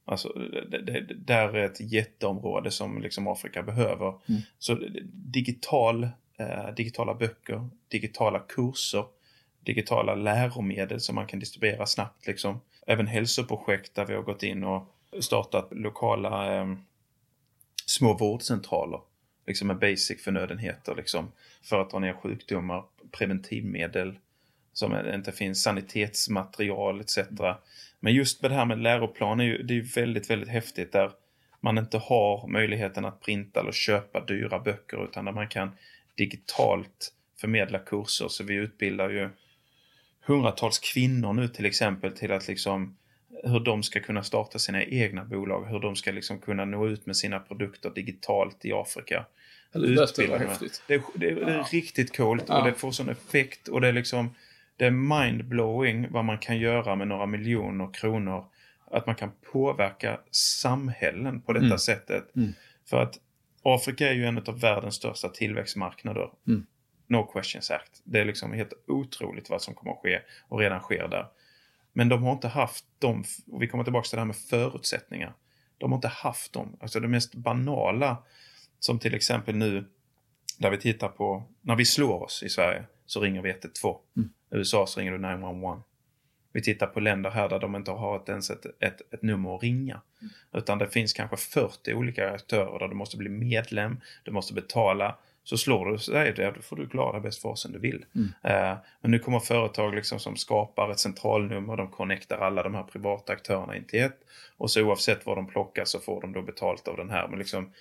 Alltså, 0.05 0.29
det, 0.71 0.81
det, 0.81 1.13
där 1.13 1.55
är 1.55 1.65
ett 1.65 1.79
jätteområde 1.79 2.71
som 2.71 3.01
liksom 3.01 3.27
Afrika 3.27 3.63
behöver. 3.63 4.07
Mm. 4.29 4.41
Så 4.59 4.75
digital, 5.13 6.03
eh, 6.37 6.73
digitala 6.75 7.13
böcker, 7.13 7.69
digitala 7.87 8.39
kurser, 8.39 9.05
digitala 9.59 10.15
läromedel 10.15 11.01
som 11.01 11.15
man 11.15 11.27
kan 11.27 11.39
distribuera 11.39 11.85
snabbt. 11.85 12.27
Liksom. 12.27 12.61
Även 12.87 13.07
hälsoprojekt 13.07 13.95
där 13.95 14.05
vi 14.05 14.13
har 14.13 14.21
gått 14.21 14.43
in 14.43 14.63
och 14.63 14.87
startat 15.19 15.67
lokala 15.71 16.55
eh, 16.55 16.75
små 17.85 18.13
vårdcentraler 18.13 18.99
liksom 19.47 19.67
med 19.67 19.79
basic 19.79 20.23
förnödenheter 20.23 20.95
liksom, 20.95 21.31
för 21.63 21.81
att 21.81 21.89
dra 21.89 21.99
ner 21.99 22.13
sjukdomar, 22.13 22.83
preventivmedel 23.11 24.19
som 24.73 25.07
inte 25.13 25.31
finns, 25.31 25.63
sanitetsmaterial 25.63 27.01
etc. 27.01 27.17
Men 27.99 28.13
just 28.13 28.41
med 28.41 28.51
det 28.51 28.55
här 28.55 28.65
med 28.65 28.79
läroplan 28.79 29.39
är 29.39 29.43
ju, 29.43 29.63
det 29.63 29.73
är 29.73 29.75
ju 29.75 29.81
väldigt, 29.81 30.29
väldigt 30.29 30.49
häftigt 30.49 30.91
där 30.91 31.11
man 31.59 31.77
inte 31.77 31.97
har 31.97 32.47
möjligheten 32.47 33.05
att 33.05 33.21
printa 33.21 33.59
eller 33.59 33.71
köpa 33.71 34.25
dyra 34.25 34.59
böcker 34.59 35.03
utan 35.03 35.25
där 35.25 35.31
man 35.31 35.47
kan 35.47 35.71
digitalt 36.17 37.13
förmedla 37.41 37.79
kurser. 37.79 38.27
Så 38.27 38.43
vi 38.43 38.55
utbildar 38.55 39.09
ju 39.09 39.29
hundratals 40.25 40.79
kvinnor 40.79 41.33
nu 41.33 41.47
till 41.47 41.65
exempel 41.65 42.11
till 42.11 42.31
att 42.31 42.47
liksom 42.47 42.97
hur 43.43 43.59
de 43.59 43.83
ska 43.83 43.99
kunna 43.99 44.23
starta 44.23 44.59
sina 44.59 44.83
egna 44.83 45.23
bolag, 45.25 45.65
hur 45.65 45.79
de 45.79 45.95
ska 45.95 46.11
liksom 46.11 46.39
kunna 46.39 46.65
nå 46.65 46.87
ut 46.87 47.05
med 47.05 47.17
sina 47.17 47.39
produkter 47.39 47.89
digitalt 47.89 48.65
i 48.65 48.73
Afrika. 48.73 49.25
Eller 49.73 49.87
det. 49.87 49.95
Det, 50.87 50.93
är- 50.93 51.01
det, 51.15 51.29
är- 51.29 51.35
är 51.59 51.63
riktigt 51.63 52.17
coolt 52.17 52.43
Ja. 52.47 52.59
och 52.59 52.65
det 52.67 52.73
får 52.73 52.91
sån 52.91 53.09
effekt 53.09 53.67
och 53.67 53.81
det 53.81 53.87
är 53.87 53.93
liksom 53.93 54.35
det 54.77 54.85
är 54.85 54.91
mindblowing 54.91 56.11
vad 56.11 56.25
man 56.25 56.37
kan 56.37 56.57
göra 56.57 56.95
med 56.95 57.07
några 57.07 57.25
miljoner 57.25 57.93
kronor. 57.93 58.45
Att 58.91 59.05
man 59.05 59.15
kan 59.15 59.31
påverka 59.51 60.19
samhällen 60.31 61.41
på 61.41 61.53
detta 61.53 61.65
Mm. 61.65 61.77
sättet. 61.77 62.35
Mm. 62.35 62.53
För 62.89 63.01
att 63.01 63.19
Afrika 63.63 64.09
är 64.09 64.13
ju 64.13 64.25
en 64.25 64.37
av 64.37 64.59
världens 64.59 64.95
största 64.95 65.29
tillväxtmarknader. 65.29 66.29
Mm. 66.47 66.65
No 67.07 67.23
questions 67.23 67.71
asked. 67.71 67.95
Det 68.03 68.19
är 68.19 68.25
liksom 68.25 68.53
helt 68.53 68.73
otroligt 68.87 69.49
vad 69.49 69.61
som 69.61 69.73
kommer 69.73 69.91
att 69.91 69.99
ske 70.01 70.19
och 70.49 70.59
redan 70.59 70.79
sker 70.79 71.07
där. 71.07 71.25
Men 71.93 72.09
de 72.09 72.23
har 72.23 72.31
inte 72.31 72.47
haft 72.47 72.85
de, 72.99 73.23
och 73.51 73.61
vi 73.61 73.67
kommer 73.67 73.83
tillbaka 73.83 74.07
till 74.07 74.15
det 74.15 74.21
här 74.21 74.25
med 74.25 74.35
förutsättningar. 74.35 75.33
De 75.77 75.91
har 75.91 75.97
inte 75.97 76.07
haft 76.07 76.53
dem. 76.53 76.77
Alltså 76.79 76.99
det 76.99 77.07
mest 77.07 77.35
banala, 77.35 78.17
som 78.79 78.99
till 78.99 79.13
exempel 79.13 79.55
nu, 79.55 79.85
där 80.57 80.71
vi 80.71 80.77
tittar 80.77 81.07
på, 81.07 81.43
när 81.61 81.75
vi 81.75 81.85
slår 81.85 82.23
oss 82.23 82.43
i 82.43 82.49
Sverige 82.49 82.83
så 83.05 83.21
ringer 83.21 83.41
vi 83.41 83.49
112. 83.49 83.97
Mm. 84.17 84.29
USA 84.51 84.87
så 84.87 84.99
ringer 84.99 85.11
du 85.11 85.17
911. 85.17 85.83
Vi 86.53 86.61
tittar 86.61 86.87
på 86.87 86.99
länder 86.99 87.29
här 87.29 87.49
där 87.49 87.59
de 87.59 87.75
inte 87.75 87.91
har 87.91 88.15
ett, 88.17 88.29
ens 88.29 88.49
ett, 88.49 88.65
ett, 88.79 89.13
ett 89.13 89.21
nummer 89.21 89.55
att 89.55 89.63
ringa. 89.63 90.01
Utan 90.53 90.77
det 90.77 90.87
finns 90.87 91.13
kanske 91.13 91.37
40 91.37 91.93
olika 91.93 92.31
aktörer 92.31 92.79
där 92.79 92.87
du 92.87 92.95
måste 92.95 93.17
bli 93.17 93.29
medlem, 93.29 93.99
du 94.23 94.31
måste 94.31 94.53
betala. 94.53 95.17
Så 95.43 95.57
slår 95.57 95.85
du 95.85 95.97
sig, 95.97 96.33
då 96.55 96.61
får 96.61 96.75
du 96.75 96.87
klara 96.87 97.19
bäst 97.19 97.41
fasen 97.41 97.71
du 97.71 97.79
vill. 97.79 98.05
Eh, 98.43 98.77
men 99.01 99.11
nu 99.11 99.19
kommer 99.19 99.39
företag 99.39 99.95
liksom 99.95 100.19
som 100.19 100.35
skapar 100.35 100.91
ett 100.91 100.99
centralnummer, 100.99 101.77
de 101.77 101.87
connectar 101.87 102.37
alla 102.37 102.63
de 102.63 102.75
här 102.75 102.83
privata 102.83 103.33
aktörerna 103.33 103.77
in 103.77 103.83
till 103.83 103.99
ett. 103.99 104.19
Och 104.57 104.71
så 104.71 104.81
oavsett 104.81 105.25
vad 105.25 105.37
de 105.37 105.47
plockar 105.47 105.85
så 105.85 105.99
får 105.99 106.21
de 106.21 106.33
då 106.33 106.41
betalt 106.41 106.87
av 106.87 106.97
den 106.97 107.09
här. 107.09 107.27
Men 107.27 107.39
liksom, 107.39 107.71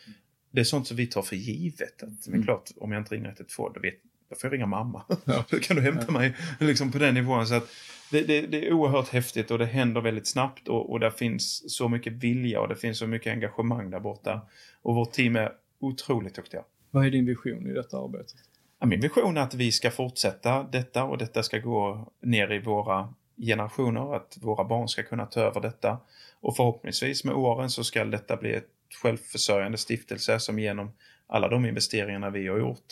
det 0.51 0.61
är 0.61 0.65
sånt 0.65 0.87
som 0.87 0.97
vi 0.97 1.07
tar 1.07 1.23
för 1.23 1.37
givet. 1.37 2.03
Att, 2.03 2.29
men 2.29 2.43
klart, 2.43 2.71
om 2.77 2.93
jag 2.93 3.01
inte 3.01 3.15
ringer 3.15 3.29
112, 3.29 3.73
då, 3.75 3.81
vet, 3.81 3.95
då 4.31 4.37
får 4.37 4.49
jag 4.49 4.53
ringa 4.53 4.67
mamma. 4.67 5.05
då 5.51 5.59
kan 5.59 5.77
du 5.77 5.83
hämta 5.83 6.13
mig 6.13 6.37
liksom 6.61 6.93
på 6.93 6.99
den 6.99 7.15
nivån. 7.15 7.47
Så 7.47 7.55
att 7.55 7.69
det, 8.11 8.23
det, 8.23 8.41
det 8.41 8.67
är 8.67 8.73
oerhört 8.73 9.09
häftigt 9.09 9.51
och 9.51 9.59
det 9.59 9.67
händer 9.67 10.01
väldigt 10.01 10.29
snabbt 10.29 10.69
och, 10.69 10.93
och 10.93 11.01
där 11.01 11.11
finns 11.11 11.77
så 11.77 11.89
mycket 11.89 12.13
vilja 12.13 12.61
och 12.61 12.69
det 12.69 12.77
finns 12.77 12.99
så 12.99 13.07
mycket 13.07 13.33
engagemang 13.33 13.91
där 13.91 14.01
borta. 14.01 14.41
Och 14.83 14.95
vårt 14.95 15.13
team 15.13 15.37
är 15.37 15.53
otroligt 15.81 16.35
duktiga. 16.35 16.63
Vad 16.95 17.07
är 17.07 17.11
din 17.11 17.27
vision 17.27 17.67
i 17.67 17.73
detta 17.73 17.99
arbetet? 17.99 18.35
Ja, 18.81 18.87
min 18.87 19.01
vision 19.01 19.37
är 19.37 19.41
att 19.41 19.55
vi 19.55 19.73
ska 19.73 19.91
fortsätta 19.91 20.63
detta 20.63 21.05
och 21.05 21.19
detta 21.19 21.43
ska 21.43 21.59
gå 21.59 22.13
ner 22.21 22.53
i 22.53 22.59
våra 22.59 23.15
generationer, 23.37 24.17
att 24.17 24.39
våra 24.41 24.65
barn 24.65 24.89
ska 24.89 25.03
kunna 25.03 25.27
ta 25.27 25.41
över 25.41 25.61
detta. 25.61 25.99
Och 26.41 26.57
förhoppningsvis 26.57 27.25
med 27.25 27.35
åren 27.35 27.71
så 27.71 27.85
ska 27.85 28.05
detta 28.05 28.37
bli 28.37 28.53
ett 28.53 28.69
självförsörjande 29.03 29.79
stiftelse 29.79 30.41
som 30.41 30.59
genom 30.59 30.93
alla 31.27 31.49
de 31.49 31.67
investeringarna 31.67 32.31
vi 32.31 32.49
har 32.49 32.59
gjort, 32.59 32.87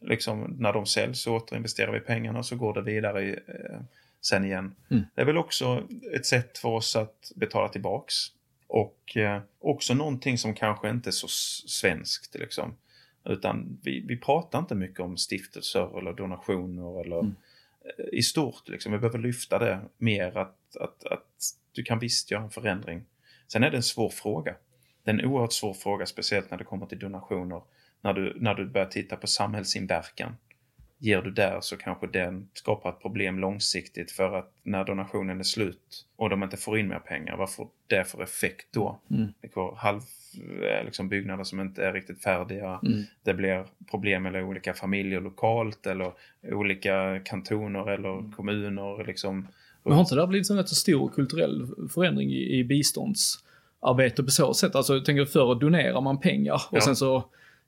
liksom 0.00 0.56
när 0.58 0.72
de 0.72 0.86
säljs 0.86 1.20
så 1.20 1.36
återinvesterar 1.36 1.92
vi 1.92 2.00
pengarna 2.00 2.38
och 2.38 2.46
så 2.46 2.56
går 2.56 2.74
det 2.74 2.82
vidare 2.82 3.22
i, 3.22 3.30
eh, 3.30 3.80
sen 4.20 4.44
igen. 4.44 4.74
Mm. 4.90 5.04
Det 5.14 5.20
är 5.20 5.26
väl 5.26 5.38
också 5.38 5.82
ett 6.14 6.26
sätt 6.26 6.58
för 6.58 6.68
oss 6.68 6.96
att 6.96 7.32
betala 7.36 7.68
tillbaks. 7.68 8.14
Och 8.66 9.16
eh, 9.16 9.42
också 9.60 9.94
någonting 9.94 10.38
som 10.38 10.54
kanske 10.54 10.90
inte 10.90 11.10
är 11.10 11.12
så 11.12 11.28
svenskt 11.68 12.34
liksom. 12.34 12.74
Utan 13.26 13.78
vi, 13.82 14.00
vi 14.00 14.16
pratar 14.16 14.58
inte 14.58 14.74
mycket 14.74 15.00
om 15.00 15.16
stiftelser 15.16 15.98
eller 15.98 16.12
donationer 16.12 17.00
eller 17.00 17.18
Mm. 17.18 17.34
eh, 17.98 18.18
i 18.18 18.22
stort. 18.22 18.68
Liksom. 18.68 18.92
Vi 18.92 18.98
behöver 18.98 19.18
lyfta 19.18 19.58
det 19.58 19.80
mer 19.98 20.36
att, 20.36 20.76
att, 20.80 21.04
att 21.04 21.26
du 21.72 21.82
kan 21.82 21.98
visst 21.98 22.30
göra 22.30 22.42
en 22.42 22.50
förändring. 22.50 23.04
Sen 23.48 23.64
är 23.64 23.70
det 23.70 23.76
en 23.76 23.82
svår 23.82 24.08
fråga. 24.08 24.54
Det 25.04 25.10
är 25.10 25.14
en 25.14 25.24
oerhört 25.24 25.52
svår 25.52 25.74
fråga, 25.74 26.06
speciellt 26.06 26.50
när 26.50 26.58
det 26.58 26.64
kommer 26.64 26.86
till 26.86 26.98
donationer. 26.98 27.62
När 28.00 28.12
du, 28.12 28.36
när 28.40 28.54
du 28.54 28.66
börjar 28.66 28.86
titta 28.86 29.16
på 29.16 29.26
samhällsinverkan. 29.26 30.36
Ger 30.98 31.22
du 31.22 31.30
där 31.30 31.58
så 31.60 31.76
kanske 31.76 32.06
den 32.06 32.48
skapar 32.54 32.90
ett 32.90 33.00
problem 33.00 33.38
långsiktigt 33.38 34.10
för 34.10 34.38
att 34.38 34.52
när 34.62 34.84
donationen 34.84 35.38
är 35.38 35.44
slut 35.44 36.06
och 36.16 36.30
de 36.30 36.42
inte 36.42 36.56
får 36.56 36.78
in 36.78 36.88
mer 36.88 36.98
pengar, 36.98 37.36
vad 37.36 37.52
får 37.52 37.68
det 37.86 38.04
för 38.04 38.22
effekt 38.22 38.66
då? 38.72 39.00
Mm. 39.10 39.28
Det 39.40 39.48
går 39.48 39.74
halv, 39.76 40.00
eh, 40.62 40.84
liksom 40.84 41.08
byggnader 41.08 41.44
som 41.44 41.60
inte 41.60 41.84
är 41.86 41.92
riktigt 41.92 42.22
färdiga. 42.22 42.80
Mm. 42.82 43.02
Det 43.22 43.34
blir 43.34 43.64
problem 43.90 44.22
med 44.22 44.44
olika 44.44 44.74
familjer 44.74 45.20
lokalt 45.20 45.86
eller 45.86 46.12
olika 46.52 47.20
kantoner 47.24 47.90
eller 47.90 48.32
kommuner. 48.32 49.04
Liksom. 49.06 49.48
Men 49.82 49.92
har 49.92 50.00
inte 50.00 50.14
det 50.14 50.26
blivit 50.26 50.50
en 50.50 50.56
rätt 50.56 50.68
så 50.68 50.74
stor 50.74 51.08
kulturell 51.08 51.66
förändring 51.94 52.30
i, 52.30 52.58
i 52.58 52.64
biståndsarbete 52.64 54.22
på 54.22 54.30
så 54.30 54.54
sätt? 54.54 54.74
Alltså 54.74 54.94
jag 54.94 55.04
tänker 55.04 55.24
förr 55.24 55.54
donerar 55.60 56.00
man 56.00 56.20
pengar 56.20 56.54
och 56.54 56.76
Ja. 56.76 56.80
sen 56.80 56.96
så 56.96 57.24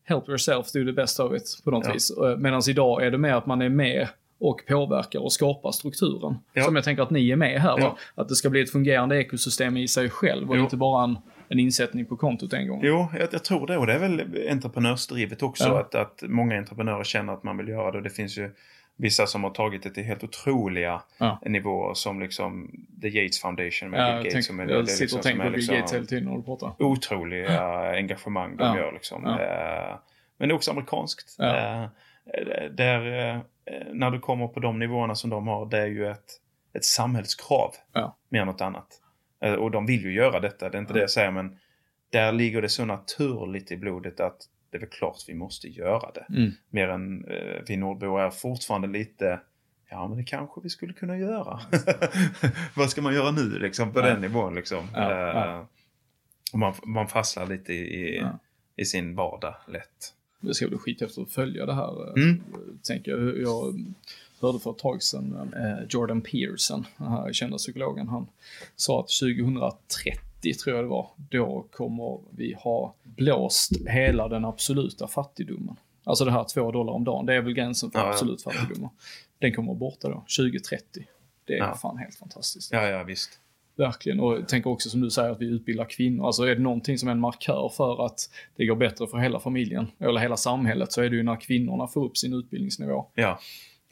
help 0.09 0.29
yourself, 0.29 0.73
do 0.73 0.85
the 0.85 0.93
best 0.93 1.21
of 1.21 1.35
it 1.35 1.61
på 1.65 1.71
något 1.71 1.87
Ja. 1.87 1.93
vis. 1.93 2.13
Medan 2.39 2.63
idag 2.69 3.07
är 3.07 3.11
det 3.11 3.19
mer 3.19 3.33
att 3.33 3.47
man 3.47 3.63
är 3.63 3.69
med 3.69 4.09
och 4.41 4.61
påverkar 4.69 5.19
och 5.21 5.33
skapar 5.33 5.73
strukturen. 5.73 6.35
Ja. 6.53 6.63
Som 6.65 6.75
jag 6.77 6.85
tänker 6.85 7.03
att 7.03 7.11
ni 7.11 7.31
är 7.31 7.37
med 7.37 7.61
här. 7.61 7.79
Ja. 7.79 7.97
Att 8.15 8.29
det 8.29 8.35
ska 8.35 8.51
bli 8.51 8.61
ett 8.61 8.71
fungerande 8.71 9.17
ekosystem 9.21 9.77
i 9.77 9.89
sig 9.89 10.11
själv 10.11 10.51
och 10.51 10.57
Jo. 10.57 10.63
inte 10.63 10.77
bara 10.77 11.05
en, 11.05 11.19
en 11.49 11.59
insättning 11.59 12.05
på 12.05 12.17
kontot 12.17 12.53
en 12.53 12.69
gång. 12.69 12.81
Jo, 12.85 13.09
jag, 13.19 13.29
jag 13.33 13.45
tror 13.45 13.67
det. 13.67 13.77
Och 13.77 13.87
det 13.87 13.93
är 13.93 13.99
väl 13.99 14.23
entreprenörsdrivet 14.51 15.43
också. 15.43 15.73
Att, 15.73 15.95
att 15.95 16.23
många 16.27 16.59
entreprenörer 16.59 17.05
känner 17.05 17.33
att 17.33 17.43
man 17.43 17.57
vill 17.57 17.69
göra 17.69 17.91
det. 17.91 17.97
Och 17.99 18.05
det 18.05 18.11
finns 18.11 18.39
ju 18.39 18.51
vissa 18.99 19.26
som 19.26 19.44
har 19.44 19.51
tagit 19.51 19.82
det 19.82 19.90
till 19.90 20.05
helt 20.05 20.24
otroliga 20.24 21.03
Ja. 21.18 21.38
nivåer. 21.46 21.94
Som 21.94 22.20
liksom 22.20 22.70
The 23.03 23.09
Yates 23.09 23.40
Foundation 23.40 23.90
med 23.90 24.01
Ja, 24.01 24.07
Bill 24.07 24.16
Gates. 24.16 24.32
tänk, 24.32 24.44
som 24.44 24.61
är, 24.61 24.66
jag 24.68 24.88
sitter 24.88 25.03
liksom, 25.03 25.18
och 25.18 25.22
tänker 25.22 25.38
på 25.44 25.51
Bill 25.51 25.57
liksom 25.57 25.74
Gates 25.76 25.92
hela 25.94 26.05
tiden 26.07 26.24
när 26.28 26.36
du 26.36 26.42
pratar. 26.42 26.74
Otroliga 26.78 27.61
engagemang 27.96 28.57
de 28.57 28.64
Ja. 28.64 28.76
gör 28.78 28.92
liksom. 28.92 29.22
Ja. 29.24 29.40
Eh, 29.40 29.96
men 30.38 30.49
det 30.49 30.53
är 30.53 30.57
också 30.57 30.70
amerikanskt. 30.70 31.34
Ja. 31.38 31.82
Eh, 31.82 31.90
där, 32.70 33.28
eh, 33.34 33.40
när 33.92 34.11
du 34.11 34.18
kommer 34.20 34.49
på 34.49 34.61
de 34.61 34.78
nivåerna 34.78 35.14
som 35.14 35.30
de 35.30 35.49
har, 35.49 35.66
det 35.66 35.78
är 35.78 35.86
ju 35.86 36.07
ett, 36.11 36.24
ett 36.74 36.84
samhällskrav. 36.84 37.74
Ja. 37.92 38.16
Mer 38.28 38.40
än 38.40 38.46
något 38.46 38.61
annat. 38.61 38.86
Och 39.59 39.70
de 39.70 39.86
vill 39.86 40.03
ju 40.03 40.12
göra 40.12 40.40
detta, 40.40 40.68
det 40.68 40.78
är 40.78 40.80
inte 40.80 40.92
det 40.92 41.01
jag 41.01 41.11
säger, 41.11 41.30
men 41.30 41.59
där 42.12 42.32
ligger 42.32 42.62
det 42.62 42.68
så 42.68 42.84
naturligt 42.84 43.72
i 43.72 43.76
blodet 43.76 44.20
att 44.20 44.36
det 44.71 44.77
är 44.77 44.81
väl 44.81 44.89
klart 44.89 45.25
vi 45.29 45.35
måste 45.35 45.69
göra 45.69 46.11
det. 46.14 46.27
Mm. 46.39 46.51
Mer 46.71 46.89
än 46.89 47.25
eh, 47.25 47.62
vi 47.66 47.77
nordbor 47.77 48.21
är 48.21 48.31
fortfarande 48.31 48.89
lite, 48.89 49.41
ja 49.91 50.09
men 50.09 50.16
det 50.19 50.25
kanske 50.25 50.61
vi 50.61 50.69
skulle 50.69 50.93
kunna 50.93 51.19
göra. 51.19 51.61
Vad 52.77 52.91
ska 52.91 53.03
man 53.03 53.14
göra 53.14 53.31
nu 53.31 53.59
liksom 53.59 53.93
på 53.93 53.99
Ja. 54.01 54.07
den 54.07 54.21
nivån 54.21 54.55
liksom. 54.55 54.85
Ja, 54.95 55.11
Eh, 55.12 55.19
ja. 55.19 55.66
och 56.53 56.59
man, 56.59 56.75
man 56.87 57.09
fastnar 57.09 57.47
lite 57.47 57.73
i, 57.73 58.25
i, 58.77 58.85
sin 58.85 59.14
vardag 59.14 59.55
lätt. 59.69 60.14
Det 60.41 60.55
ska 60.55 60.69
bli 60.69 60.79
skit 60.79 61.03
efter 61.03 61.23
att 61.23 61.31
följa 61.33 61.66
det 61.66 61.75
här. 61.75 62.19
Mm. 62.19 62.43
Tänker 62.83 63.11
jag. 63.11 63.39
jag 63.41 63.75
hörde 64.41 64.59
för 64.59 64.71
ett 64.71 64.79
tag 64.79 65.03
sedan 65.03 65.55
eh, 65.57 65.87
Jordan 65.89 66.21
Pearson, 66.21 66.87
den 66.97 67.09
här 67.09 67.33
kända 67.33 67.57
psykologen, 67.57 68.09
han 68.09 68.27
sa 68.77 69.01
att 69.01 69.09
2030 69.09 69.79
tror 70.43 70.76
jag 70.76 70.84
det 70.84 70.89
var, 70.89 71.11
då 71.30 71.66
kommer 71.70 72.18
vi 72.36 72.55
ha 72.59 72.95
blåst 73.03 73.72
hela 73.86 74.28
den 74.28 74.45
absoluta 74.45 75.09
fattigdomen. 75.09 75.76
Alltså 76.05 76.24
det 76.24 76.30
här 76.32 76.45
två 76.45 76.72
dollar 76.72 76.93
om 76.93 77.05
dagen, 77.05 77.26
det 77.26 77.34
är 77.34 77.41
väl 77.41 77.53
gränsen 77.53 77.91
för 77.91 77.99
Ja, 77.99 78.05
ja. 78.05 78.11
absolut 78.12 78.43
fattigdom. 78.43 78.89
Den 79.39 79.55
kommer 79.55 79.68
vara 79.68 79.78
borta 79.78 80.09
då, 80.09 80.24
2030. 80.39 81.05
Det 81.45 81.53
är 81.55 81.59
Ja. 81.59 81.74
fan 81.74 81.97
helt 81.99 82.14
fantastiskt. 82.16 82.72
Ja, 82.72 82.89
ja 82.89 83.03
visst. 83.05 83.30
Verkligen. 83.76 84.20
Och 84.20 84.34
jag 84.34 84.49
tänker 84.49 84.70
också 84.70 84.91
som 84.91 85.01
du 85.01 85.11
säger 85.11 85.30
att 85.30 85.41
vi 85.41 85.47
utbildar 85.47 85.84
kvinnor. 85.84 86.26
Alltså 86.26 86.43
är 86.43 86.55
det 86.55 86.62
någonting 86.62 86.99
som 86.99 87.09
är 87.09 87.12
en 87.12 87.20
markör 87.20 87.72
för 87.76 88.07
att 88.07 88.20
det 88.57 88.66
går 88.66 88.76
bättre 88.76 89.07
för 89.07 89.18
hela 89.18 89.41
familjen, 89.41 89.86
eller 89.99 90.20
hela 90.20 90.36
samhället, 90.36 90.93
så 90.93 91.03
är 91.03 91.11
det 91.11 91.16
ju 91.16 91.22
när 91.22 91.41
kvinnorna 91.41 91.86
får 91.89 92.05
upp 92.05 92.16
sin 92.16 92.32
utbildningsnivå. 92.34 93.07
Ja. 93.14 93.39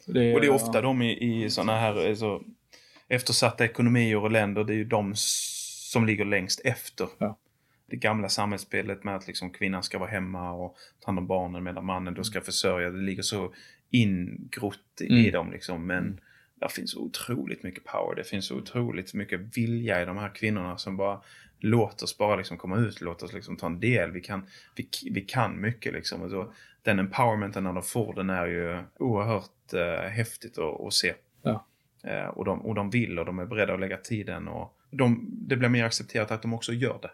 Det, 0.05 0.35
Och 0.35 0.41
det 0.41 0.47
är 0.47 0.51
ofta 0.53 0.81
de 0.81 1.01
i, 1.01 1.43
i 1.45 1.49
sådana 1.49 1.77
här 1.79 2.09
alltså, 2.09 2.41
eftersatta 3.07 3.65
ekonomier 3.65 4.17
och 4.17 4.31
länder, 4.31 4.63
det 4.63 4.73
är 4.73 4.77
ju 4.77 4.85
de 4.85 5.13
som 5.97 6.05
ligger 6.05 6.25
längst 6.25 6.61
efter. 6.63 7.07
Ja. 7.17 7.37
Det 7.89 7.95
gamla 7.95 8.29
samhällsspelet 8.29 9.03
med 9.03 9.15
att 9.15 9.27
liksom 9.27 9.49
kvinnan 9.49 9.83
ska 9.83 9.99
vara 9.99 10.09
hemma 10.09 10.51
och 10.51 10.75
ta 10.99 11.05
hand 11.05 11.19
om 11.19 11.27
barnen 11.27 11.63
medan 11.63 11.85
mannen 11.85 12.13
då 12.13 12.23
ska 12.23 12.41
försörja. 12.41 12.89
Det 12.89 13.01
ligger 13.01 13.21
så 13.21 13.53
ingrott 13.89 15.01
i 15.01 15.19
Mm. 15.19 15.31
dem 15.31 15.51
liksom. 15.51 15.87
Men 15.87 16.19
det 16.55 16.71
finns 16.71 16.91
så 16.91 16.99
otroligt 16.99 17.63
mycket 17.63 17.83
power. 17.83 18.15
Det 18.15 18.23
finns 18.23 18.51
otroligt 18.51 19.13
mycket 19.13 19.57
vilja 19.57 20.01
i 20.01 20.05
de 20.05 20.17
här 20.17 20.35
kvinnorna 20.35 20.77
som 20.77 20.97
bara 20.97 21.21
låt 21.59 22.01
oss 22.01 22.17
bara 22.17 22.35
liksom 22.35 22.57
komma 22.57 22.77
ut, 22.77 23.01
låt 23.01 23.23
oss 23.23 23.33
liksom 23.33 23.57
ta 23.57 23.65
en 23.65 23.79
del. 23.79 24.11
Vi 24.11 24.21
kan, 24.21 24.45
vi, 24.75 24.89
vi 25.11 25.21
kan 25.21 25.61
mycket 25.61 25.93
liksom. 25.93 26.21
Och 26.21 26.29
så, 26.29 26.53
den 26.81 26.99
empowermenten 26.99 27.63
när 27.63 27.73
de 27.73 27.83
får 27.83 28.13
den 28.13 28.29
är 28.29 28.45
ju 28.47 28.83
oerhört 28.99 29.73
eh, 29.73 30.09
häftigt 30.09 30.57
att, 30.57 30.81
att 30.81 30.93
se. 30.93 31.13
Ja. 31.41 31.65
Eh, 32.03 32.27
och, 32.27 32.45
de, 32.45 32.61
och 32.61 32.75
de 32.75 32.89
vill 32.89 33.19
och 33.19 33.25
de 33.25 33.39
är 33.39 33.45
beredda 33.45 33.73
att 33.73 33.79
lägga 33.79 33.97
tiden. 33.97 34.47
Och 34.47 34.73
de, 34.89 35.27
det 35.29 35.55
blir 35.55 35.69
mer 35.69 35.83
accepterat 35.83 36.31
att 36.31 36.41
de 36.41 36.53
också 36.53 36.73
gör 36.73 36.99
det. 37.01 37.11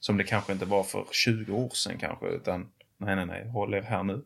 Som 0.00 0.16
det 0.16 0.24
kanske 0.24 0.52
inte 0.52 0.64
var 0.64 0.82
för 0.82 1.06
20 1.12 1.52
år 1.52 1.68
sedan 1.68 1.98
kanske. 1.98 2.26
Utan 2.26 2.68
nej, 2.98 3.16
nej, 3.16 3.26
nej, 3.26 3.48
håll 3.48 3.74
er 3.74 3.82
här 3.82 4.02
nu. 4.02 4.22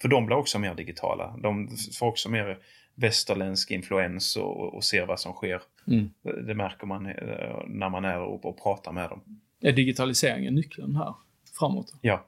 För 0.00 0.08
de 0.08 0.26
blir 0.26 0.36
också 0.36 0.58
mer 0.58 0.74
digitala. 0.74 1.36
De 1.42 1.68
får 1.98 2.06
också 2.06 2.28
mer 2.28 2.58
västerländsk 2.94 3.70
influens 3.70 4.36
och, 4.36 4.74
och 4.74 4.84
ser 4.84 5.06
vad 5.06 5.20
som 5.20 5.32
sker. 5.32 5.62
Mm. 5.86 6.10
Det 6.22 6.54
märker 6.54 6.86
man 6.86 7.06
eh, 7.06 7.62
när 7.66 7.88
man 7.88 8.04
är 8.04 8.18
och, 8.20 8.44
och 8.44 8.62
pratar 8.62 8.92
med 8.92 9.10
dem. 9.10 9.20
Är 9.60 9.72
digitaliseringen 9.72 10.54
nyckeln 10.54 10.96
här 10.96 11.14
framåt? 11.58 11.94
Ja. 12.00 12.24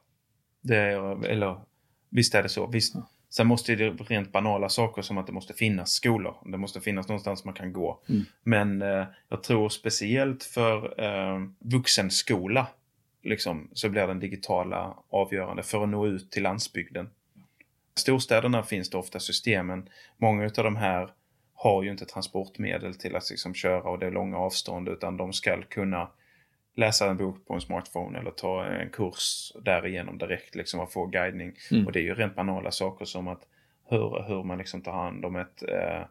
Det 0.61 0.77
är, 0.77 1.25
eller 1.25 1.61
visst 2.09 2.35
är 2.35 2.43
det 2.43 2.49
så. 2.49 2.67
Visst. 2.67 2.95
Ja. 2.95 3.09
Sen 3.33 3.47
måste 3.47 3.75
det 3.75 3.89
rent 3.89 4.31
banala 4.31 4.69
saker 4.69 5.01
som 5.01 5.17
att 5.17 5.27
det 5.27 5.33
måste 5.33 5.53
finnas 5.53 5.91
skolor. 5.91 6.35
Det 6.45 6.57
måste 6.57 6.81
finnas 6.81 7.07
någonstans 7.07 7.45
man 7.45 7.53
kan 7.53 7.73
gå. 7.73 7.99
Mm. 8.09 8.25
Men 8.43 8.81
eh, 8.81 9.05
jag 9.29 9.43
tror 9.43 9.69
speciellt 9.69 10.43
för 10.43 11.03
eh, 11.03 11.39
vuxenskola 11.59 12.67
liksom, 13.23 13.69
så 13.73 13.89
blir 13.89 14.07
den 14.07 14.19
digitala 14.19 14.97
avgörande 15.09 15.63
för 15.63 15.83
att 15.83 15.89
nå 15.89 16.07
ut 16.07 16.31
till 16.31 16.43
landsbygden. 16.43 17.09
Storstäderna 17.95 18.63
finns 18.63 18.89
det 18.89 18.97
ofta 18.97 19.19
systemen. 19.19 19.89
Många 20.17 20.43
av 20.43 20.63
de 20.63 20.75
här 20.75 21.09
har 21.53 21.83
ju 21.83 21.91
inte 21.91 22.05
transportmedel 22.05 22.95
till 22.95 23.15
att 23.15 23.29
liksom 23.29 23.53
köra 23.53 23.89
och 23.89 23.99
det 23.99 24.05
är 24.05 24.11
långa 24.11 24.37
avstånd 24.37 24.89
utan 24.89 25.17
de 25.17 25.33
ska 25.33 25.61
kunna 25.61 26.07
läsa 26.75 27.09
en 27.09 27.17
bok 27.17 27.47
på 27.47 27.53
en 27.53 27.61
smartphone 27.61 28.19
eller 28.19 28.31
ta 28.31 28.65
en 28.65 28.89
kurs 28.89 29.51
därigenom 29.65 30.17
direkt 30.17 30.55
liksom 30.55 30.79
och 30.79 30.91
få 30.91 31.05
guidning. 31.05 31.53
Mm. 31.71 31.85
Och 31.85 31.91
det 31.91 31.99
är 31.99 32.03
ju 32.03 32.15
rent 32.15 32.35
banala 32.35 32.71
saker 32.71 33.05
som 33.05 33.27
att 33.27 33.47
hur, 33.89 34.23
hur 34.27 34.43
man 34.43 34.57
liksom 34.57 34.81
tar 34.81 34.91
hand 34.91 35.25
om 35.25 35.35
ett, 35.35 35.63
eh, 35.63 36.01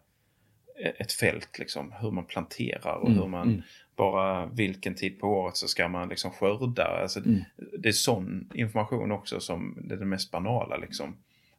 ett 0.98 1.12
fält, 1.12 1.58
liksom, 1.58 1.92
hur 2.00 2.10
man 2.10 2.24
planterar 2.24 2.94
och 2.94 3.08
Mm, 3.08 3.18
hur 3.20 3.28
man 3.28 3.48
mm. 3.48 3.62
bara 3.96 4.46
vilken 4.46 4.94
tid 4.94 5.20
på 5.20 5.28
året 5.28 5.56
så 5.56 5.68
ska 5.68 5.88
man 5.88 6.08
liksom 6.08 6.30
skörda. 6.30 6.84
Alltså, 7.02 7.20
Mm. 7.20 7.40
Det 7.78 7.88
är 7.88 7.92
sån 7.92 8.50
information 8.54 9.12
också 9.12 9.40
som 9.40 9.78
det 9.84 9.94
är 9.94 9.98
det 9.98 10.04
mest 10.04 10.30
banala 10.30 10.76
liksom. 10.76 11.16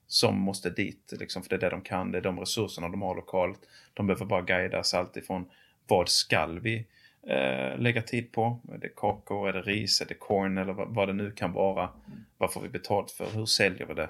Som 0.08 0.39
måste 0.39 0.70
dit, 0.70 1.14
liksom, 1.20 1.43
för 1.43 1.49
det 1.49 1.56
är 1.56 1.60
det 1.60 1.70
de 1.70 1.82
kan, 1.82 2.12
det 2.12 2.18
är 2.18 2.22
de 2.22 2.39
resurserna 2.39 2.89
de 2.89 3.02
har 3.02 3.16
lokalt. 3.16 3.60
De 3.93 4.08
behöver 4.08 4.26
bara 4.26 4.41
guidas 4.41 4.93
alltifrån 4.93 5.45
vad 5.88 6.10
skall 6.10 6.60
vi 6.60 6.86
eh, 7.28 7.80
lägga 7.80 8.01
tid 8.01 8.32
på? 8.32 8.59
Är 8.74 8.78
det 8.78 8.95
kakor, 8.95 9.49
är 9.49 9.53
det 9.53 9.61
ris, 9.61 10.01
är 10.01 10.05
det 10.05 10.13
corn 10.13 10.57
eller 10.57 10.74
vad, 10.74 10.88
vad 10.88 11.09
det 11.09 11.13
nu 11.13 11.32
kan 11.32 11.53
vara? 11.53 11.89
Vad 12.38 12.53
får 12.53 12.61
vi 12.61 12.69
betalt 12.69 13.11
för? 13.11 13.26
Hur 13.34 13.45
säljer 13.45 13.86
vi 13.86 13.93
det? 13.93 14.09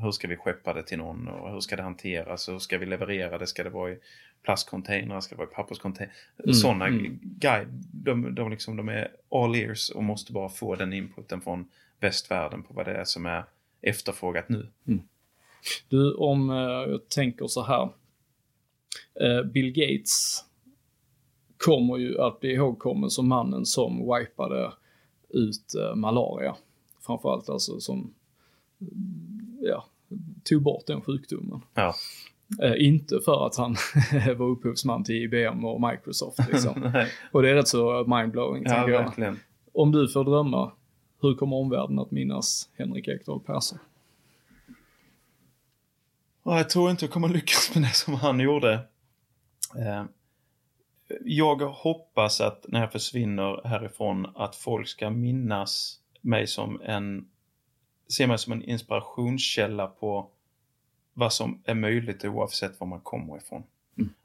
Hur 0.00 0.10
ska 0.10 0.28
vi 0.28 0.36
skeppa 0.36 0.72
det 0.72 0.82
till 0.82 0.98
någon 0.98 1.28
och 1.28 1.52
hur 1.52 1.60
ska 1.60 1.76
det 1.76 1.82
hanteras? 1.82 2.48
Hur 2.48 2.58
ska 2.58 2.78
vi 2.78 2.86
leverera 2.86 3.38
det? 3.38 3.46
Ska 3.46 3.64
det 3.64 3.70
vara 3.70 3.92
i 3.92 3.98
plastcontainrar? 4.42 5.20
Ska 5.20 5.34
det 5.34 5.38
vara 5.38 5.50
i 5.50 5.54
papperscontainrar? 5.54 6.14
Mm, 6.44 6.54
Sådana 6.54 6.86
mm. 6.86 7.18
guide, 7.22 7.68
de, 7.92 8.34
de, 8.34 8.50
liksom, 8.50 8.76
de 8.76 8.88
är 8.88 9.08
all 9.30 9.54
ears 9.54 9.90
och 9.90 10.04
måste 10.04 10.32
bara 10.32 10.48
få 10.48 10.74
den 10.74 10.92
inputen 10.92 11.40
från 11.40 11.68
västvärlden 12.00 12.62
på 12.62 12.74
vad 12.74 12.86
det 12.86 12.94
är 12.94 13.04
som 13.04 13.26
är 13.26 13.44
efterfrågat 13.82 14.48
nu. 14.48 14.68
Du, 15.88 16.14
om 16.14 16.50
eh, 16.50 16.56
jag 16.92 17.08
tänker 17.08 17.46
så 17.46 17.62
här. 17.62 17.88
Eh, 19.20 19.42
Bill 19.42 19.72
Gates 19.72 20.44
kommer 21.64 21.96
ju 21.96 22.20
att 22.20 22.40
bli 22.40 22.52
ihågkommen 22.52 23.10
som 23.10 23.28
mannen 23.28 23.66
som 23.66 23.98
wipade 23.98 24.72
ut 25.28 25.74
eh, 25.74 25.94
malaria. 25.94 26.56
Framförallt 27.00 27.48
alltså 27.48 27.80
som, 27.80 28.14
mm, 28.80 29.58
ja, 29.60 29.84
tog 30.44 30.62
bort 30.62 30.86
den 30.86 31.00
sjukdomen. 31.00 31.60
Ja. 31.74 31.94
Eh, 32.62 32.86
inte 32.86 33.20
för 33.24 33.46
att 33.46 33.56
han 33.56 33.76
var 34.36 34.46
upphovsman 34.46 35.04
till 35.04 35.14
IBM 35.14 35.64
och 35.64 35.90
Microsoft 35.90 36.38
liksom. 36.52 37.04
Och 37.32 37.42
det 37.42 37.50
är 37.50 37.54
rätt 37.54 37.68
så 37.68 38.04
mindblowing 38.06 38.62
ja, 38.66 38.88
jag. 38.88 39.36
Om 39.72 39.92
du 39.92 40.08
får 40.08 40.24
drömma, 40.24 40.72
hur 41.20 41.34
kommer 41.34 41.56
omvärlden 41.56 41.98
att 41.98 42.10
minnas 42.10 42.68
Henrik 42.78 43.08
Ekdahl 43.08 43.40
Persson? 43.40 43.78
Ja, 46.44 46.56
jag 46.56 46.70
tror 46.70 46.90
inte 46.90 47.04
jag 47.04 47.12
kommer 47.12 47.28
lyckas 47.28 47.70
med 47.74 47.82
det 47.84 47.94
som 47.94 48.14
han 48.14 48.40
gjorde. 48.40 48.80
Jag 51.24 51.56
hoppas 51.56 52.40
att 52.40 52.64
när 52.68 52.80
jag 52.80 52.92
försvinner 52.92 53.68
härifrån 53.68 54.26
att 54.34 54.56
folk 54.56 54.88
ska 54.88 55.10
minnas 55.10 56.00
mig 56.20 56.46
som 56.46 56.80
en, 56.80 57.28
se 58.08 58.26
mig 58.26 58.38
som 58.38 58.52
en 58.52 58.62
inspirationskälla 58.62 59.86
på 59.86 60.30
vad 61.14 61.32
som 61.32 61.62
är 61.64 61.74
möjligt 61.74 62.24
oavsett 62.24 62.80
var 62.80 62.86
man 62.86 63.00
kommer 63.00 63.36
ifrån. 63.36 63.62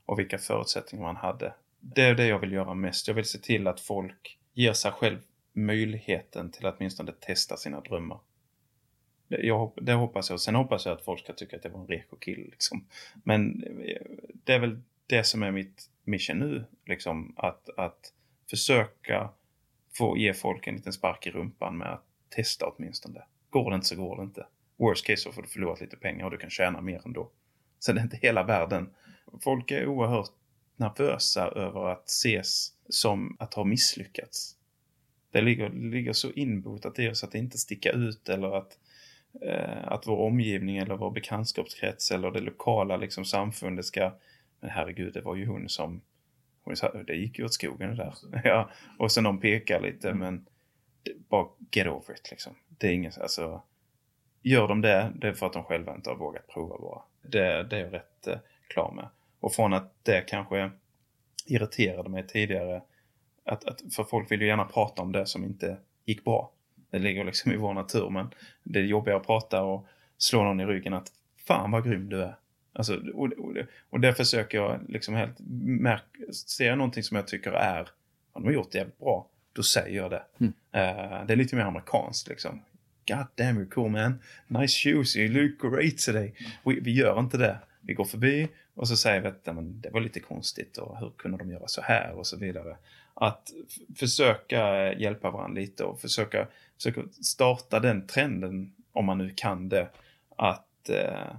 Och 0.06 0.20
vilka 0.20 0.38
förutsättningar 0.38 1.06
man 1.06 1.16
hade. 1.16 1.54
Det 1.80 2.02
är 2.02 2.16
det 2.16 2.28
jag 2.28 2.40
vill 2.40 2.52
göra 2.52 2.74
mest. 2.74 3.08
Jag 3.08 3.16
vill 3.16 3.26
se 3.26 3.38
till 3.38 3.68
att 3.68 3.80
folk 3.80 4.38
ger 4.54 4.74
sig 4.74 4.92
själv 4.92 5.18
möjligheten 5.54 6.52
till 6.52 6.66
att 6.66 6.76
åtminstone 6.78 7.12
testa 7.12 7.58
sina 7.58 7.82
drömmar. 7.82 8.20
Det, 9.28 9.38
jag, 9.38 9.72
det 9.82 9.94
hoppas 9.94 10.30
jag. 10.30 10.40
Sen 10.40 10.56
hoppas 10.56 10.86
jag 10.86 10.94
att 10.94 11.02
folk 11.02 11.20
ska 11.20 11.34
tycka 11.34 11.56
att 11.56 11.64
det 11.64 11.70
var 11.70 11.80
en 11.80 11.88
reko 11.88 12.16
kille. 12.16 12.44
Liksom. 12.44 12.86
Men 13.24 13.64
eh, 13.64 14.02
det 14.44 14.54
är 14.54 14.60
väl 14.60 14.82
det 15.08 15.24
som 15.24 15.44
är 15.44 15.52
mitt 15.52 15.90
mission 16.04 16.40
nu. 16.40 16.66
Liksom, 16.86 17.34
att, 17.38 17.70
att 17.78 18.14
försöka 18.50 19.30
få 19.98 20.18
ge 20.18 20.34
folk 20.34 20.68
en 20.68 20.76
liten 20.76 20.94
spark 20.94 21.28
i 21.28 21.32
rumpan 21.32 21.78
med 21.78 21.94
att 21.94 22.04
testa 22.30 22.66
åtminstone. 22.66 23.22
Går 23.50 23.70
det 23.72 23.76
inte 23.76 23.88
så 23.88 23.96
går 23.96 24.18
det 24.18 24.24
inte. 24.24 24.46
Worst 24.78 25.06
case 25.06 25.22
så 25.22 25.32
får 25.32 25.42
du 25.42 25.48
förlorat 25.48 25.82
lite 25.82 25.98
pengar 25.98 26.26
och 26.26 26.32
du 26.32 26.38
kan 26.38 26.50
tjäna 26.50 26.82
mer 26.82 27.02
ändå. 27.06 27.32
Så 27.80 27.94
det 27.94 28.00
är 28.00 28.04
inte 28.04 28.18
hela 28.18 28.44
världen. 28.44 28.90
Folk 29.44 29.72
är 29.72 29.88
oerhört 29.88 30.32
nervösa 30.76 31.48
över 31.48 31.90
att 31.90 32.10
ses 32.10 32.74
som 32.90 33.38
att 33.40 33.54
ha 33.54 33.64
misslyckats. 33.64 34.56
Det 35.32 35.42
ligger, 35.42 35.70
ligger 35.70 36.14
så 36.14 36.32
inbotat 36.32 37.00
i 37.00 37.10
oss 37.10 37.24
att 37.24 37.36
inte 37.36 37.58
sticka 37.58 37.92
ut 37.92 38.30
eller 38.30 38.58
att, 38.58 38.78
eh, 39.42 39.88
att 39.88 40.08
vår 40.08 40.18
omgivning 40.18 40.78
eller 40.78 40.98
vår 40.98 41.12
bekantskapskrets 41.12 42.12
eller 42.12 42.32
det 42.32 42.40
lokala 42.40 42.98
liksom, 42.98 43.26
samfundet 43.26 43.86
ska 43.86 44.12
men 44.60 44.70
herregud, 44.70 45.14
det 45.14 45.22
var 45.22 45.36
ju 45.36 45.46
hon 45.46 45.70
som 45.70 46.02
hon 46.64 46.76
sa, 46.76 47.04
det 47.04 47.16
gick 47.16 47.40
ju 47.40 47.46
åt 47.46 47.54
skogen 47.54 47.96
där. 47.96 48.14
ja, 48.44 48.70
och 49.00 49.12
sen 49.12 49.24
de 49.24 49.40
pekar 49.40 49.82
lite 49.82 50.14
men 50.14 50.46
det, 51.04 51.30
bara 51.30 51.48
get 51.72 51.88
over 51.88 52.14
it 52.14 52.32
liksom. 52.32 52.54
Det 52.68 52.88
är 52.88 52.92
inget, 52.92 53.18
alltså 53.18 53.62
gör 54.42 54.68
de 54.68 54.82
det, 54.82 55.12
det 55.16 55.28
är 55.28 55.34
för 55.34 55.46
att 55.46 55.54
de 55.54 55.64
själva 55.64 55.96
inte 55.96 56.10
har 56.10 56.18
vågat 56.18 56.48
prova 56.48 56.78
bara. 56.78 57.02
Det, 57.22 57.64
det 57.64 57.78
är 57.78 57.82
jag 57.82 57.94
rätt 57.94 58.28
eh, 58.28 58.38
klar 58.68 58.92
med. 58.92 59.08
Och 59.40 59.54
från 59.54 59.74
att 59.74 59.94
det 60.04 60.22
kanske 60.22 60.72
irriterade 61.46 62.10
mig 62.10 62.28
tidigare, 62.28 62.82
att, 63.46 63.66
att, 63.66 63.82
för 63.96 64.04
folk 64.04 64.32
vill 64.32 64.42
ju 64.42 64.48
gärna 64.48 64.66
prata 64.66 65.02
om 65.02 65.12
det 65.12 65.26
som 65.26 65.44
inte 65.44 65.78
gick 66.06 66.24
bra. 66.24 66.52
Det 66.90 67.00
ligger 67.00 67.24
liksom 67.24 67.52
i 67.52 67.58
vår 67.58 67.74
natur, 67.74 68.10
men 68.10 68.30
det 68.64 68.80
är 68.80 68.84
jobbigare 68.84 69.20
att 69.20 69.28
prata 69.28 69.64
och 69.64 69.86
slå 70.18 70.44
någon 70.44 70.60
i 70.60 70.66
ryggen 70.66 70.94
att 70.94 71.12
fan 71.48 71.72
vad 71.72 71.84
grym 71.84 72.10
du 72.10 72.24
är. 72.24 72.36
Alltså, 72.78 72.96
och, 73.14 73.34
och, 73.34 73.56
och 73.90 74.00
det 74.00 74.14
försöker 74.14 74.58
jag 74.58 74.80
liksom 74.90 75.16
helt 75.16 75.40
märka, 75.80 76.34
ser 76.34 76.68
jag 76.68 76.78
någonting 76.78 77.04
som 77.04 77.18
jag 77.18 77.28
tycker 77.28 77.52
är, 77.52 77.90
har 78.34 78.42
de 78.42 78.54
gjort 78.54 78.72
det 78.72 78.78
jävligt 78.78 79.00
bra, 79.00 79.30
då 79.54 79.64
säger 79.64 79.98
jag 79.98 80.12
det. 80.12 80.24
Mm. 80.40 80.54
Eh, 80.72 81.26
det 81.26 81.34
är 81.34 81.36
lite 81.36 81.56
mer 81.56 81.64
amerikanskt 81.64 82.28
liksom. 82.28 82.62
God 83.08 83.26
damn 83.36 83.60
you're 83.60 83.70
cool 83.70 83.92
man. 83.92 84.20
Nice 84.48 84.90
shoes, 84.90 85.16
you 85.16 85.30
look 85.30 85.62
great 85.62 85.98
today. 85.98 86.34
Vi, 86.66 86.80
vi 86.80 86.92
gör 86.92 87.20
inte 87.20 87.38
det. 87.38 87.60
Vi 87.82 87.94
går 87.94 88.06
förbi 88.06 88.48
och 88.74 88.88
så 88.88 88.98
säger 88.98 89.22
vi 89.22 89.28
att 89.28 89.42
"Ja, 89.44 89.54
men 89.54 89.82
det 89.82 89.90
var 89.90 90.00
lite 90.00 90.20
konstigt 90.20 90.78
och 90.78 91.00
hur 91.00 91.12
kunde 91.18 91.38
de 91.38 91.52
göra 91.52 91.68
så 91.68 91.82
här 91.82 92.12
och 92.12 92.28
så 92.28 92.38
vidare. 92.38 92.78
Att 93.14 93.52
försöka 93.96 94.94
hjälpa 94.94 95.32
varandra 95.32 95.62
lite 95.62 95.84
och 95.84 96.02
försöka, 96.02 96.48
försöka 96.76 97.02
starta 97.22 97.80
den 97.80 98.08
trenden, 98.08 98.74
om 98.92 99.06
man 99.06 99.18
nu 99.18 99.34
kan 99.36 99.70
det, 99.70 99.90
att 100.36 100.90
eh, 100.90 101.36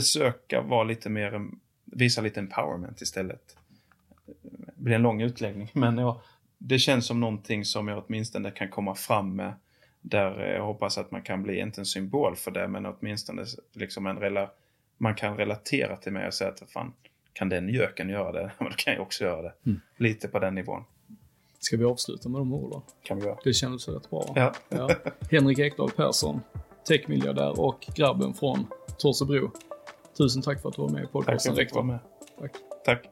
försöka 0.00 0.60
vara 0.60 0.84
lite 0.84 1.10
mer, 1.10 1.48
visa 1.84 2.20
lite 2.20 2.40
empowerment 2.40 3.00
istället. 3.00 3.56
Det 4.46 4.82
blir 4.82 4.94
en 4.94 5.02
lång 5.02 5.22
utläggning, 5.22 5.70
men 5.72 5.98
ja, 5.98 6.22
det 6.58 6.78
känns 6.78 7.06
som 7.06 7.20
någonting 7.20 7.64
som 7.64 7.88
jag 7.88 8.04
åtminstone 8.06 8.50
kan 8.50 8.68
komma 8.68 8.94
fram 8.94 9.36
med. 9.36 9.52
Där 10.00 10.40
jag 10.40 10.64
hoppas 10.64 10.98
att 10.98 11.10
man 11.10 11.22
kan 11.22 11.42
bli, 11.42 11.60
inte 11.60 11.80
en 11.80 11.86
symbol 11.86 12.36
för 12.36 12.50
det, 12.50 12.68
men 12.68 12.86
åtminstone 12.86 13.44
liksom 13.72 14.06
en 14.06 14.16
rela, 14.16 14.50
man 14.98 15.14
kan 15.14 15.36
relatera 15.36 15.96
till 15.96 16.12
mig 16.12 16.26
och 16.26 16.34
säga 16.34 16.50
att 16.50 16.70
fan, 16.70 16.92
kan 17.38 17.48
den 17.48 17.68
göken 17.68 18.08
göra 18.08 18.32
det? 18.32 18.52
Men 18.58 18.68
då 18.68 18.74
kan 18.76 18.92
jag 18.94 19.02
också 19.02 19.24
göra 19.24 19.42
det. 19.42 19.52
Mm. 19.66 19.80
Lite 19.96 20.28
på 20.28 20.38
den 20.38 20.54
nivån. 20.54 20.84
Ska 21.58 21.76
vi 21.76 21.84
avsluta 21.84 22.28
med 22.28 22.40
de 22.40 22.52
orden? 22.54 22.80
Kan 23.02 23.18
vi 23.18 23.24
göra. 23.24 23.38
Det 23.44 23.52
kändes 23.52 23.88
rätt 23.88 24.10
bra. 24.10 24.32
Ja. 24.34 24.54
Ja. 24.68 24.90
Henrik 25.30 25.58
Ekdahl 25.58 25.90
Persson, 25.90 26.40
techmiljardär 26.88 27.60
och 27.60 27.86
grabben 27.96 28.34
från 28.34 28.66
Torsebro. 28.98 29.50
Tusen 30.18 30.42
tack 30.42 30.62
för 30.62 30.68
att 30.68 30.74
du 30.76 30.82
var 30.82 30.88
med 30.88 30.98
i 31.00 31.02
Tack 31.04 31.12
podcasten 31.12 31.54
för 31.54 31.62
att 31.62 31.72
vara 31.74 31.82
Rektor. 31.82 31.82
med. 31.82 31.98
Tack. 32.40 32.52
Tack. 32.84 33.08